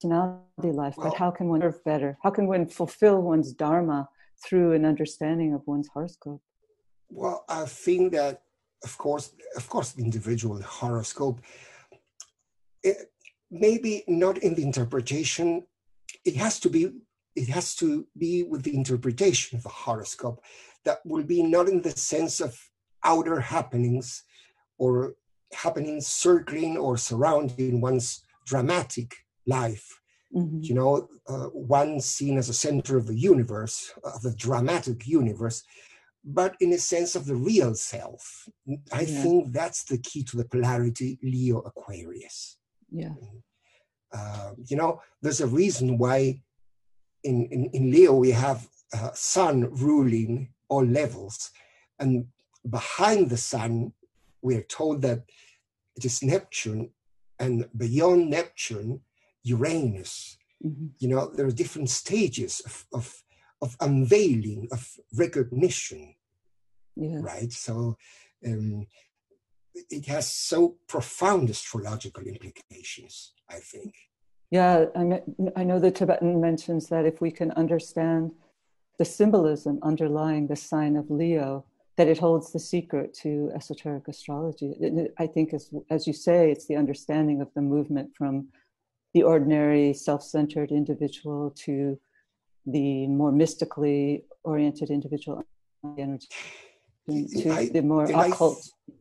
personality 0.00 0.72
life, 0.72 0.94
well, 0.96 1.10
but 1.10 1.18
how 1.18 1.30
can 1.30 1.48
one 1.48 1.60
serve 1.60 1.82
better? 1.84 2.16
How 2.22 2.30
can 2.30 2.46
one 2.46 2.66
fulfill 2.66 3.20
one's 3.20 3.52
dharma 3.52 4.08
through 4.44 4.72
an 4.72 4.84
understanding 4.84 5.54
of 5.54 5.62
one's 5.66 5.88
horoscope? 5.92 6.40
Well, 7.10 7.44
I 7.48 7.64
think 7.64 8.12
that, 8.12 8.42
of 8.84 8.96
course, 8.96 9.32
of 9.56 9.68
course, 9.68 9.92
the 9.92 10.02
individual 10.02 10.62
horoscope, 10.62 11.40
it, 12.82 13.12
maybe 13.50 14.04
not 14.08 14.38
in 14.38 14.54
the 14.54 14.62
interpretation, 14.62 15.66
it 16.24 16.36
has 16.36 16.60
to 16.60 16.70
be 16.70 16.90
it 17.36 17.48
has 17.48 17.74
to 17.76 18.06
be 18.18 18.42
with 18.42 18.62
the 18.64 18.74
interpretation 18.74 19.56
of 19.56 19.62
the 19.62 19.68
horoscope 19.68 20.42
that 20.84 20.98
will 21.04 21.22
be 21.22 21.42
not 21.42 21.68
in 21.68 21.80
the 21.80 21.90
sense 21.90 22.40
of 22.40 22.58
outer 23.04 23.40
happenings 23.40 24.24
or 24.78 25.14
happenings 25.52 26.06
circling 26.06 26.76
or 26.76 26.96
surrounding 26.96 27.80
one's 27.80 28.22
dramatic 28.46 29.16
life. 29.46 30.00
Mm-hmm. 30.34 30.60
You 30.62 30.74
know, 30.74 31.08
uh, 31.28 31.46
one 31.46 32.00
seen 32.00 32.38
as 32.38 32.48
a 32.48 32.54
center 32.54 32.96
of 32.96 33.06
the 33.06 33.18
universe, 33.18 33.92
of 34.04 34.22
the 34.22 34.34
dramatic 34.34 35.06
universe, 35.06 35.62
but 36.24 36.54
in 36.60 36.72
a 36.72 36.78
sense 36.78 37.16
of 37.16 37.26
the 37.26 37.34
real 37.34 37.74
self. 37.74 38.48
I 38.92 39.02
yeah. 39.02 39.22
think 39.22 39.52
that's 39.52 39.84
the 39.84 39.98
key 39.98 40.22
to 40.24 40.36
the 40.36 40.44
polarity 40.44 41.18
Leo 41.22 41.58
Aquarius. 41.60 42.58
Yeah. 42.90 43.14
Uh, 44.12 44.52
you 44.66 44.76
know, 44.76 45.00
there's 45.22 45.40
a 45.40 45.46
reason 45.46 45.98
why 45.98 46.40
in, 47.22 47.46
in, 47.50 47.70
in 47.72 47.90
Leo, 47.90 48.14
we 48.14 48.30
have 48.30 48.66
uh, 48.96 49.10
sun 49.14 49.68
ruling 49.72 50.48
all 50.68 50.84
levels. 50.84 51.50
And 51.98 52.26
behind 52.68 53.30
the 53.30 53.36
sun, 53.36 53.92
we're 54.42 54.62
told 54.62 55.02
that 55.02 55.22
it 55.96 56.04
is 56.04 56.22
Neptune, 56.22 56.90
and 57.38 57.68
beyond 57.76 58.30
Neptune, 58.30 59.00
Uranus. 59.42 60.38
Mm-hmm. 60.64 60.86
You 60.98 61.08
know, 61.08 61.30
there 61.34 61.46
are 61.46 61.52
different 61.52 61.90
stages 61.90 62.60
of, 62.64 62.86
of, 62.92 63.22
of 63.62 63.76
unveiling, 63.80 64.68
of 64.72 64.88
recognition. 65.14 66.14
Yeah. 66.96 67.18
Right? 67.20 67.52
So 67.52 67.96
um, 68.46 68.86
it 69.74 70.06
has 70.06 70.32
so 70.32 70.76
profound 70.88 71.50
astrological 71.50 72.24
implications, 72.24 73.32
I 73.48 73.58
think. 73.58 73.94
Yeah, 74.50 74.86
I, 74.96 75.22
I 75.54 75.64
know 75.64 75.78
the 75.78 75.92
Tibetan 75.92 76.40
mentions 76.40 76.88
that 76.88 77.06
if 77.06 77.20
we 77.20 77.30
can 77.30 77.52
understand 77.52 78.32
the 78.98 79.04
symbolism 79.04 79.78
underlying 79.82 80.48
the 80.48 80.56
sign 80.56 80.96
of 80.96 81.10
Leo, 81.10 81.64
that 81.96 82.08
it 82.08 82.18
holds 82.18 82.52
the 82.52 82.58
secret 82.58 83.14
to 83.22 83.50
esoteric 83.54 84.08
astrology. 84.08 84.74
I 85.18 85.26
think, 85.26 85.54
as, 85.54 85.70
as 85.90 86.06
you 86.06 86.12
say, 86.12 86.50
it's 86.50 86.66
the 86.66 86.76
understanding 86.76 87.40
of 87.40 87.48
the 87.54 87.60
movement 87.60 88.10
from 88.16 88.48
the 89.14 89.22
ordinary 89.22 89.92
self 89.92 90.22
centered 90.22 90.70
individual 90.70 91.52
to 91.64 91.98
the 92.66 93.06
more 93.06 93.32
mystically 93.32 94.24
oriented 94.44 94.90
individual 94.90 95.42
energy, 95.98 96.28
to 97.08 97.50
I, 97.50 97.68
the 97.68 97.82
more 97.82 98.04
occult. 98.04 98.68
I, 98.88 98.92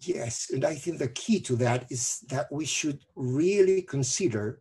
yes, 0.00 0.50
and 0.52 0.64
I 0.64 0.74
think 0.74 0.98
the 0.98 1.08
key 1.08 1.40
to 1.40 1.56
that 1.56 1.86
is 1.90 2.20
that 2.28 2.50
we 2.50 2.64
should 2.64 3.00
really 3.14 3.82
consider 3.82 4.60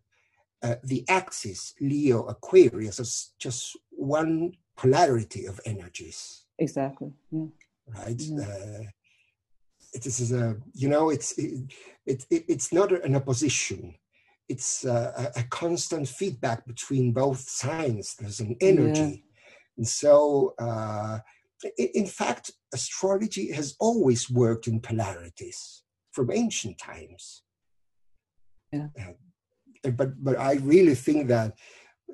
uh, 0.62 0.76
the 0.84 1.06
axis 1.08 1.74
Leo 1.80 2.24
Aquarius 2.24 3.00
as 3.00 3.32
just 3.40 3.78
one 3.92 4.52
polarity 4.78 5.46
of 5.46 5.60
energies. 5.66 6.46
Exactly. 6.58 7.12
Yeah. 7.32 7.46
Right. 7.88 8.22
Uh, 8.22 8.84
this 9.94 10.20
is 10.20 10.32
a 10.32 10.58
you 10.74 10.88
know 10.88 11.10
it's 11.10 11.38
it, 11.38 11.72
it, 12.06 12.26
it's 12.30 12.72
not 12.72 12.92
an 12.92 13.16
opposition. 13.16 13.96
It's 14.48 14.84
a, 14.84 15.32
a, 15.36 15.44
constant 15.44 16.08
feedback 16.08 16.66
between 16.66 17.14
both 17.14 17.40
signs. 17.40 18.16
There's 18.16 18.40
an 18.40 18.56
energy, 18.62 19.02
yeah. 19.02 19.42
and 19.78 19.88
so. 19.88 20.54
Uh, 20.60 21.20
in 21.78 22.06
fact, 22.06 22.52
astrology 22.74 23.52
has 23.52 23.76
always 23.80 24.30
worked 24.30 24.68
in 24.68 24.80
polarities 24.80 25.84
from 26.12 26.32
ancient 26.32 26.78
times. 26.78 27.44
Yeah. 28.72 28.88
Uh, 29.00 29.92
but 29.92 30.24
but 30.24 30.38
I 30.38 30.54
really 30.56 30.96
think 30.96 31.28
that 31.30 31.58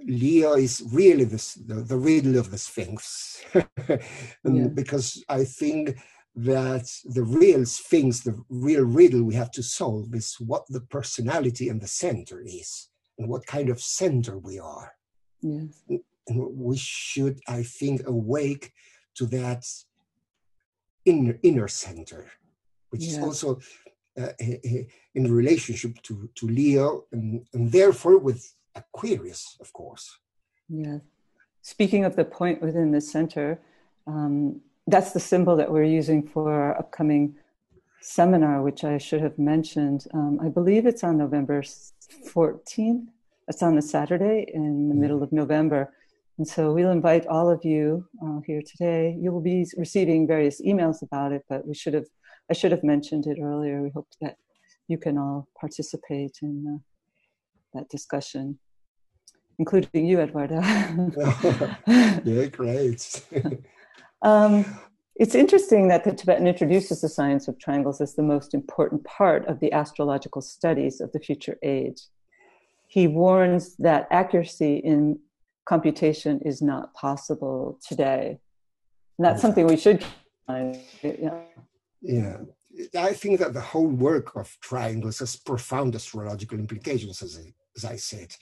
Leo 0.04 0.54
is 0.54 0.84
really 0.92 1.24
the, 1.24 1.42
the, 1.66 1.76
the 1.76 1.98
riddle 1.98 2.38
of 2.38 2.52
the 2.52 2.58
Sphinx, 2.58 3.44
yeah. 3.54 4.68
because 4.74 5.24
I 5.30 5.46
think 5.46 5.98
that 6.36 6.92
the 7.06 7.24
real 7.24 7.66
Sphinx, 7.66 8.20
the 8.20 8.38
real 8.50 8.84
riddle 8.84 9.24
we 9.24 9.36
have 9.36 9.52
to 9.52 9.64
solve 9.64 10.14
is 10.14 10.36
what 10.40 10.66
the 10.70 10.82
personality 10.82 11.70
and 11.70 11.82
the 11.82 11.88
center 11.88 12.42
is, 12.46 12.90
and 13.18 13.30
what 13.30 13.46
kind 13.46 13.70
of 13.70 13.82
center 13.82 14.38
we 14.38 14.60
are. 14.60 14.92
Yes. 15.42 15.82
And 15.88 16.02
we 16.28 16.78
should, 16.78 17.40
I 17.48 17.64
think, 17.64 18.08
awake 18.08 18.74
to 19.16 19.26
that 19.28 19.66
inner 21.06 21.38
inner 21.44 21.68
center, 21.68 22.26
which 22.90 23.04
is 23.04 23.18
also 23.18 23.60
uh, 24.18 24.30
in 24.40 25.34
relationship 25.34 26.02
to, 26.04 26.30
to 26.36 26.48
Leo 26.48 27.06
and, 27.12 27.46
and 27.54 27.72
therefore 27.72 28.18
with 28.18 28.54
Aquarius, 28.76 29.58
of 29.60 29.72
course. 29.74 30.20
Yeah. 30.70 31.00
Speaking 31.62 32.06
of 32.06 32.16
the 32.16 32.26
point 32.26 32.62
within 32.62 32.92
the 32.92 33.02
center, 33.02 33.60
um, 34.08 34.62
that's 34.88 35.12
the 35.12 35.20
symbol 35.20 35.56
that 35.56 35.72
we're 35.72 35.84
using 35.84 36.28
for 36.28 36.54
our 36.54 36.78
upcoming 36.78 37.36
seminar, 38.02 38.62
which 38.62 38.84
I 38.84 38.98
should 38.98 39.22
have 39.22 39.40
mentioned. 39.40 40.06
Um, 40.14 40.40
I 40.42 40.48
believe 40.48 40.86
it's 40.86 41.04
on 41.04 41.18
November 41.18 41.62
14th. 41.62 43.08
It's 43.48 43.64
on 43.64 43.76
the 43.76 43.82
Saturday 43.82 44.46
in 44.54 44.90
the 44.90 44.96
middle 44.96 45.24
of 45.24 45.32
November. 45.32 45.92
And 46.38 46.48
so 46.48 46.74
we'll 46.74 46.92
invite 46.92 47.26
all 47.28 47.50
of 47.50 47.64
you 47.64 48.06
uh, 48.24 48.40
here 48.46 48.62
today. 48.62 49.16
You 49.20 49.32
will 49.32 49.42
be 49.42 49.66
receiving 49.78 50.28
various 50.28 50.62
emails 50.62 51.02
about 51.02 51.32
it, 51.32 51.44
but 51.48 51.66
we 51.66 51.74
should 51.74 51.94
have 51.94 52.08
I 52.50 52.54
should 52.54 52.72
have 52.72 52.84
mentioned 52.84 53.26
it 53.26 53.40
earlier. 53.42 53.82
We 53.82 53.90
hope 53.90 54.08
that 54.22 54.36
you 54.88 54.98
can 54.98 55.18
all 55.18 55.48
participate 55.60 56.38
in 56.42 56.66
uh, 56.76 56.78
that 57.74 57.90
discussion, 57.90 58.60
including 59.58 60.06
you, 60.06 60.20
Eduardo. 60.20 60.62
yeah, 62.24 62.46
great. 62.46 63.26
um, 64.22 64.66
it's 65.16 65.34
interesting 65.34 65.88
that 65.88 66.04
the 66.04 66.14
Tibetan 66.14 66.46
introduces 66.46 67.02
the 67.02 67.10
science 67.10 67.48
of 67.48 67.58
triangles 67.58 68.02
as 68.02 68.16
the 68.16 68.22
most 68.22 68.54
important 68.54 69.04
part 69.06 69.46
of 69.48 69.60
the 69.60 69.72
astrological 69.72 70.42
studies 70.42 71.00
of 71.00 71.12
the 71.14 71.20
future 71.20 71.58
age. 71.64 72.02
He 72.88 73.08
warns 73.08 73.76
that 73.78 74.08
accuracy 74.12 74.76
in 74.78 75.20
computation 75.66 76.40
is 76.42 76.62
not 76.62 76.94
possible 76.94 77.80
today. 77.88 78.40
And 79.18 79.26
that's 79.26 79.42
something 79.42 79.66
we 79.66 79.78
should. 79.78 80.04
Yeah. 80.50 81.42
Yeah. 82.02 82.38
I 82.98 83.14
think 83.14 83.40
that 83.40 83.54
the 83.54 83.62
whole 83.62 83.88
work 83.88 84.36
of 84.36 84.56
triangles 84.62 85.20
has 85.20 85.36
profound 85.38 85.96
astrological 85.96 86.60
implications, 86.60 87.22
as 87.22 87.40
I, 87.40 87.54
as 87.78 87.86
I 87.86 87.96
said. 87.96 88.36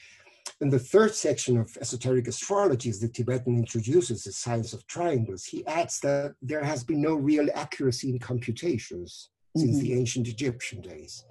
In 0.59 0.69
the 0.69 0.79
third 0.79 1.13
section 1.13 1.57
of 1.57 1.77
esoteric 1.79 2.27
astrology, 2.27 2.89
as 2.89 2.99
the 2.99 3.07
Tibetan 3.07 3.57
introduces 3.57 4.23
the 4.23 4.31
science 4.31 4.73
of 4.73 4.85
triangles, 4.87 5.45
he 5.45 5.65
adds 5.67 5.99
that 6.01 6.35
there 6.41 6.63
has 6.63 6.83
been 6.83 7.01
no 7.01 7.15
real 7.15 7.47
accuracy 7.53 8.09
in 8.09 8.19
computations 8.19 9.29
mm-hmm. 9.55 9.61
since 9.61 9.79
the 9.79 9.93
ancient 9.93 10.27
Egyptian 10.27 10.81
days. 10.81 11.25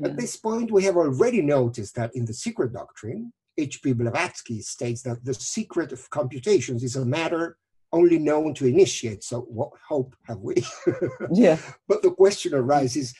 Yeah. 0.00 0.08
At 0.08 0.16
this 0.16 0.36
point, 0.36 0.72
we 0.72 0.84
have 0.84 0.96
already 0.96 1.40
noticed 1.40 1.94
that 1.94 2.14
in 2.14 2.24
the 2.24 2.34
secret 2.34 2.72
doctrine, 2.72 3.32
H.P. 3.56 3.92
Blavatsky 3.92 4.60
states 4.60 5.02
that 5.02 5.24
the 5.24 5.34
secret 5.34 5.92
of 5.92 6.10
computations 6.10 6.82
is 6.82 6.96
a 6.96 7.04
matter 7.04 7.56
only 7.92 8.18
known 8.18 8.52
to 8.54 8.66
initiate. 8.66 9.22
So 9.22 9.42
what 9.42 9.70
hope 9.88 10.16
have 10.24 10.38
we? 10.38 10.56
yeah. 11.32 11.58
But 11.88 12.02
the 12.02 12.10
question 12.10 12.52
arises, 12.52 13.14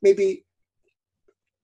maybe, 0.00 0.44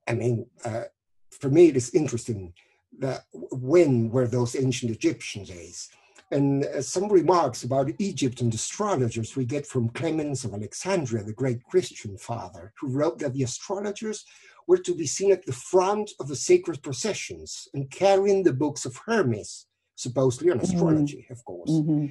I 0.07 0.15
mean, 0.15 0.47
uh, 0.65 0.85
for 1.31 1.49
me, 1.49 1.69
it 1.69 1.77
is 1.77 1.95
interesting 1.95 2.53
that 2.99 3.25
when 3.33 4.11
were 4.11 4.27
those 4.27 4.55
ancient 4.55 4.93
Egyptian 4.93 5.45
days? 5.45 5.89
And 6.31 6.65
uh, 6.65 6.83
some 6.83 7.09
remarks 7.11 7.63
about 7.63 7.91
Egypt 7.99 8.41
and 8.41 8.53
astrologers 8.53 9.37
we 9.37 9.45
get 9.45 9.67
from 9.67 9.91
Clemens 9.91 10.45
of 10.45 10.55
Alexandria, 10.55 11.25
the 11.25 11.33
great 11.33 11.63
Christian 11.65 12.17
father, 12.17 12.73
who 12.79 12.89
wrote 12.89 13.19
that 13.19 13.35
the 13.35 13.43
astrologers 13.43 14.25
were 14.69 14.79
to 14.79 14.95
be 14.95 15.07
seen 15.07 15.33
at 15.33 15.45
the 15.47 15.53
front 15.53 16.11
of 16.21 16.29
the 16.29 16.37
sacred 16.37 16.83
processions 16.83 17.69
and 17.75 17.91
carrying 17.91 18.43
the 18.43 18.53
books 18.53 18.85
of 18.85 18.97
Hermes, 19.07 19.67
supposedly 19.97 20.51
on 20.51 20.59
mm-hmm. 20.59 20.75
astrology, 20.75 21.23
mm-hmm. 21.25 21.33
of 21.33 21.45
course. 21.45 21.71
Mm-hmm. 21.71 22.07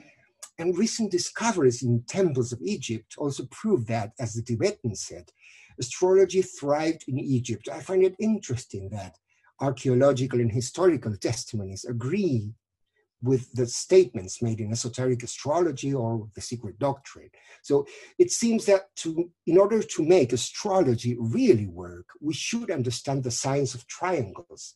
And 0.60 0.78
recent 0.78 1.12
discoveries 1.12 1.82
in 1.82 2.04
temples 2.08 2.52
of 2.52 2.62
Egypt 2.62 3.16
also 3.18 3.46
prove 3.50 3.88
that, 3.88 4.12
as 4.20 4.34
the 4.34 4.44
Tibetans 4.44 5.02
said, 5.02 5.32
astrology 5.80 6.42
thrived 6.42 7.06
in 7.08 7.18
Egypt. 7.18 7.68
I 7.72 7.80
find 7.80 8.04
it 8.04 8.16
interesting 8.20 8.90
that 8.90 9.18
archaeological 9.60 10.40
and 10.40 10.52
historical 10.52 11.16
testimonies 11.18 11.86
agree 11.86 12.54
with 13.22 13.52
the 13.54 13.68
statements 13.68 14.42
made 14.42 14.60
in 14.60 14.72
esoteric 14.72 15.24
astrology 15.24 15.94
or 15.94 16.28
the 16.36 16.42
secret 16.42 16.80
doctrine. 16.80 17.30
So 17.62 17.86
it 18.18 18.32
seems 18.32 18.66
that 18.66 18.96
to, 18.98 19.30
in 19.46 19.58
order 19.58 19.84
to 19.84 20.04
make 20.04 20.34
astrology 20.34 21.16
really 21.20 21.68
work, 21.68 22.08
we 22.20 22.34
should 22.34 22.72
understand 22.72 23.24
the 23.24 23.32
science 23.32 23.76
of 23.76 23.88
triangles 23.88 24.74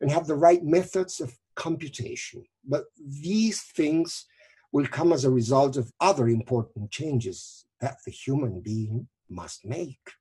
and 0.00 0.10
have 0.10 0.26
the 0.26 0.36
right 0.36 0.62
methods 0.62 1.20
of 1.20 1.36
computation. 1.56 2.44
But 2.64 2.84
these 3.04 3.62
things 3.62 4.26
will 4.70 4.86
come 4.86 5.12
as 5.12 5.24
a 5.24 5.30
result 5.30 5.76
of 5.76 5.92
other 6.00 6.28
important 6.28 6.90
changes 6.90 7.64
that 7.80 7.96
the 8.04 8.12
human 8.12 8.60
being 8.60 9.08
must 9.28 9.64
make. 9.64 10.12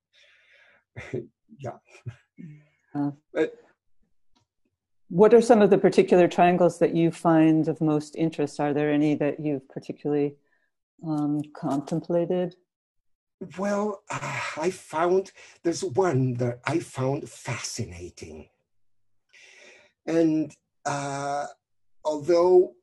yeah. 1.59 1.77
Uh, 2.95 3.11
but 3.33 3.53
what 5.09 5.33
are 5.33 5.41
some 5.41 5.61
of 5.61 5.69
the 5.69 5.77
particular 5.77 6.27
triangles 6.27 6.79
that 6.79 6.93
you 6.93 7.11
find 7.11 7.67
of 7.67 7.79
most 7.79 8.15
interest? 8.15 8.59
Are 8.59 8.73
there 8.73 8.91
any 8.91 9.15
that 9.15 9.39
you've 9.39 9.67
particularly 9.69 10.35
um, 11.05 11.41
contemplated? 11.55 12.55
Well, 13.57 14.03
uh, 14.09 14.39
I 14.57 14.71
found 14.71 15.31
there's 15.63 15.83
one 15.83 16.33
that 16.35 16.59
I 16.65 16.79
found 16.79 17.29
fascinating. 17.29 18.49
And 20.05 20.53
uh, 20.85 21.45
although, 22.03 22.73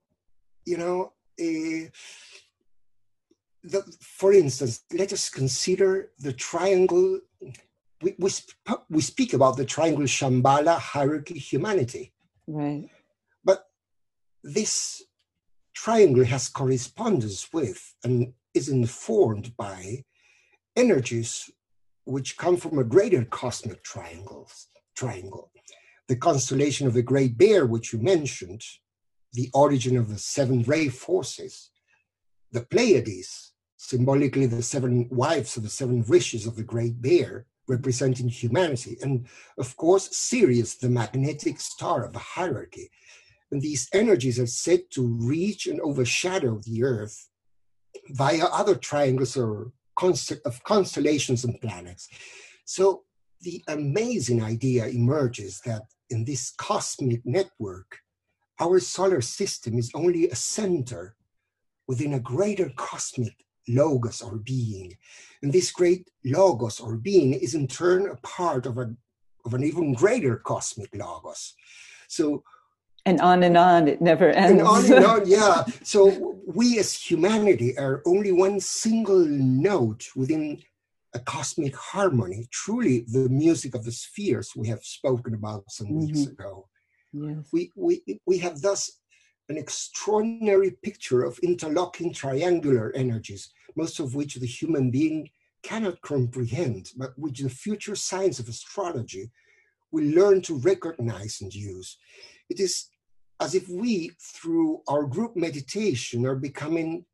you 0.65 0.79
know, 0.79 1.13
uh, 1.41 1.91
the, 3.65 3.83
for 4.01 4.33
instance, 4.33 4.85
let 4.93 5.13
us 5.13 5.29
consider 5.29 6.11
the 6.21 6.33
triangle. 6.33 7.21
We, 8.01 8.15
we, 8.19 8.31
sp- 8.31 8.87
we 8.89 9.01
speak 9.01 9.33
about 9.35 9.57
the 9.57 9.65
triangle 9.65 10.05
Shambhala 10.05 10.79
hierarchy 10.79 11.39
humanity. 11.39 12.14
Right. 12.47 12.89
But 13.45 13.65
this 14.43 15.03
triangle 15.75 16.25
has 16.25 16.49
correspondence 16.49 17.53
with 17.53 17.95
and 18.05 18.33
is 18.55 18.69
informed 18.69 19.57
by 19.57 20.05
energies 20.77 21.51
which 22.05 22.37
come 22.37 22.57
from 22.57 22.79
a 22.79 22.85
greater 22.85 23.25
cosmic 23.25 23.83
triangles, 23.83 24.69
triangle. 24.95 25.51
The 26.09 26.17
constellation 26.17 26.87
of 26.87 26.93
the 26.93 27.03
Great 27.03 27.39
Bear, 27.39 27.65
which 27.67 27.93
you 27.93 27.99
mentioned, 27.99 28.63
the 29.33 29.51
origin 29.55 29.97
of 29.97 30.09
the 30.09 30.19
seven 30.19 30.63
ray 30.63 30.89
forces, 30.89 31.71
the 32.53 32.61
Pleiades, 32.61 33.53
symbolically 33.79 34.47
the 34.47 34.63
seven 34.63 35.09
wives 35.11 35.57
of 35.57 35.63
the 35.63 35.71
seven 35.71 36.03
Rishis 36.03 36.47
of 36.47 36.57
the 36.57 36.63
Great 36.63 37.01
Bear, 37.01 37.47
representing 37.67 38.29
humanity. 38.29 38.97
And 39.03 39.27
of 39.59 39.77
course, 39.77 40.17
Sirius, 40.17 40.77
the 40.77 40.89
magnetic 40.89 41.61
star 41.61 42.05
of 42.05 42.13
the 42.13 42.19
hierarchy. 42.19 42.91
And 43.51 43.61
these 43.61 43.89
energies 43.93 44.39
are 44.39 44.47
said 44.47 44.91
to 44.91 45.07
reach 45.07 45.67
and 45.67 45.81
overshadow 45.81 46.61
the 46.65 46.83
Earth 46.85 47.29
via 48.11 48.47
other 48.47 48.75
triangles 48.75 49.37
or 49.37 49.73
of 50.45 50.65
constellations 50.65 51.45
and 51.45 51.61
planets. 51.61 52.09
So 52.65 53.05
the 53.41 53.63
amazing 53.69 54.43
idea 54.43 54.87
emerges 54.87 55.61
that 55.65 55.83
in 56.11 56.25
this 56.25 56.53
cosmic 56.59 57.25
network, 57.25 57.99
our 58.61 58.81
solar 58.81 59.21
system 59.21 59.79
is 59.79 59.91
only 59.95 60.29
a 60.29 60.35
center 60.35 61.17
within 61.87 62.15
a 62.15 62.21
greater 62.21 62.71
cosmic 62.77 63.44
logos 63.69 64.23
or 64.23 64.37
being. 64.37 64.97
And 65.43 65.53
this 65.53 65.71
great 65.71 66.11
logos 66.25 66.81
or 66.81 66.97
being 66.97 67.35
is 67.35 67.55
in 67.55 67.67
turn 67.67 68.09
a 68.09 68.17
part 68.17 68.67
of, 68.67 68.79
a, 68.79 68.95
of 69.45 69.55
an 69.55 69.65
even 69.65 69.95
greater 69.95 70.37
cosmic 70.37 70.95
logos. 70.95 71.55
So 72.09 72.45
and 73.07 73.21
on 73.21 73.43
and 73.43 73.57
on, 73.57 73.87
it 73.87 74.01
never 74.01 74.31
ends. 74.31 74.53
And 74.53 74.63
on 74.63 74.85
and 74.87 75.05
on, 75.05 75.29
yeah. 75.29 75.65
So 75.83 76.39
we 76.47 76.79
as 76.79 76.95
humanity 76.95 77.77
are 77.79 78.03
only 78.07 78.33
one 78.33 78.61
single 78.61 79.27
note 79.27 80.09
within 80.17 80.63
a 81.13 81.21
cosmic 81.21 81.77
harmony, 81.77 82.49
truly 82.51 83.05
the 83.09 83.29
music 83.29 83.75
of 83.75 83.85
the 83.85 83.93
spheres 83.93 84.53
we 84.57 84.69
have 84.69 84.83
spoken 84.83 85.35
about 85.35 85.71
some 85.71 85.89
mm-hmm. 85.89 86.07
weeks 86.07 86.27
ago. 86.27 86.67
Yes. 87.13 87.47
We, 87.53 87.71
we, 87.77 88.03
we 88.27 88.39
have 88.39 88.61
thus 88.61 88.91
an 89.49 89.59
extraordinary 89.59 90.73
picture 90.83 91.23
of 91.23 91.39
interlocking 91.41 92.13
triangular 92.13 92.93
energies, 92.95 93.51
most 93.77 94.01
of 94.01 94.15
which 94.15 94.37
the 94.37 94.47
human 94.47 94.91
being 94.91 95.29
cannot 95.63 96.01
comprehend, 96.03 96.93
but 96.97 97.19
which 97.19 97.41
the 97.41 97.49
future 97.49 97.97
science 97.97 98.39
of 98.39 98.49
astrology 98.49 99.31
will 99.91 100.05
learn 100.05 100.41
to 100.43 100.59
recognize 100.59 101.41
and 101.41 101.55
use. 101.55 101.99
It 102.49 102.61
is 102.61 102.89
as 103.41 103.55
if 103.55 103.69
we, 103.69 104.11
through 104.21 104.83
our 104.89 105.05
group 105.05 105.37
meditation, 105.37 106.27
are 106.27 106.37
becoming 106.37 107.05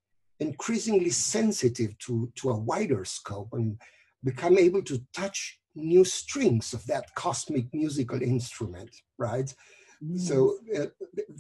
increasingly 0.41 1.11
sensitive 1.11 1.97
to, 1.99 2.33
to 2.37 2.51
a 2.51 2.59
wider 2.59 3.05
scope 3.05 3.49
and 3.53 3.79
become 4.25 4.59
able 4.59 4.83
to 4.83 5.01
touch 5.15 5.61
new 5.75 6.05
strings 6.05 6.73
of 6.73 6.85
that 6.87 7.15
cosmic 7.15 7.73
musical 7.73 8.21
instrument, 8.21 8.91
right? 9.19 9.55
So 10.17 10.57
uh, 10.75 10.87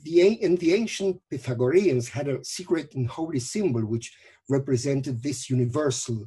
the, 0.03 0.39
and 0.43 0.59
the 0.59 0.75
ancient 0.75 1.21
Pythagoreans 1.31 2.09
had 2.09 2.29
a 2.29 2.45
secret 2.45 2.95
and 2.95 3.09
holy 3.09 3.41
symbol 3.41 3.83
which 3.87 4.13
represented 4.51 5.23
this 5.23 5.49
universal 5.49 6.27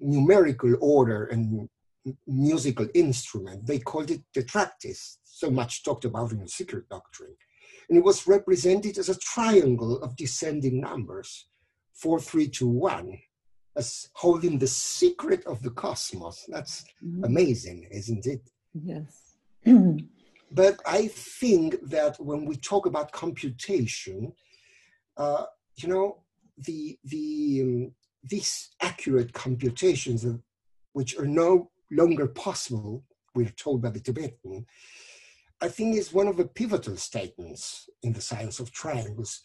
numerical 0.00 0.74
order 0.80 1.26
and 1.26 1.68
musical 2.26 2.88
instrument. 2.94 3.64
They 3.64 3.78
called 3.78 4.10
it 4.10 4.22
tetractys, 4.34 5.18
so 5.22 5.50
much 5.50 5.84
talked 5.84 6.04
about 6.04 6.32
in 6.32 6.40
the 6.40 6.48
secret 6.48 6.88
doctrine. 6.88 7.36
And 7.88 7.96
it 7.96 8.04
was 8.04 8.26
represented 8.26 8.98
as 8.98 9.08
a 9.08 9.18
triangle 9.18 10.02
of 10.02 10.16
descending 10.16 10.80
numbers, 10.80 11.46
four, 11.94 12.18
three, 12.18 12.48
two, 12.48 12.68
one, 12.68 13.18
as 13.76 14.08
holding 14.14 14.58
the 14.58 14.66
secret 14.66 15.44
of 15.46 15.62
the 15.62 15.70
cosmos. 15.70 16.44
That's 16.48 16.84
mm-hmm. 17.04 17.22
amazing, 17.24 17.86
isn't 17.92 18.26
it? 18.26 18.40
Yes. 18.74 19.36
But 20.50 20.80
I 20.86 21.08
think 21.08 21.76
that 21.88 22.18
when 22.20 22.44
we 22.44 22.56
talk 22.56 22.86
about 22.86 23.12
computation, 23.12 24.32
uh, 25.16 25.46
you 25.76 25.88
know, 25.88 26.22
the 26.58 26.98
the 27.04 27.60
um, 27.62 27.92
these 28.22 28.70
accurate 28.80 29.32
computations, 29.32 30.24
of, 30.24 30.40
which 30.92 31.16
are 31.18 31.26
no 31.26 31.70
longer 31.90 32.26
possible, 32.26 33.04
we're 33.34 33.50
told 33.50 33.82
by 33.82 33.90
the 33.90 34.00
Tibetan, 34.00 34.66
I 35.60 35.68
think 35.68 35.96
is 35.96 36.12
one 36.12 36.28
of 36.28 36.36
the 36.36 36.46
pivotal 36.46 36.96
statements 36.96 37.88
in 38.02 38.12
the 38.12 38.20
science 38.20 38.60
of 38.60 38.72
triangles, 38.72 39.40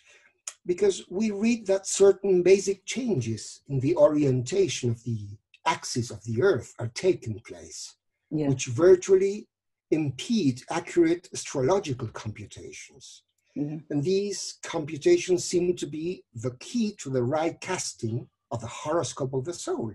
because 0.65 1.03
we 1.09 1.31
read 1.31 1.67
that 1.67 1.87
certain 1.87 2.43
basic 2.43 2.85
changes 2.85 3.61
in 3.67 3.79
the 3.79 3.95
orientation 3.95 4.89
of 4.89 5.03
the 5.03 5.27
axis 5.65 6.11
of 6.11 6.23
the 6.23 6.41
Earth 6.41 6.73
are 6.79 6.91
taking 6.93 7.39
place, 7.39 7.95
yeah. 8.29 8.47
which 8.47 8.65
virtually 8.65 9.47
impede 9.91 10.63
accurate 10.69 11.29
astrological 11.33 12.07
computations. 12.09 13.23
Mm-hmm. 13.57 13.77
And 13.89 14.03
these 14.03 14.59
computations 14.63 15.43
seem 15.43 15.75
to 15.75 15.85
be 15.85 16.23
the 16.33 16.51
key 16.59 16.95
to 16.99 17.09
the 17.09 17.23
right 17.23 17.59
casting 17.59 18.27
of 18.51 18.61
the 18.61 18.67
horoscope 18.67 19.33
of 19.33 19.45
the 19.45 19.53
soul. 19.53 19.93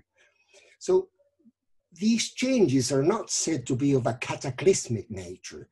So 0.78 1.08
these 1.92 2.32
changes 2.32 2.92
are 2.92 3.02
not 3.02 3.30
said 3.30 3.66
to 3.66 3.76
be 3.76 3.94
of 3.94 4.06
a 4.06 4.14
cataclysmic 4.14 5.10
nature, 5.10 5.68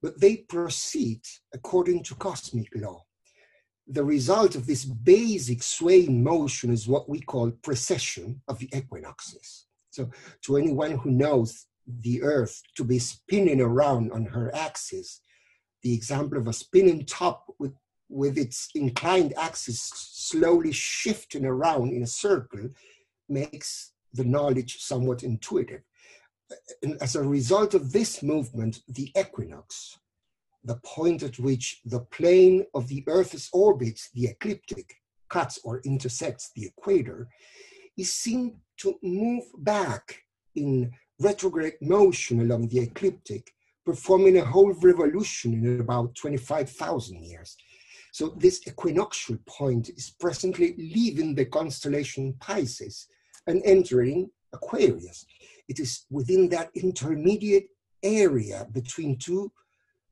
but 0.00 0.20
they 0.20 0.36
proceed 0.36 1.20
according 1.52 2.04
to 2.04 2.14
cosmic 2.14 2.68
law. 2.76 3.04
The 3.88 4.04
result 4.04 4.54
of 4.54 4.66
this 4.66 4.84
basic 4.84 5.62
swaying 5.62 6.22
motion 6.22 6.70
is 6.70 6.86
what 6.86 7.08
we 7.08 7.20
call 7.20 7.50
precession 7.50 8.42
of 8.46 8.58
the 8.58 8.68
equinoxes. 8.76 9.66
So, 9.90 10.10
to 10.42 10.58
anyone 10.58 10.92
who 10.92 11.10
knows 11.10 11.66
the 12.00 12.22
Earth 12.22 12.62
to 12.76 12.84
be 12.84 12.98
spinning 12.98 13.60
around 13.60 14.12
on 14.12 14.26
her 14.26 14.54
axis. 14.54 15.20
The 15.82 15.94
example 15.94 16.38
of 16.38 16.48
a 16.48 16.52
spinning 16.52 17.04
top 17.04 17.46
with 17.58 17.74
with 18.10 18.38
its 18.38 18.70
inclined 18.74 19.34
axis 19.36 19.90
slowly 19.94 20.72
shifting 20.72 21.44
around 21.44 21.92
in 21.92 22.02
a 22.02 22.06
circle 22.06 22.70
makes 23.28 23.92
the 24.14 24.24
knowledge 24.24 24.78
somewhat 24.78 25.22
intuitive. 25.22 25.82
And 26.82 26.96
as 27.02 27.14
a 27.14 27.22
result 27.22 27.74
of 27.74 27.92
this 27.92 28.22
movement, 28.22 28.80
the 28.88 29.12
equinox, 29.14 29.98
the 30.64 30.80
point 30.84 31.22
at 31.22 31.38
which 31.38 31.82
the 31.84 32.00
plane 32.00 32.64
of 32.74 32.88
the 32.88 33.04
Earth's 33.06 33.50
orbit, 33.52 34.00
the 34.14 34.28
ecliptic, 34.28 34.94
cuts 35.28 35.58
or 35.62 35.82
intersects 35.84 36.50
the 36.56 36.64
equator, 36.64 37.28
is 37.98 38.14
seen 38.14 38.58
to 38.78 38.98
move 39.02 39.44
back 39.58 40.22
in 40.54 40.90
retrograde 41.20 41.74
motion 41.80 42.40
along 42.40 42.68
the 42.68 42.80
ecliptic, 42.80 43.52
performing 43.84 44.38
a 44.38 44.44
whole 44.44 44.72
revolution 44.74 45.52
in 45.54 45.80
about 45.80 46.14
25,000 46.14 47.24
years. 47.24 47.56
So 48.12 48.34
this 48.36 48.66
equinoctial 48.66 49.38
point 49.46 49.90
is 49.90 50.10
presently 50.18 50.74
leaving 50.76 51.34
the 51.34 51.44
constellation 51.44 52.34
Pisces 52.40 53.06
and 53.46 53.62
entering 53.64 54.30
Aquarius. 54.52 55.26
It 55.68 55.80
is 55.80 56.06
within 56.10 56.48
that 56.50 56.70
intermediate 56.74 57.68
area 58.02 58.66
between 58.72 59.18
two 59.18 59.52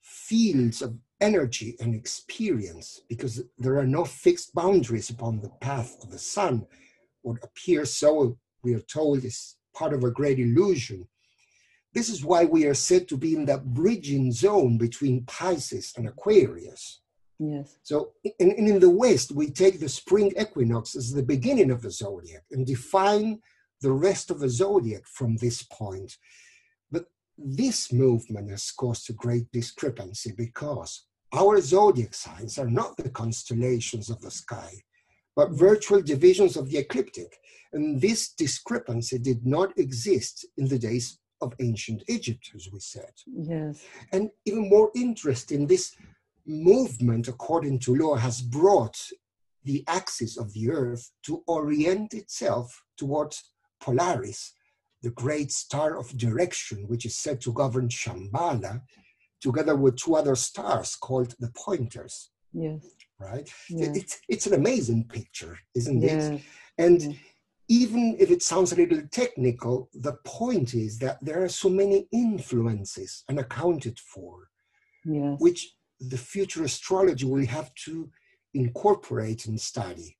fields 0.03 0.83
of 0.83 0.97
energy 1.21 1.77
and 1.81 1.95
experience 1.95 3.01
because 3.09 3.43
there 3.59 3.79
are 3.79 3.87
no 3.87 4.05
fixed 4.05 4.55
boundaries 4.55 5.11
upon 5.11 5.41
the 5.41 5.51
path 5.61 5.97
of 6.03 6.11
the 6.11 6.19
sun. 6.19 6.67
What 7.23 7.43
appears 7.43 7.95
so, 7.95 8.39
we 8.63 8.75
are 8.75 8.81
told, 8.81 9.25
is 9.25 9.56
part 9.77 9.93
of 9.93 10.05
a 10.05 10.11
great 10.11 10.39
illusion. 10.39 11.07
This 11.95 12.09
is 12.09 12.25
why 12.25 12.45
we 12.45 12.67
are 12.67 12.75
said 12.75 13.09
to 13.09 13.17
be 13.17 13.35
in 13.35 13.45
that 13.47 13.65
bridging 13.73 14.33
zone 14.33 14.79
between 14.79 15.25
Pisces 15.25 15.93
and 15.97 16.09
Aquarius. 16.09 17.01
Yes. 17.39 17.79
So, 17.83 18.13
and, 18.41 18.53
and 18.53 18.69
in 18.69 18.81
the 18.81 18.91
West, 18.91 19.33
we 19.33 19.51
take 19.51 19.79
the 19.79 19.89
spring 19.89 20.33
equinox 20.39 20.97
as 20.97 21.13
the 21.13 21.23
beginning 21.23 21.71
of 21.71 21.83
the 21.83 21.91
zodiac 21.91 22.45
and 22.51 22.67
define 22.67 23.41
the 23.83 23.93
rest 23.93 24.31
of 24.31 24.41
the 24.41 24.49
zodiac 24.49 25.03
from 25.07 25.37
this 25.37 25.63
point. 25.63 26.17
But 26.91 27.07
this 27.37 27.93
movement 27.93 28.51
has 28.51 28.71
caused 28.71 29.11
a 29.11 29.13
great 29.13 29.51
discrepancy 29.53 30.33
because 30.37 31.07
our 31.33 31.61
zodiac 31.61 32.15
signs 32.15 32.59
are 32.59 32.71
not 32.71 32.97
the 32.97 33.11
constellations 33.11 34.09
of 34.09 34.21
the 34.23 34.31
sky, 34.31 34.73
but 35.37 35.51
virtual 35.51 36.01
divisions 36.01 36.57
of 36.57 36.71
the 36.71 36.79
ecliptic. 36.79 37.39
And 37.73 38.01
this 38.01 38.31
discrepancy 38.33 39.19
did 39.19 39.47
not 39.47 39.79
exist 39.79 40.47
in 40.57 40.67
the 40.67 40.79
days 40.79 41.19
of 41.43 41.53
ancient 41.61 42.03
Egypt, 42.09 42.51
as 42.55 42.69
we 42.73 42.81
said. 42.81 43.13
Yes. 43.27 43.85
And 44.13 44.31
even 44.47 44.71
more 44.71 44.91
interesting, 44.95 45.67
this 45.67 45.95
movement, 46.47 47.29
according 47.29 47.81
to 47.81 47.95
law, 47.95 48.17
has 48.17 48.41
brought 48.41 48.97
the 49.65 49.85
axis 49.89 50.39
of 50.39 50.53
the 50.55 50.71
earth 50.71 51.11
to 51.25 51.43
orient 51.47 52.15
itself 52.15 52.83
towards 52.97 53.53
Polaris, 53.81 54.55
the 55.03 55.11
great 55.11 55.53
star 55.53 55.99
of 55.99 56.17
direction, 56.17 56.89
which 56.89 57.05
is 57.05 57.19
said 57.19 57.41
to 57.43 57.53
govern 57.53 57.89
Shambhala, 57.89 58.81
together 59.41 59.77
with 59.77 59.97
two 59.97 60.15
other 60.17 60.37
stars 60.37 60.97
called 60.97 61.35
the 61.39 61.51
pointers. 61.55 62.31
Yes. 62.53 62.81
Right? 63.19 63.49
Yes. 63.71 63.97
It's, 63.97 64.21
it's 64.29 64.47
an 64.47 64.55
amazing 64.55 65.05
picture, 65.05 65.59
isn't 65.75 66.03
Yes. 66.03 66.29
it? 66.29 66.43
And 66.79 67.03
Yes. 67.03 67.15
even 67.69 68.17
if 68.19 68.31
it 68.31 68.43
sounds 68.43 68.73
a 68.73 68.77
little 68.77 69.03
technical, 69.11 69.89
the 69.95 70.19
point 70.25 70.75
is 70.75 70.99
that 70.99 71.19
there 71.25 71.43
are 71.43 71.49
so 71.49 71.69
many 71.69 72.07
influences 72.13 73.25
unaccounted 73.29 73.99
for, 73.99 74.49
Yes. 75.05 75.41
which 75.41 75.75
the 75.99 76.19
future 76.19 76.65
astrology 76.65 77.25
will 77.25 77.47
have 77.47 77.75
to 77.87 78.11
incorporate 78.53 79.47
and 79.47 79.59
study. 79.61 80.19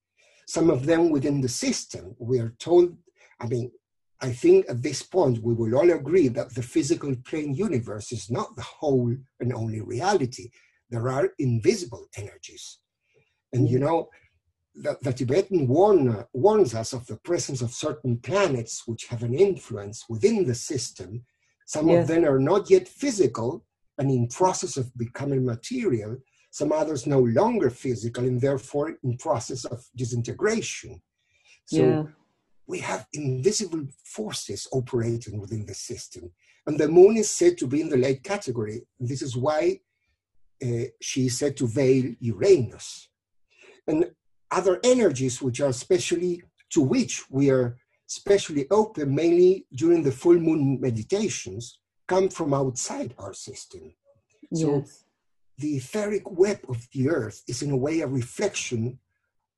Some 0.49 0.71
of 0.71 0.87
them 0.87 1.11
within 1.11 1.41
the 1.41 1.49
system. 1.49 2.15
We 2.19 2.39
are 2.39 2.55
told, 2.59 2.97
I 3.41 3.47
mean, 3.47 3.73
I 4.23 4.33
think 4.33 4.65
at 4.71 4.83
this 4.83 5.03
point 5.03 5.43
we 5.43 5.53
will 5.53 5.75
all 5.77 5.91
agree 5.91 6.29
that 6.29 6.55
the 6.55 6.63
physical 6.63 7.15
plane 7.29 7.53
universe 7.55 8.11
is 8.13 8.31
not 8.31 8.57
the 8.57 8.63
whole 8.63 9.15
and 9.41 9.53
only 9.53 9.83
reality. 9.83 10.51
There 10.89 11.09
are 11.11 11.35
invisible 11.39 12.07
energies. 12.17 12.79
And 13.57 13.69
you 13.69 13.79
know, 13.79 14.09
the, 14.75 14.99
the 15.03 15.13
Tibetan 15.13 15.67
warn, 15.67 16.25
warns 16.33 16.75
us 16.75 16.93
of 16.93 17.07
the 17.07 17.17
presence 17.17 17.63
of 17.63 17.71
certain 17.73 18.19
planets 18.19 18.87
which 18.87 19.07
have 19.07 19.23
an 19.23 19.35
influence 19.35 20.05
within 20.09 20.47
the 20.47 20.55
system. 20.55 21.25
Some 21.67 21.89
Yes. 21.89 22.03
of 22.03 22.09
them 22.09 22.25
are 22.25 22.39
not 22.39 22.71
yet 22.71 22.87
physical 22.87 23.65
and 23.99 24.11
in 24.11 24.29
process 24.29 24.77
of 24.77 24.97
becoming 24.97 25.45
material. 25.45 26.19
Some 26.51 26.73
others 26.73 27.07
no 27.07 27.21
longer 27.21 27.71
physical 27.71 28.25
and 28.25 28.41
therefore 28.41 28.99
in 29.03 29.17
process 29.17 29.65
of 29.65 29.85
disintegration. 29.97 31.01
So 31.65 31.83
yeah. 31.83 32.03
we 32.67 32.79
have 32.81 33.07
invisible 33.13 33.85
forces 34.05 34.69
operating 34.73 35.41
within 35.41 35.67
the 35.67 35.75
system. 35.75 36.31
And 36.67 36.79
the 36.79 36.89
moon 36.89 37.17
is 37.17 37.31
said 37.31 37.57
to 37.59 37.67
be 37.67 37.81
in 37.81 37.89
the 37.89 37.97
late 37.97 38.23
category. 38.23 38.83
This 39.01 39.23
is 39.23 39.37
why 39.37 39.81
uh, 40.65 40.85
she 41.01 41.27
is 41.27 41.39
said 41.39 41.57
to 41.59 41.67
veil 41.67 42.15
Uranus. 42.21 43.09
And 43.87 44.11
other 44.51 44.81
energies 44.85 45.43
which 45.43 45.61
are 45.61 45.73
specially, 45.73 46.43
to 46.71 46.81
which 46.81 47.25
we 47.31 47.51
are 47.51 47.77
specially 48.07 48.67
open, 48.71 49.15
mainly 49.15 49.67
during 49.75 50.03
the 50.03 50.13
full 50.13 50.39
moon 50.39 50.81
meditations, 50.81 51.79
come 52.07 52.29
from 52.29 52.55
outside 52.55 53.15
our 53.19 53.33
system. 53.33 53.93
So 54.55 54.85
the 55.59 55.77
etheric 55.77 56.31
web 56.31 56.61
of 56.69 56.87
the 56.93 57.09
earth 57.09 57.43
is 57.49 57.63
in 57.63 57.71
a 57.71 57.77
way 57.77 58.01
a 58.01 58.07
reflection 58.07 58.99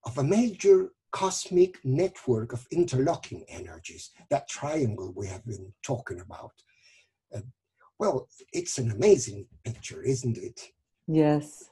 of 0.05 0.17
a 0.17 0.25
major 0.25 0.93
cosmic 1.11 1.79
network 1.85 2.53
of 2.53 2.67
interlocking 2.71 3.45
energies, 3.49 4.11
that 4.31 4.49
triangle 4.49 5.13
we 5.17 5.27
have 5.27 5.45
been 5.45 5.73
talking 5.83 6.21
about. 6.21 6.53
Uh, 7.35 7.41
well, 7.99 8.29
it's 8.53 8.79
an 8.79 8.91
amazing 8.91 9.47
picture, 9.65 10.03
isn't 10.03 10.39
it? 10.39 10.61
Yes. 11.07 11.71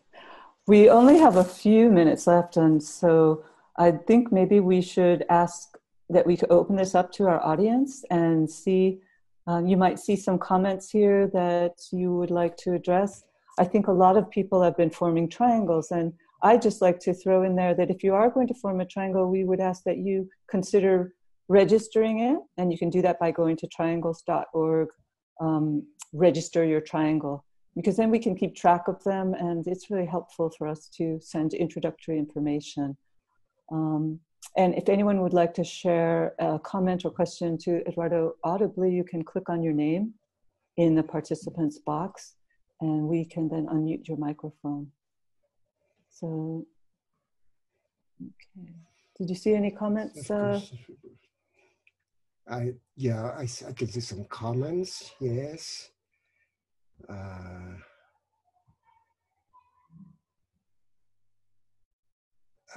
We 0.69 0.91
only 0.91 1.19
have 1.19 1.37
a 1.37 1.45
few 1.45 1.91
minutes 1.91 2.27
left, 2.27 2.57
and 2.57 2.83
so 2.83 3.45
I 3.77 3.93
think 3.93 4.33
maybe 4.33 4.59
we 4.59 4.81
should 4.83 5.25
ask 5.29 5.79
that 6.11 6.27
we 6.27 6.37
could 6.37 6.51
open 6.51 6.75
this 6.75 6.97
up 6.97 7.13
to 7.13 7.29
our 7.29 7.41
audience 7.45 8.05
and 8.11 8.51
see. 8.51 9.01
Um, 9.47 9.69
you 9.69 9.77
might 9.77 10.01
see 10.01 10.17
some 10.17 10.41
comments 10.41 10.91
here 10.91 11.29
that 11.29 11.75
you 11.93 12.13
would 12.17 12.33
like 12.33 12.57
to 12.59 12.73
address. 12.73 13.23
I 13.61 13.65
think 13.65 13.87
a 13.87 13.93
lot 13.93 14.17
of 14.17 14.29
people 14.29 14.61
have 14.61 14.77
been 14.77 14.91
forming 14.91 15.29
triangles, 15.29 15.93
and 15.93 16.13
I 16.43 16.57
just 16.57 16.83
like 16.83 16.99
to 17.01 17.15
throw 17.15 17.45
in 17.45 17.55
there 17.55 17.75
that 17.75 17.89
if 17.89 18.03
you 18.03 18.15
are 18.15 18.29
going 18.29 18.49
to 18.49 18.55
form 18.55 18.81
a 18.81 18.85
triangle, 18.87 19.31
we 19.31 19.45
would 19.45 19.61
ask 19.61 19.85
that 19.85 19.99
you 19.99 20.29
consider 20.51 21.15
registering 21.47 22.19
it, 22.19 22.41
and 22.57 22.73
you 22.73 22.79
can 22.79 22.91
do 22.91 23.03
that 23.03 23.21
by 23.21 23.31
going 23.31 23.57
to 23.59 23.69
triangles.org, 23.69 24.89
um, 25.41 25.87
register 26.13 26.65
your 26.65 26.81
triangle 26.81 27.46
because 27.77 27.97
then 27.97 28.11
we 28.11 28.19
can 28.19 28.35
keep 28.35 28.57
track 28.57 28.89
of 28.89 29.05
them 29.05 29.35
and 29.35 29.67
it's 29.69 29.91
really 29.91 30.07
helpful 30.07 30.51
for 30.57 30.67
us 30.67 30.89
to 30.89 31.21
send 31.23 31.53
introductory 31.53 32.19
information. 32.19 32.97
Um, 33.71 34.19
and 34.57 34.75
if 34.75 34.89
anyone 34.89 35.21
would 35.21 35.35
like 35.35 35.53
to 35.55 35.65
share 35.65 36.35
a 36.39 36.59
comment 36.59 37.05
or 37.05 37.11
question 37.11 37.59
to 37.59 37.87
Eduardo 37.87 38.33
audibly, 38.43 38.91
you 38.91 39.05
can 39.05 39.23
click 39.23 39.51
on 39.51 39.63
your 39.63 39.75
name 39.75 40.15
in 40.79 40.95
the 40.95 41.03
participants 41.03 41.79
box 41.79 42.37
and 42.81 43.07
we 43.09 43.27
can 43.27 43.49
then 43.49 43.67
unmute 43.67 44.09
your 44.09 44.17
microphone. 44.17 44.91
So, 46.09 46.67
okay. 48.23 48.73
Did 49.19 49.29
you 49.29 49.37
see 49.37 49.55
any 49.55 49.71
comments? 49.71 50.31
Uh, 50.31 50.61
I 52.49 52.75
yeah, 52.97 53.33
I, 53.37 53.47
I 53.69 53.73
can 53.73 53.89
see 53.89 54.01
some 54.01 54.25
comments. 54.25 55.13
Yes. 55.21 55.91
Uh, 57.09 57.77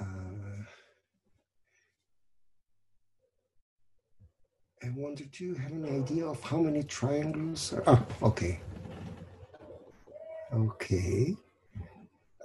uh, 0.00 0.50
I 4.82 4.88
wanted 4.96 5.32
to 5.34 5.54
have 5.54 5.72
an 5.72 6.02
idea 6.02 6.26
of 6.26 6.40
how 6.42 6.58
many 6.58 6.82
triangles 6.82 7.72
are. 7.74 7.82
Oh, 7.86 8.06
okay. 8.28 8.60
Okay. 10.52 11.36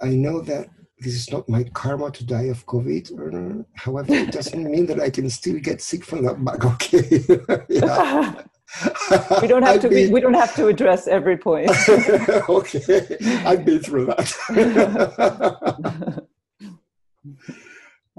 I 0.02 0.08
know 0.10 0.40
that 0.42 0.68
this 0.98 1.14
is 1.14 1.30
not 1.30 1.48
my 1.48 1.64
karma 1.64 2.10
to 2.10 2.24
die 2.24 2.44
of 2.44 2.66
COVID. 2.66 3.64
However, 3.74 4.14
it 4.14 4.32
doesn't 4.32 4.70
mean 4.70 4.86
that 4.86 5.00
I 5.00 5.10
can 5.10 5.28
still 5.30 5.58
get 5.58 5.80
sick 5.80 6.04
from 6.04 6.24
that 6.24 6.44
bug. 6.44 6.64
Okay. 6.64 7.24
yeah. 7.68 8.42
we 9.40 9.48
don't 9.48 9.62
have 9.62 9.76
I've 9.76 9.80
to. 9.82 9.88
been- 9.88 10.12
We 10.12 10.20
don't 10.20 10.34
have 10.34 10.54
to 10.56 10.66
address 10.68 11.06
every 11.06 11.36
point. 11.36 11.70
okay, 12.48 13.16
I've 13.44 13.64
been 13.64 13.80
through 13.80 14.06
that. 14.06 14.28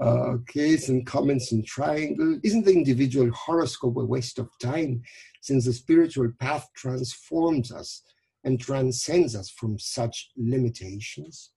okay, 0.00 0.76
some 0.76 1.04
comments 1.04 1.52
in 1.52 1.64
triangle. 1.64 2.38
Isn't 2.42 2.64
the 2.64 2.72
individual 2.72 3.30
horoscope 3.30 3.96
a 3.96 4.04
waste 4.04 4.38
of 4.38 4.48
time 4.60 5.02
since 5.40 5.64
the 5.66 5.72
spiritual 5.72 6.30
path 6.40 6.68
transforms 6.76 7.72
us 7.72 8.02
and 8.44 8.60
transcends 8.60 9.34
us 9.36 9.50
from 9.50 9.78
such 9.78 10.30
limitations? 10.36 11.50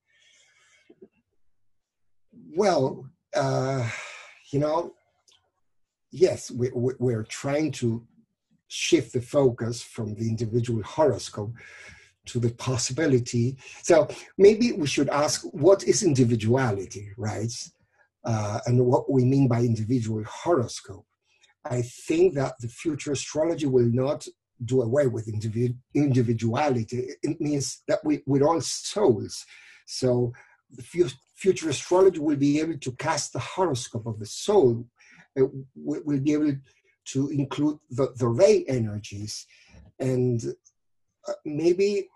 well, 2.55 3.05
uh, 3.35 3.89
you 4.51 4.59
know, 4.59 4.93
yes, 6.11 6.49
we, 6.51 6.69
we're 6.73 7.23
trying 7.23 7.71
to 7.71 8.05
shift 8.71 9.11
the 9.11 9.21
focus 9.21 9.81
from 9.81 10.15
the 10.15 10.29
individual 10.29 10.81
horoscope 10.83 11.53
to 12.25 12.39
the 12.39 12.51
possibility. 12.51 13.57
So 13.83 14.07
maybe 14.37 14.71
we 14.71 14.87
should 14.87 15.09
ask 15.09 15.41
what 15.51 15.83
is 15.83 16.03
individuality, 16.03 17.11
right? 17.17 17.51
Uh, 18.23 18.59
and 18.65 18.85
what 18.85 19.11
we 19.11 19.25
mean 19.25 19.49
by 19.49 19.59
individual 19.59 20.23
horoscope. 20.23 21.05
I 21.65 21.81
think 21.81 22.35
that 22.35 22.53
the 22.61 22.69
future 22.69 23.11
astrology 23.11 23.65
will 23.65 23.91
not 23.91 24.25
do 24.63 24.81
away 24.83 25.07
with 25.07 25.27
individ- 25.27 25.77
individuality. 25.93 27.09
It 27.21 27.41
means 27.41 27.81
that 27.89 27.99
we, 28.05 28.21
we're 28.25 28.47
all 28.47 28.61
souls. 28.61 29.45
So 29.85 30.31
the 30.71 30.83
future 31.35 31.69
astrology 31.69 32.19
will 32.19 32.37
be 32.37 32.61
able 32.61 32.77
to 32.77 32.91
cast 32.93 33.33
the 33.33 33.39
horoscope 33.39 34.05
of 34.05 34.19
the 34.19 34.25
soul. 34.25 34.85
It 35.35 35.49
will 35.75 36.19
be 36.19 36.33
able 36.33 36.55
to 37.05 37.29
include 37.29 37.79
the, 37.89 38.13
the 38.17 38.27
ray 38.27 38.65
energies 38.67 39.45
and 39.99 40.43
uh, 41.27 41.33
maybe 41.45 42.07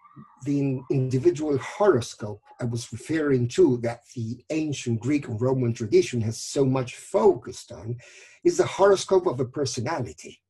the 0.45 0.81
individual 0.89 1.57
horoscope 1.57 2.41
I 2.59 2.65
was 2.65 2.91
referring 2.91 3.47
to 3.49 3.77
that 3.77 4.01
the 4.15 4.43
ancient 4.49 5.01
Greek 5.01 5.27
and 5.27 5.41
Roman 5.41 5.73
tradition 5.73 6.21
has 6.21 6.39
so 6.41 6.65
much 6.65 6.95
focused 6.95 7.71
on 7.71 7.97
is 8.43 8.57
the 8.57 8.65
horoscope 8.65 9.27
of 9.27 9.39
a 9.39 9.45
personality, 9.45 10.41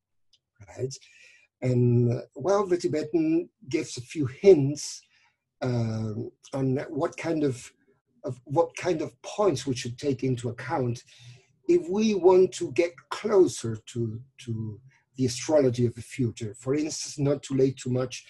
right? 0.68 0.94
And 1.62 2.12
uh, 2.12 2.20
well, 2.34 2.66
the 2.66 2.76
Tibetan 2.76 3.48
gives 3.68 3.96
a 3.96 4.02
few 4.02 4.26
hints 4.26 5.02
uh, 5.62 6.12
on 6.52 6.76
what 6.90 7.16
kind 7.16 7.42
of, 7.42 7.72
of 8.24 8.40
what 8.44 8.76
kind 8.76 9.02
of 9.02 9.20
points 9.22 9.66
we 9.66 9.74
should 9.74 9.98
take 9.98 10.22
into 10.22 10.50
account 10.50 11.02
if 11.68 11.88
we 11.88 12.14
want 12.14 12.52
to 12.52 12.70
get 12.72 12.92
closer 13.10 13.76
to 13.86 14.20
to 14.38 14.80
the 15.16 15.26
astrology 15.26 15.86
of 15.86 15.94
the 15.94 16.02
future. 16.02 16.54
For 16.58 16.74
instance, 16.74 17.18
not 17.18 17.42
to 17.44 17.54
lay 17.54 17.70
too 17.72 17.90
much 17.90 18.26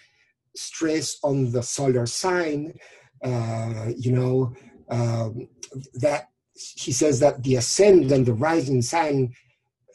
stress 0.54 1.18
on 1.22 1.50
the 1.50 1.62
solar 1.62 2.06
sign. 2.06 2.78
Uh, 3.24 3.92
you 3.96 4.12
know 4.12 4.54
um, 4.90 5.48
that 5.94 6.28
he 6.54 6.92
says 6.92 7.20
that 7.20 7.42
the 7.42 7.56
ascendant 7.56 8.12
and 8.12 8.26
the 8.26 8.34
rising 8.34 8.82
sign 8.82 9.34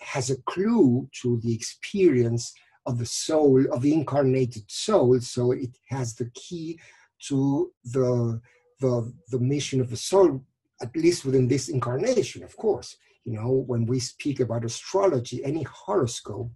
has 0.02 0.30
a 0.30 0.42
clue 0.44 1.08
to 1.22 1.40
the 1.44 1.54
experience 1.54 2.54
of 2.86 2.98
the 2.98 3.06
soul, 3.06 3.64
of 3.72 3.82
the 3.82 3.94
incarnated 3.94 4.64
soul. 4.70 5.20
So 5.22 5.52
it 5.52 5.78
has 5.90 6.16
the 6.16 6.30
key 6.34 6.80
to 7.28 7.72
the, 7.86 8.42
the, 8.80 9.14
the 9.30 9.40
mission 9.40 9.80
of 9.82 9.90
the 9.90 9.98
soul, 9.98 10.44
at 10.82 10.96
least 10.96 11.26
within 11.26 11.48
this 11.48 11.70
incarnation, 11.70 12.44
of 12.44 12.56
course. 12.58 12.98
You 13.26 13.34
know, 13.34 13.64
when 13.68 13.86
we 13.86 14.00
speak 14.00 14.40
about 14.40 14.66
astrology, 14.66 15.44
any 15.44 15.64
horoscope, 15.64 16.52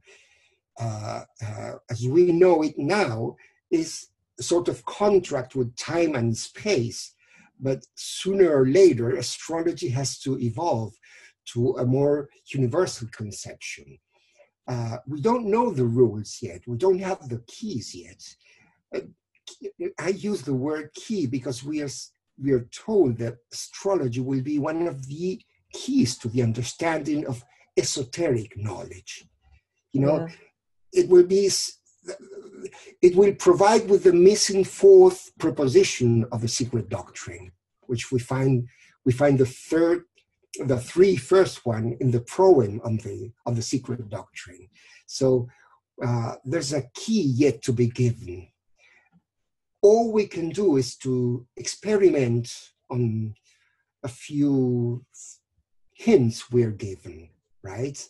uh, 0.79 1.23
uh, 1.45 1.73
as 1.89 2.07
we 2.07 2.31
know 2.31 2.61
it 2.63 2.77
now, 2.77 3.35
is 3.71 4.07
sort 4.39 4.67
of 4.67 4.83
contract 4.85 5.55
with 5.55 5.75
time 5.75 6.15
and 6.15 6.35
space. 6.35 7.13
But 7.59 7.85
sooner 7.95 8.53
or 8.53 8.65
later, 8.67 9.11
astrology 9.11 9.89
has 9.89 10.19
to 10.19 10.37
evolve 10.39 10.93
to 11.53 11.75
a 11.77 11.85
more 11.85 12.29
universal 12.47 13.07
conception. 13.09 13.97
Uh, 14.67 14.97
we 15.07 15.21
don't 15.21 15.45
know 15.45 15.71
the 15.71 15.85
rules 15.85 16.39
yet. 16.41 16.61
We 16.67 16.77
don't 16.77 16.99
have 16.99 17.29
the 17.29 17.41
keys 17.47 17.93
yet. 17.93 18.21
Uh, 18.93 19.01
I 19.99 20.09
use 20.09 20.41
the 20.41 20.55
word 20.55 20.89
key 20.95 21.27
because 21.27 21.63
we 21.63 21.81
are 21.81 21.89
we 22.41 22.51
are 22.51 22.67
told 22.71 23.17
that 23.17 23.37
astrology 23.53 24.19
will 24.19 24.41
be 24.41 24.59
one 24.59 24.87
of 24.87 25.07
the 25.07 25.39
keys 25.75 26.17
to 26.19 26.27
the 26.29 26.41
understanding 26.41 27.25
of 27.27 27.43
esoteric 27.77 28.51
knowledge. 28.57 29.25
You 29.93 30.01
know, 30.01 30.17
yeah. 30.19 31.01
it 31.01 31.09
will 31.09 31.25
be 31.25 31.49
it 33.01 33.15
will 33.15 33.33
provide 33.35 33.89
with 33.89 34.03
the 34.03 34.13
missing 34.13 34.63
fourth 34.63 35.31
proposition 35.37 36.25
of 36.31 36.41
the 36.41 36.47
secret 36.47 36.89
doctrine, 36.89 37.51
which 37.91 38.11
we 38.11 38.19
find 38.19 38.67
we 39.05 39.11
find 39.11 39.37
the 39.37 39.45
third 39.45 40.03
the 40.65 40.79
three 40.79 41.15
first 41.17 41.65
one 41.65 41.97
in 41.99 42.11
the 42.11 42.21
proem 42.21 42.73
on 42.85 42.97
the 42.97 43.31
on 43.45 43.55
the 43.55 43.61
secret 43.61 44.09
doctrine. 44.09 44.67
So 45.05 45.47
uh, 46.05 46.35
there's 46.43 46.73
a 46.73 46.87
key 46.93 47.21
yet 47.21 47.61
to 47.63 47.73
be 47.73 47.87
given. 47.87 48.47
All 49.81 50.11
we 50.11 50.25
can 50.27 50.49
do 50.49 50.77
is 50.77 50.95
to 50.97 51.45
experiment 51.57 52.51
on 52.89 53.35
a 54.03 54.07
few 54.07 55.05
hints 55.95 56.51
we're 56.51 56.71
given, 56.71 57.29
right? 57.63 58.07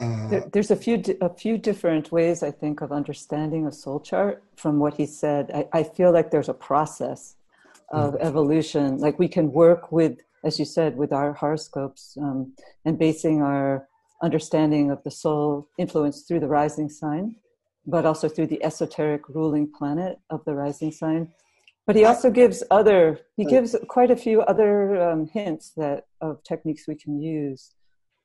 Uh, 0.00 0.40
there's 0.52 0.70
a 0.70 0.76
few 0.76 1.02
a 1.20 1.28
few 1.28 1.58
different 1.58 2.10
ways 2.10 2.42
I 2.42 2.50
think 2.50 2.80
of 2.80 2.90
understanding 2.90 3.66
a 3.66 3.72
soul 3.72 4.00
chart 4.00 4.42
from 4.56 4.78
what 4.78 4.94
he 4.94 5.04
said. 5.04 5.50
I, 5.52 5.80
I 5.80 5.82
feel 5.82 6.10
like 6.10 6.30
there's 6.30 6.48
a 6.48 6.54
process 6.54 7.36
of 7.90 8.14
mm-hmm. 8.14 8.26
evolution. 8.26 8.96
Like 8.98 9.18
we 9.18 9.28
can 9.28 9.52
work 9.52 9.92
with 9.92 10.20
as 10.44 10.58
you 10.58 10.64
said, 10.64 10.96
with 10.96 11.12
our 11.12 11.32
horoscopes 11.32 12.16
um, 12.20 12.54
and 12.84 12.98
basing 12.98 13.42
our 13.42 13.88
understanding 14.22 14.90
of 14.90 15.02
the 15.02 15.10
soul 15.10 15.68
influence 15.78 16.22
through 16.22 16.40
the 16.40 16.48
rising 16.48 16.88
sign, 16.88 17.36
but 17.86 18.06
also 18.06 18.28
through 18.28 18.46
the 18.46 18.62
esoteric 18.62 19.28
ruling 19.28 19.70
planet 19.70 20.18
of 20.30 20.44
the 20.44 20.54
rising 20.54 20.92
sign. 20.92 21.32
But 21.90 21.96
he 21.96 22.04
also 22.04 22.30
gives 22.30 22.62
other, 22.70 23.18
he 23.36 23.44
gives 23.44 23.74
quite 23.88 24.12
a 24.12 24.16
few 24.16 24.42
other 24.42 25.02
um, 25.02 25.26
hints 25.26 25.72
that 25.76 26.04
of 26.20 26.40
techniques 26.44 26.86
we 26.86 26.94
can 26.94 27.20
use. 27.20 27.74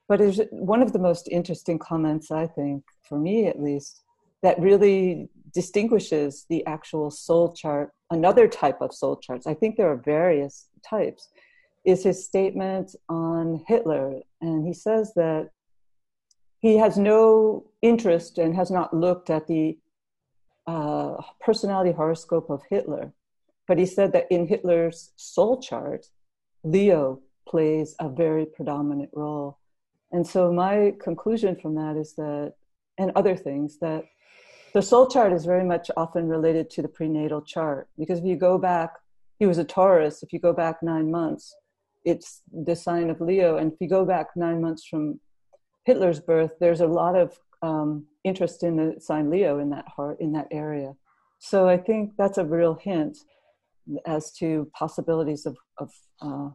But 0.08 0.22
it's 0.22 0.40
one 0.52 0.84
of 0.84 0.94
the 0.94 1.00
most 1.00 1.28
interesting 1.30 1.80
comments, 1.80 2.30
I 2.30 2.46
think, 2.46 2.84
for 3.10 3.18
me 3.18 3.48
at 3.48 3.60
least, 3.60 4.04
that 4.44 4.60
really 4.60 5.30
distinguishes 5.52 6.46
the 6.48 6.64
actual 6.68 7.10
soul 7.10 7.54
chart, 7.54 7.92
another 8.12 8.48
type 8.48 8.82
of 8.82 8.94
soul 8.94 9.16
charts. 9.18 9.48
I 9.48 9.56
think 9.56 9.78
there 9.78 9.90
are 9.90 9.96
various 9.96 10.68
types 10.88 11.30
is 11.86 12.04
his 12.04 12.24
statement 12.24 12.96
on 13.10 13.64
Hitler. 13.68 14.20
And 14.42 14.68
he 14.68 14.74
says 14.74 15.12
that 15.16 15.50
he 16.60 16.78
has 16.78 17.00
no 17.00 17.66
interest 17.82 18.38
and 18.38 18.56
has 18.56 18.70
not 18.70 18.94
looked 18.94 19.32
at 19.32 19.48
the 19.48 19.80
uh, 20.68 21.16
personality 21.40 21.94
horoscope 21.94 22.52
of 22.52 22.62
Hitler. 22.70 23.12
But 23.68 23.78
he 23.78 23.86
said 23.86 24.14
that 24.14 24.28
in 24.30 24.48
Hitler's 24.48 25.12
soul 25.16 25.60
chart, 25.62 26.08
Leo 26.64 27.22
plays 27.48 27.96
a 28.00 28.10
very 28.10 28.46
predominant 28.46 29.10
role. 29.14 29.60
And 30.12 30.26
so 30.26 30.52
my 30.52 30.94
conclusion 31.02 31.56
from 31.56 31.76
that 31.76 31.96
is 31.98 32.14
that, 32.16 32.54
and 32.98 33.12
other 33.16 33.36
things, 33.36 33.80
that 33.80 34.06
the 34.74 34.82
soul 34.82 35.08
chart 35.08 35.34
is 35.34 35.46
very 35.46 35.64
much 35.64 35.90
often 35.98 36.28
related 36.28 36.70
to 36.72 36.82
the 36.82 36.88
prenatal 36.88 37.42
chart. 37.42 37.88
Because 37.98 38.20
if 38.20 38.26
you 38.26 38.36
go 38.36 38.58
back, 38.58 38.92
he 39.40 39.46
was 39.46 39.58
a 39.58 39.64
Taurus, 39.64 40.24
if 40.24 40.32
you 40.32 40.40
go 40.40 40.54
back 40.54 40.82
nine 40.82 41.12
months, 41.12 41.56
it's 42.04 42.42
the 42.52 42.76
sign 42.76 43.10
of 43.10 43.20
Leo. 43.20 43.58
And 43.58 43.74
if 43.74 43.82
you 43.82 43.90
go 43.90 44.06
back 44.06 44.28
nine 44.36 44.62
months 44.62 44.86
from 44.86 45.20
Hitler's 45.86 46.20
birth, 46.20 46.52
there's 46.60 46.82
a 46.82 46.88
lot 46.88 47.16
of 47.16 47.38
um, 47.62 48.06
interest 48.24 48.64
in 48.64 48.76
the 48.78 49.00
sign 49.00 49.30
Leo 49.30 49.60
in 49.60 49.70
that 49.72 49.88
heart 49.88 50.18
in 50.20 50.32
that 50.34 50.48
area. 50.52 50.94
So 51.40 51.68
I 51.68 51.78
think 51.78 52.14
that's 52.18 52.38
a 52.38 52.46
real 52.46 52.76
hint 52.76 53.18
as 54.06 54.32
to 54.34 54.70
possibilities 54.78 55.46
of, 55.46 55.56
of 55.80 55.92
uh, 56.22 56.50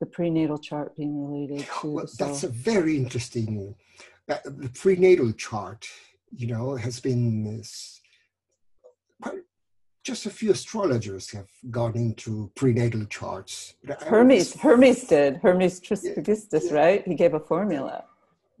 the 0.00 0.06
prenatal 0.06 0.58
chart 0.58 0.96
being 0.96 1.26
related 1.26 1.66
to. 1.80 1.90
Well, 1.90 2.06
that's 2.18 2.44
a 2.44 2.48
very 2.48 2.96
interesting. 2.96 3.74
Uh, 4.28 4.36
the 4.44 4.70
prenatal 4.70 5.32
chart, 5.32 5.86
you 6.30 6.46
know, 6.46 6.76
has 6.76 7.00
been 7.00 7.62
quite 9.20 9.40
just 10.02 10.26
a 10.26 10.30
few 10.30 10.50
astrologers 10.50 11.30
have 11.30 11.48
gone 11.70 11.94
into 11.94 12.50
prenatal 12.54 13.04
charts. 13.06 13.74
Hermes, 14.00 14.54
Hermes 14.54 15.04
did. 15.04 15.36
Hermes 15.36 15.78
Trismegistus, 15.80 16.66
yeah, 16.70 16.74
right? 16.74 17.06
He 17.06 17.14
gave 17.14 17.34
a 17.34 17.40
formula. 17.40 18.04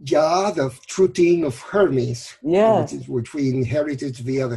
Yeah, 0.02 0.52
the 0.54 0.70
thing 1.08 1.44
of 1.44 1.58
Hermes. 1.60 2.36
Yes. 2.42 2.92
Which, 2.92 3.08
which, 3.08 3.34
we 3.34 3.50
inherited 3.50 4.16
via 4.16 4.48
the 4.48 4.56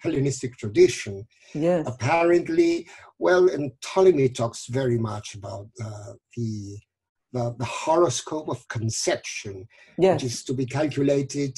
Hellenistic 0.00 0.56
tradition. 0.56 1.26
Yes. 1.54 1.86
Apparently, 1.86 2.88
well, 3.18 3.48
and 3.48 3.72
Ptolemy 3.80 4.28
talks 4.30 4.66
very 4.66 4.98
much 4.98 5.34
about 5.34 5.68
uh, 5.82 6.12
the, 6.36 6.78
the, 7.32 7.54
the 7.58 7.64
horoscope 7.64 8.48
of 8.48 8.66
conception, 8.68 9.66
yes. 9.98 10.14
which 10.22 10.32
is 10.32 10.44
to 10.44 10.54
be 10.54 10.66
calculated 10.66 11.56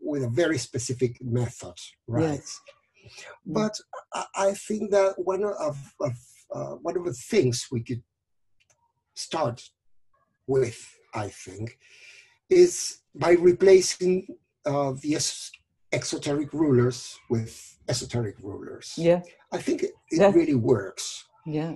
with 0.00 0.24
a 0.24 0.28
very 0.28 0.58
specific 0.58 1.22
method, 1.22 1.74
right? 2.06 2.30
Yes 2.30 2.60
but 3.46 3.78
I 4.34 4.52
think 4.52 4.90
that 4.90 5.14
one 5.18 5.44
of, 5.44 5.78
of 6.00 6.12
uh, 6.54 6.74
one 6.82 6.96
of 6.96 7.04
the 7.04 7.12
things 7.12 7.66
we 7.70 7.82
could 7.82 8.02
start 9.14 9.62
with, 10.46 10.78
I 11.14 11.28
think, 11.28 11.78
is 12.48 13.00
by 13.14 13.32
replacing 13.32 14.26
uh, 14.66 14.92
the 15.00 15.14
exoteric 15.92 16.52
rulers 16.52 17.18
with 17.28 17.78
esoteric 17.88 18.36
rulers. 18.42 18.94
Yeah, 18.96 19.22
I 19.52 19.58
think 19.58 19.82
it, 19.82 19.92
it 20.10 20.34
really 20.34 20.54
works. 20.54 21.24
Yeah, 21.46 21.74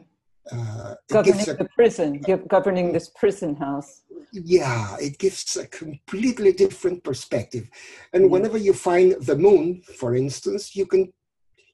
uh, 0.52 0.94
governing 1.10 1.48
a, 1.48 1.54
the 1.54 1.68
prison, 1.74 2.22
governing 2.48 2.92
this 2.92 3.10
prison 3.16 3.56
house. 3.56 4.02
Yeah, 4.32 4.96
it 5.00 5.18
gives 5.18 5.56
a 5.56 5.66
completely 5.66 6.52
different 6.52 7.04
perspective. 7.04 7.68
And 8.12 8.24
mm. 8.24 8.30
whenever 8.30 8.58
you 8.58 8.72
find 8.72 9.12
the 9.20 9.36
moon, 9.36 9.82
for 9.96 10.14
instance, 10.16 10.74
you 10.74 10.86
can 10.86 11.12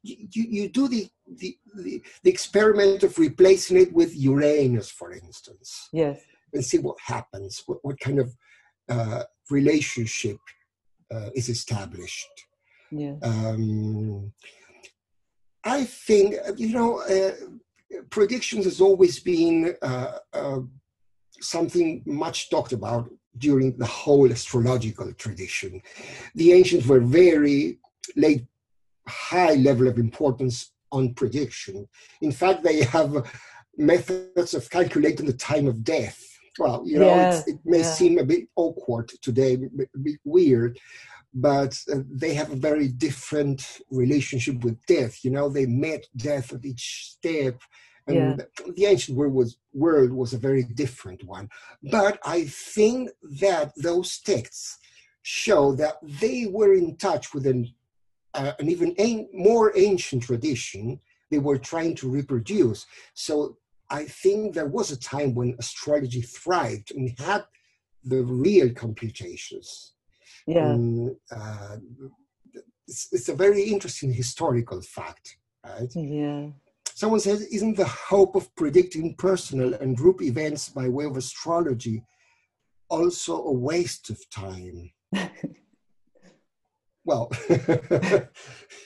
you, 0.02 0.16
you 0.32 0.68
do 0.68 0.88
the, 0.88 1.08
the, 1.26 1.58
the, 1.76 2.02
the 2.22 2.30
experiment 2.30 3.02
of 3.02 3.18
replacing 3.18 3.76
it 3.76 3.92
with 3.92 4.16
Uranus, 4.16 4.90
for 4.90 5.12
instance. 5.12 5.88
Yes. 5.92 6.20
And 6.52 6.64
see 6.64 6.78
what 6.78 6.96
happens, 7.04 7.62
what, 7.66 7.78
what 7.82 8.00
kind 8.00 8.18
of 8.18 8.34
uh, 8.88 9.24
relationship 9.50 10.38
uh, 11.14 11.30
is 11.34 11.48
established. 11.48 12.46
Yeah. 12.90 13.14
Um, 13.22 14.32
I 15.64 15.84
think, 15.84 16.36
you 16.56 16.72
know, 16.72 17.00
uh, 17.00 17.32
predictions 18.10 18.64
has 18.64 18.80
always 18.80 19.20
been 19.20 19.74
uh, 19.82 20.18
uh, 20.32 20.60
something 21.40 22.02
much 22.06 22.50
talked 22.50 22.72
about 22.72 23.10
during 23.38 23.76
the 23.76 23.86
whole 23.86 24.30
astrological 24.30 25.12
tradition. 25.14 25.80
The 26.34 26.52
ancients 26.52 26.86
were 26.86 27.00
very 27.00 27.78
laid 28.16 28.46
high 29.06 29.54
level 29.54 29.88
of 29.88 29.98
importance 29.98 30.72
on 30.92 31.14
prediction. 31.14 31.88
In 32.22 32.32
fact, 32.32 32.62
they 32.62 32.82
have 32.82 33.30
methods 33.76 34.54
of 34.54 34.68
calculating 34.70 35.26
the 35.26 35.32
time 35.32 35.66
of 35.66 35.84
death. 35.84 36.29
Well, 36.60 36.82
you 36.84 36.98
know, 36.98 37.06
yeah, 37.06 37.42
it 37.46 37.58
may 37.64 37.78
yeah. 37.78 37.92
seem 37.98 38.18
a 38.18 38.24
bit 38.24 38.44
awkward 38.54 39.10
today, 39.22 39.54
a 39.54 39.98
bit 39.98 40.20
weird, 40.24 40.78
but 41.32 41.72
uh, 41.90 42.00
they 42.22 42.34
have 42.34 42.52
a 42.52 42.56
very 42.56 42.88
different 42.88 43.80
relationship 43.90 44.62
with 44.62 44.84
death. 44.84 45.24
You 45.24 45.30
know, 45.30 45.48
they 45.48 45.64
met 45.64 46.04
death 46.14 46.52
at 46.52 46.66
each 46.66 47.12
step. 47.12 47.62
And 48.06 48.16
yeah. 48.38 48.64
the 48.76 48.84
ancient 48.84 49.16
world 49.16 49.32
was, 49.32 49.56
world 49.72 50.12
was 50.12 50.34
a 50.34 50.38
very 50.38 50.64
different 50.64 51.24
one. 51.24 51.48
But 51.82 52.18
I 52.24 52.44
think 52.44 53.08
that 53.40 53.72
those 53.76 54.18
texts 54.18 54.78
show 55.22 55.74
that 55.76 55.96
they 56.02 56.46
were 56.46 56.74
in 56.74 56.96
touch 56.96 57.32
with 57.32 57.46
an, 57.46 57.72
uh, 58.34 58.52
an 58.58 58.68
even 58.68 58.94
a- 58.98 59.28
more 59.32 59.72
ancient 59.78 60.24
tradition 60.24 61.00
they 61.30 61.38
were 61.38 61.58
trying 61.58 61.94
to 61.96 62.10
reproduce. 62.10 62.86
So 63.14 63.56
I 63.90 64.04
think 64.04 64.54
there 64.54 64.66
was 64.66 64.90
a 64.90 64.98
time 64.98 65.34
when 65.34 65.56
astrology 65.58 66.22
thrived 66.22 66.92
and 66.92 67.12
had 67.18 67.44
the 68.04 68.22
real 68.22 68.72
computations. 68.72 69.94
Yeah. 70.46 70.70
Um, 70.70 71.16
uh, 71.30 71.76
it's, 72.86 73.08
it's, 73.12 73.28
a 73.28 73.34
very 73.34 73.62
interesting 73.62 74.12
historical 74.12 74.80
fact, 74.80 75.36
right? 75.64 75.90
Yeah. 75.94 76.46
Someone 76.94 77.20
says, 77.20 77.42
isn't 77.42 77.76
the 77.76 77.84
hope 77.84 78.36
of 78.36 78.54
predicting 78.56 79.14
personal 79.16 79.74
and 79.74 79.96
group 79.96 80.22
events 80.22 80.68
by 80.68 80.88
way 80.88 81.04
of 81.04 81.16
astrology 81.16 82.02
also 82.88 83.42
a 83.44 83.52
waste 83.52 84.10
of 84.10 84.18
time? 84.30 84.90
well, 87.04 87.30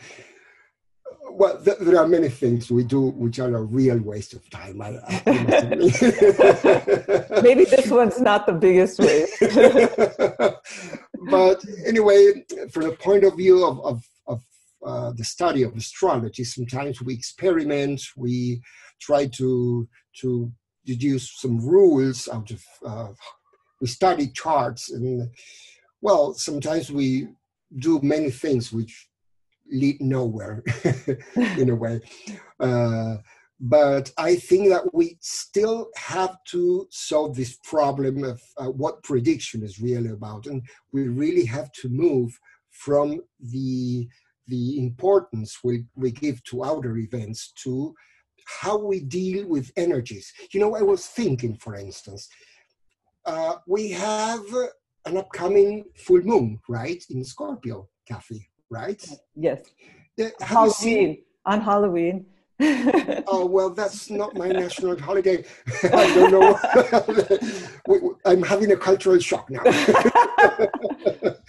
well, 1.33 1.63
th- 1.63 1.79
there 1.79 1.99
are 1.99 2.09
many 2.09 2.29
things 2.29 2.71
we 2.71 2.85
do 2.85 3.01
which 3.01 3.39
are 3.39 3.55
a 3.55 3.63
real 3.63 3.99
waste 3.99 4.35
of 4.35 4.49
time. 4.51 4.83
I, 4.83 4.99
I 5.07 5.23
Maybe 7.43 7.65
this 7.65 7.91
one's 7.91 8.21
not 8.21 8.47
the 8.47 8.53
biggest 8.53 8.99
waste. 8.99 9.41
but 11.31 11.65
anyway, 11.87 12.45
from 12.71 12.83
the 12.85 12.93
point 12.93 13.25
of 13.25 13.37
view 13.37 13.67
of, 13.67 13.81
of, 13.81 14.07
of 14.27 14.43
uh, 14.85 15.13
the 15.13 15.25
study 15.25 15.63
of 15.63 15.75
astrology, 15.77 16.45
sometimes 16.45 17.03
we 17.03 17.15
experiment, 17.15 18.03
we 18.17 18.63
try 19.01 19.27
to 19.27 19.89
to 20.21 20.53
deduce 20.85 21.41
some 21.41 21.61
rules 21.61 22.29
out 22.29 22.51
of. 22.51 22.65
Uh, 22.85 23.09
we 23.81 23.87
study 23.87 24.27
charts, 24.29 24.91
and 24.91 25.31
well, 26.01 26.35
sometimes 26.35 26.91
we 26.91 27.29
do 27.79 28.01
many 28.03 28.31
things 28.31 28.73
which 28.73 29.10
lead 29.71 30.01
nowhere 30.01 30.63
in 31.59 31.71
a 31.71 31.75
way. 31.75 32.01
Uh, 32.59 33.17
but 33.61 34.11
I 34.17 34.37
think 34.37 34.71
that 34.71 34.95
we 34.95 35.19
still 35.21 35.91
have 35.97 36.37
to 36.49 36.87
solve 36.91 37.37
this 37.37 37.59
problem 37.63 38.25
of 38.25 38.41
uh, 38.57 38.71
what 38.71 39.03
prediction 39.03 39.63
is 39.63 39.81
really 39.81 40.11
about, 40.11 40.47
and 40.47 40.63
we 40.93 41.09
really 41.09 41.45
have 41.45 41.71
to 41.83 41.89
move 41.89 42.39
from 42.71 43.21
the 43.39 44.09
the 44.49 44.79
importance 44.79 45.59
we, 45.63 45.85
we 45.95 46.11
give 46.11 46.43
to 46.43 46.65
outer 46.65 46.97
events 46.97 47.53
to 47.63 47.95
how 48.47 48.77
we 48.77 49.01
deal 49.01 49.47
with 49.47 49.71
energies. 49.77 50.33
You 50.53 50.59
know, 50.59 50.75
I 50.75 50.83
was 50.83 51.07
thinking, 51.07 51.57
for 51.57 51.77
instance, 51.77 52.29
uh, 53.25 53.57
we 53.67 53.91
have 53.93 54.43
an 55.07 55.17
upcoming 55.17 55.85
full 55.97 56.23
moon, 56.23 56.59
right, 56.69 57.03
in 57.11 57.23
Scorpio, 57.25 57.89
Kathy, 58.09 58.51
right? 58.71 59.05
Yes. 59.35 59.63
Uh, 60.19 60.29
Halloween. 60.41 60.73
Seen... 60.73 61.19
On 61.47 61.61
Halloween. 61.61 62.27
oh 63.27 63.47
well, 63.47 63.71
that's 63.71 64.11
not 64.11 64.37
my 64.37 64.49
national 64.49 64.99
holiday. 65.01 65.43
I 65.83 66.15
don't 66.15 66.31
know. 66.31 66.59
I'm 68.27 68.43
having 68.43 68.73
a 68.73 68.77
cultural 68.77 69.19
shock 69.19 69.49
now. 69.49 69.63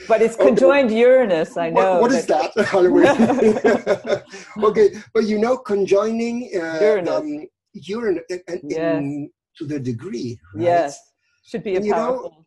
but 0.08 0.22
it's 0.22 0.38
conjoined 0.38 0.88
okay. 0.88 1.00
Uranus. 1.00 1.58
I 1.58 1.70
know. 1.70 2.00
what, 2.00 2.02
what 2.04 2.12
is 2.14 2.26
that? 2.28 2.56
Halloween. 2.66 3.08
okay, 4.64 4.90
but 5.14 5.26
you 5.26 5.38
know, 5.38 5.58
conjoining 5.58 6.50
uh, 6.56 6.80
Uranus, 6.80 7.20
um, 7.20 7.46
Uranus 7.74 8.24
yes. 8.64 9.04
to 9.58 9.66
the 9.66 9.80
degree. 9.80 10.40
Right? 10.56 10.64
Yes, 10.64 10.98
should 11.46 11.64
be 11.64 11.76
a 11.76 11.82
powerful. 11.82 12.30
Know, 12.30 12.46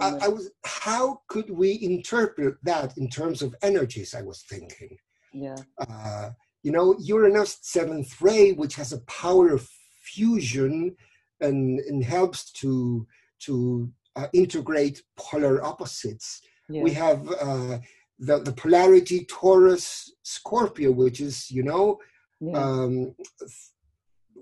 I, 0.00 0.26
I, 0.26 0.28
was. 0.28 0.50
How 0.64 1.22
could 1.28 1.50
we 1.50 1.78
interpret 1.82 2.56
that 2.62 2.96
in 2.98 3.08
terms 3.08 3.42
of 3.42 3.54
energies? 3.62 4.14
I 4.14 4.22
was 4.22 4.42
thinking. 4.42 4.96
Yeah. 5.32 5.56
Uh, 5.78 6.30
you 6.62 6.72
know, 6.72 6.96
Uranus 7.00 7.58
seventh 7.62 8.20
ray, 8.20 8.52
which 8.52 8.74
has 8.76 8.92
a 8.92 9.00
power 9.02 9.48
of 9.52 9.68
fusion 10.02 10.96
and, 11.40 11.80
and 11.80 12.04
helps 12.04 12.52
to 12.52 13.06
to 13.40 13.90
uh, 14.16 14.26
integrate 14.32 15.02
polar 15.16 15.64
opposites. 15.64 16.42
Yeah. 16.68 16.82
We 16.82 16.92
have 16.92 17.28
uh, 17.28 17.78
the 18.18 18.38
the 18.38 18.52
polarity 18.52 19.24
Taurus 19.24 20.12
Scorpio, 20.22 20.90
which 20.92 21.20
is 21.20 21.50
you 21.50 21.62
know. 21.62 21.98
Yeah. 22.40 22.58
Um, 22.58 23.14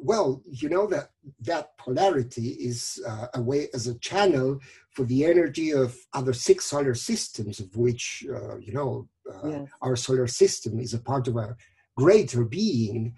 well, 0.02 0.42
you 0.46 0.68
know 0.68 0.86
that 0.86 1.10
that 1.40 1.76
polarity 1.76 2.50
is 2.52 2.98
uh, 3.06 3.26
a 3.34 3.42
way 3.42 3.68
as 3.74 3.86
a 3.86 3.98
channel 3.98 4.58
for 5.00 5.06
the 5.06 5.24
energy 5.24 5.70
of 5.70 5.96
other 6.12 6.34
six 6.34 6.66
solar 6.66 6.94
systems, 6.94 7.58
of 7.58 7.74
which 7.74 8.22
uh, 8.28 8.58
you 8.58 8.74
know 8.74 9.08
uh, 9.32 9.48
yes. 9.48 9.68
our 9.80 9.96
solar 9.96 10.26
system 10.26 10.78
is 10.78 10.92
a 10.92 10.98
part 10.98 11.26
of 11.26 11.36
a 11.36 11.56
greater 11.96 12.44
being, 12.44 13.14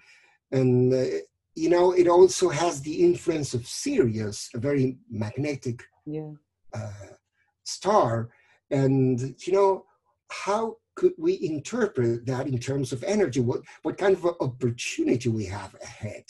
and 0.53 0.93
uh, 0.93 1.17
you 1.55 1.69
know 1.69 1.91
it 1.91 2.07
also 2.07 2.47
has 2.47 2.79
the 2.79 3.03
influence 3.03 3.53
of 3.53 3.67
Sirius, 3.67 4.49
a 4.53 4.59
very 4.59 4.97
magnetic 5.11 5.83
yeah. 6.05 6.31
Uh, 6.73 7.15
star, 7.63 8.29
and 8.71 9.35
you 9.45 9.51
know 9.51 9.83
how 10.29 10.77
could 10.95 11.15
we 11.17 11.33
interpret 11.41 12.25
that 12.25 12.47
in 12.47 12.59
terms 12.59 12.93
of 12.93 13.03
energy? 13.03 13.41
What 13.41 13.59
what 13.81 13.97
kind 13.97 14.15
of 14.15 14.25
opportunity 14.39 15.27
we 15.27 15.45
have 15.47 15.75
ahead? 15.83 16.23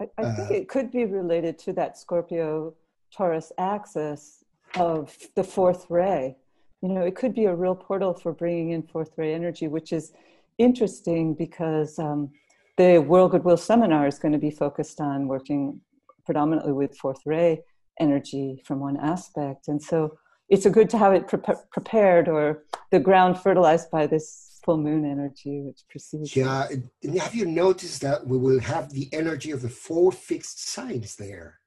I, 0.00 0.08
I 0.18 0.32
think 0.32 0.50
uh, 0.50 0.54
it 0.54 0.68
could 0.68 0.90
be 0.90 1.04
related 1.04 1.60
to 1.60 1.72
that 1.74 1.96
Scorpio 1.96 2.74
Taurus 3.16 3.52
axis 3.56 4.43
of 4.76 5.16
the 5.34 5.44
fourth 5.44 5.86
ray. 5.88 6.36
You 6.82 6.90
know, 6.90 7.02
it 7.02 7.14
could 7.14 7.34
be 7.34 7.46
a 7.46 7.54
real 7.54 7.74
portal 7.74 8.14
for 8.14 8.32
bringing 8.32 8.70
in 8.70 8.82
fourth 8.82 9.12
ray 9.16 9.34
energy, 9.34 9.68
which 9.68 9.92
is 9.92 10.12
interesting 10.58 11.34
because 11.34 11.98
um, 11.98 12.30
the 12.76 12.98
World 12.98 13.32
Goodwill 13.32 13.56
Seminar 13.56 14.06
is 14.06 14.18
going 14.18 14.32
to 14.32 14.38
be 14.38 14.50
focused 14.50 15.00
on 15.00 15.28
working 15.28 15.80
predominantly 16.24 16.72
with 16.72 16.96
fourth 16.96 17.20
ray 17.24 17.62
energy 18.00 18.62
from 18.66 18.80
one 18.80 18.96
aspect. 18.98 19.68
And 19.68 19.82
so 19.82 20.18
it's 20.48 20.66
a 20.66 20.70
good 20.70 20.90
to 20.90 20.98
have 20.98 21.14
it 21.14 21.28
pre- 21.28 21.54
prepared 21.70 22.28
or 22.28 22.64
the 22.90 23.00
ground 23.00 23.38
fertilized 23.38 23.90
by 23.90 24.06
this 24.06 24.60
full 24.64 24.78
moon 24.78 25.04
energy 25.04 25.60
which 25.60 25.80
precedes. 25.88 26.34
Yeah, 26.34 26.66
and 27.02 27.18
have 27.18 27.34
you 27.34 27.46
noticed 27.46 28.00
that 28.02 28.26
we 28.26 28.38
will 28.38 28.60
have 28.60 28.92
the 28.92 29.08
energy 29.12 29.50
of 29.50 29.62
the 29.62 29.68
four 29.68 30.10
fixed 30.10 30.68
signs 30.68 31.16
there? 31.16 31.60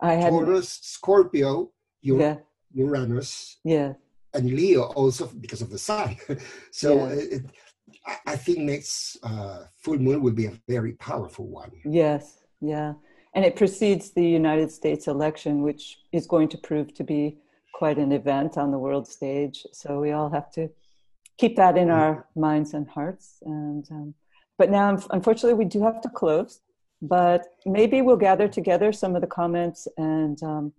I 0.00 0.14
had 0.14 0.30
Taurus, 0.30 0.78
Scorpio, 0.82 1.70
Ur- 2.04 2.20
yeah. 2.20 2.36
Uranus, 2.72 3.58
yeah, 3.64 3.94
and 4.34 4.50
Leo 4.50 4.82
also 4.82 5.26
because 5.26 5.62
of 5.62 5.70
the 5.70 5.78
sun. 5.78 6.16
so 6.70 7.06
yeah. 7.06 7.14
it, 7.34 7.42
I 8.26 8.36
think 8.36 8.58
next 8.58 9.18
uh, 9.22 9.64
full 9.82 9.98
moon 9.98 10.22
will 10.22 10.32
be 10.32 10.46
a 10.46 10.52
very 10.68 10.92
powerful 10.94 11.46
one. 11.46 11.70
Yes, 11.84 12.44
yeah, 12.60 12.94
and 13.34 13.44
it 13.44 13.56
precedes 13.56 14.10
the 14.10 14.24
United 14.24 14.70
States 14.70 15.06
election, 15.08 15.62
which 15.62 15.98
is 16.12 16.26
going 16.26 16.48
to 16.48 16.58
prove 16.58 16.94
to 16.94 17.04
be 17.04 17.38
quite 17.74 17.98
an 17.98 18.12
event 18.12 18.56
on 18.56 18.70
the 18.70 18.78
world 18.78 19.06
stage. 19.06 19.66
So 19.72 20.00
we 20.00 20.12
all 20.12 20.30
have 20.30 20.50
to 20.52 20.70
keep 21.38 21.56
that 21.56 21.76
in 21.76 21.90
our 21.90 22.26
minds 22.34 22.72
and 22.74 22.88
hearts. 22.88 23.38
And 23.42 23.84
um, 23.90 24.14
but 24.58 24.70
now, 24.70 24.98
unfortunately, 25.10 25.58
we 25.64 25.66
do 25.66 25.82
have 25.82 26.00
to 26.02 26.08
close. 26.08 26.60
but 27.02 27.42
maybe 27.66 28.00
we'll 28.00 28.16
gather 28.16 28.48
together 28.48 28.90
some 28.92 29.14
of 29.14 29.20
the 29.20 29.26
comments 29.26 29.86
and 29.98 30.42
um, 30.42 30.72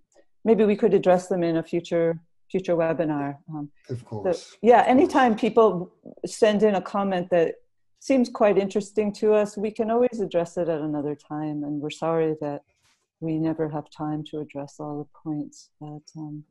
maybe 0.47 0.63
we 0.63 0.77
could 0.81 0.93
address 0.93 1.27
them 1.27 1.43
in 1.43 1.57
a 1.57 1.63
future 1.71 2.09
future 2.51 2.75
webinar. 2.81 3.37
Um, 3.53 3.69
of 3.89 3.99
course. 4.05 4.39
So, 4.39 4.57
yeah, 4.61 4.81
anytime 4.87 5.35
people 5.35 5.91
send 6.25 6.63
in 6.63 6.75
a 6.75 6.81
comment 6.81 7.29
that 7.31 7.55
seems 7.99 8.29
quite 8.29 8.57
interesting 8.57 9.11
to 9.21 9.33
us, 9.33 9.57
we 9.57 9.71
can 9.77 9.91
always 9.91 10.21
address 10.21 10.51
it 10.61 10.69
at 10.69 10.79
another 10.79 11.15
time. 11.33 11.57
And 11.65 11.81
we're 11.81 11.97
sorry 12.05 12.35
that 12.39 12.61
we 13.19 13.37
never 13.37 13.67
have 13.67 13.89
time 13.89 14.23
to 14.29 14.39
address 14.39 14.75
all 14.79 14.95
the 15.03 15.09
points, 15.23 15.71
but 15.81 16.05
um, 16.21 16.45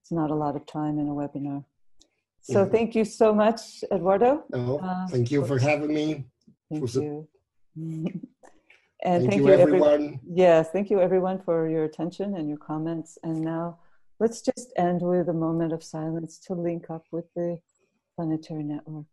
it's 0.00 0.12
not 0.20 0.30
a 0.30 0.38
lot 0.44 0.56
of 0.56 0.64
time 0.64 0.98
in 0.98 1.06
a 1.08 1.16
webinar. 1.20 1.62
So 2.40 2.66
thank 2.76 2.94
you 2.94 3.04
so 3.04 3.34
much, 3.34 3.60
Eduardo. 3.90 4.44
Oh, 4.52 4.78
uh, 4.78 5.06
thank 5.08 5.30
you 5.30 5.44
for 5.46 5.58
having 5.58 5.92
me. 5.94 6.24
Thank 6.70 6.94
you. 6.94 7.28
and 9.04 9.22
thank, 9.22 9.32
thank 9.32 9.46
you, 9.46 9.52
everyone. 9.52 9.92
Every, 9.92 10.20
yes, 10.26 10.70
thank 10.70 10.90
you 10.90 11.00
everyone 11.00 11.40
for 11.42 11.68
your 11.68 11.84
attention 11.84 12.36
and 12.36 12.48
your 12.48 12.58
comments. 12.58 13.18
And 13.22 13.42
now 13.42 13.78
let's 14.18 14.40
just 14.40 14.72
end 14.76 15.02
with 15.02 15.28
a 15.28 15.34
moment 15.34 15.72
of 15.74 15.84
silence 15.84 16.38
to 16.46 16.54
link 16.54 16.88
up 16.88 17.04
with 17.10 17.26
the 17.36 17.60
planetary 18.16 18.62
network. 18.62 19.06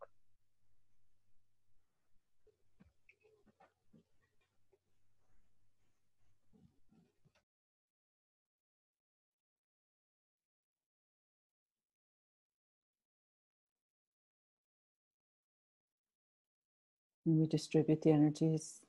And 17.26 17.38
we 17.38 17.46
distribute 17.46 18.02
the 18.02 18.12
energies 18.12 18.82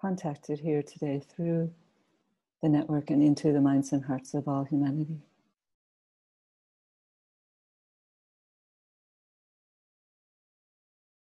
contacted 0.00 0.60
here 0.60 0.82
today 0.82 1.20
through 1.34 1.72
the 2.62 2.68
network 2.68 3.10
and 3.10 3.22
into 3.22 3.52
the 3.52 3.60
minds 3.60 3.92
and 3.92 4.04
hearts 4.04 4.34
of 4.34 4.48
all 4.48 4.64
humanity. 4.64 5.20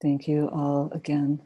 Thank 0.02 0.28
you 0.28 0.50
all 0.50 0.92
again 0.94 1.42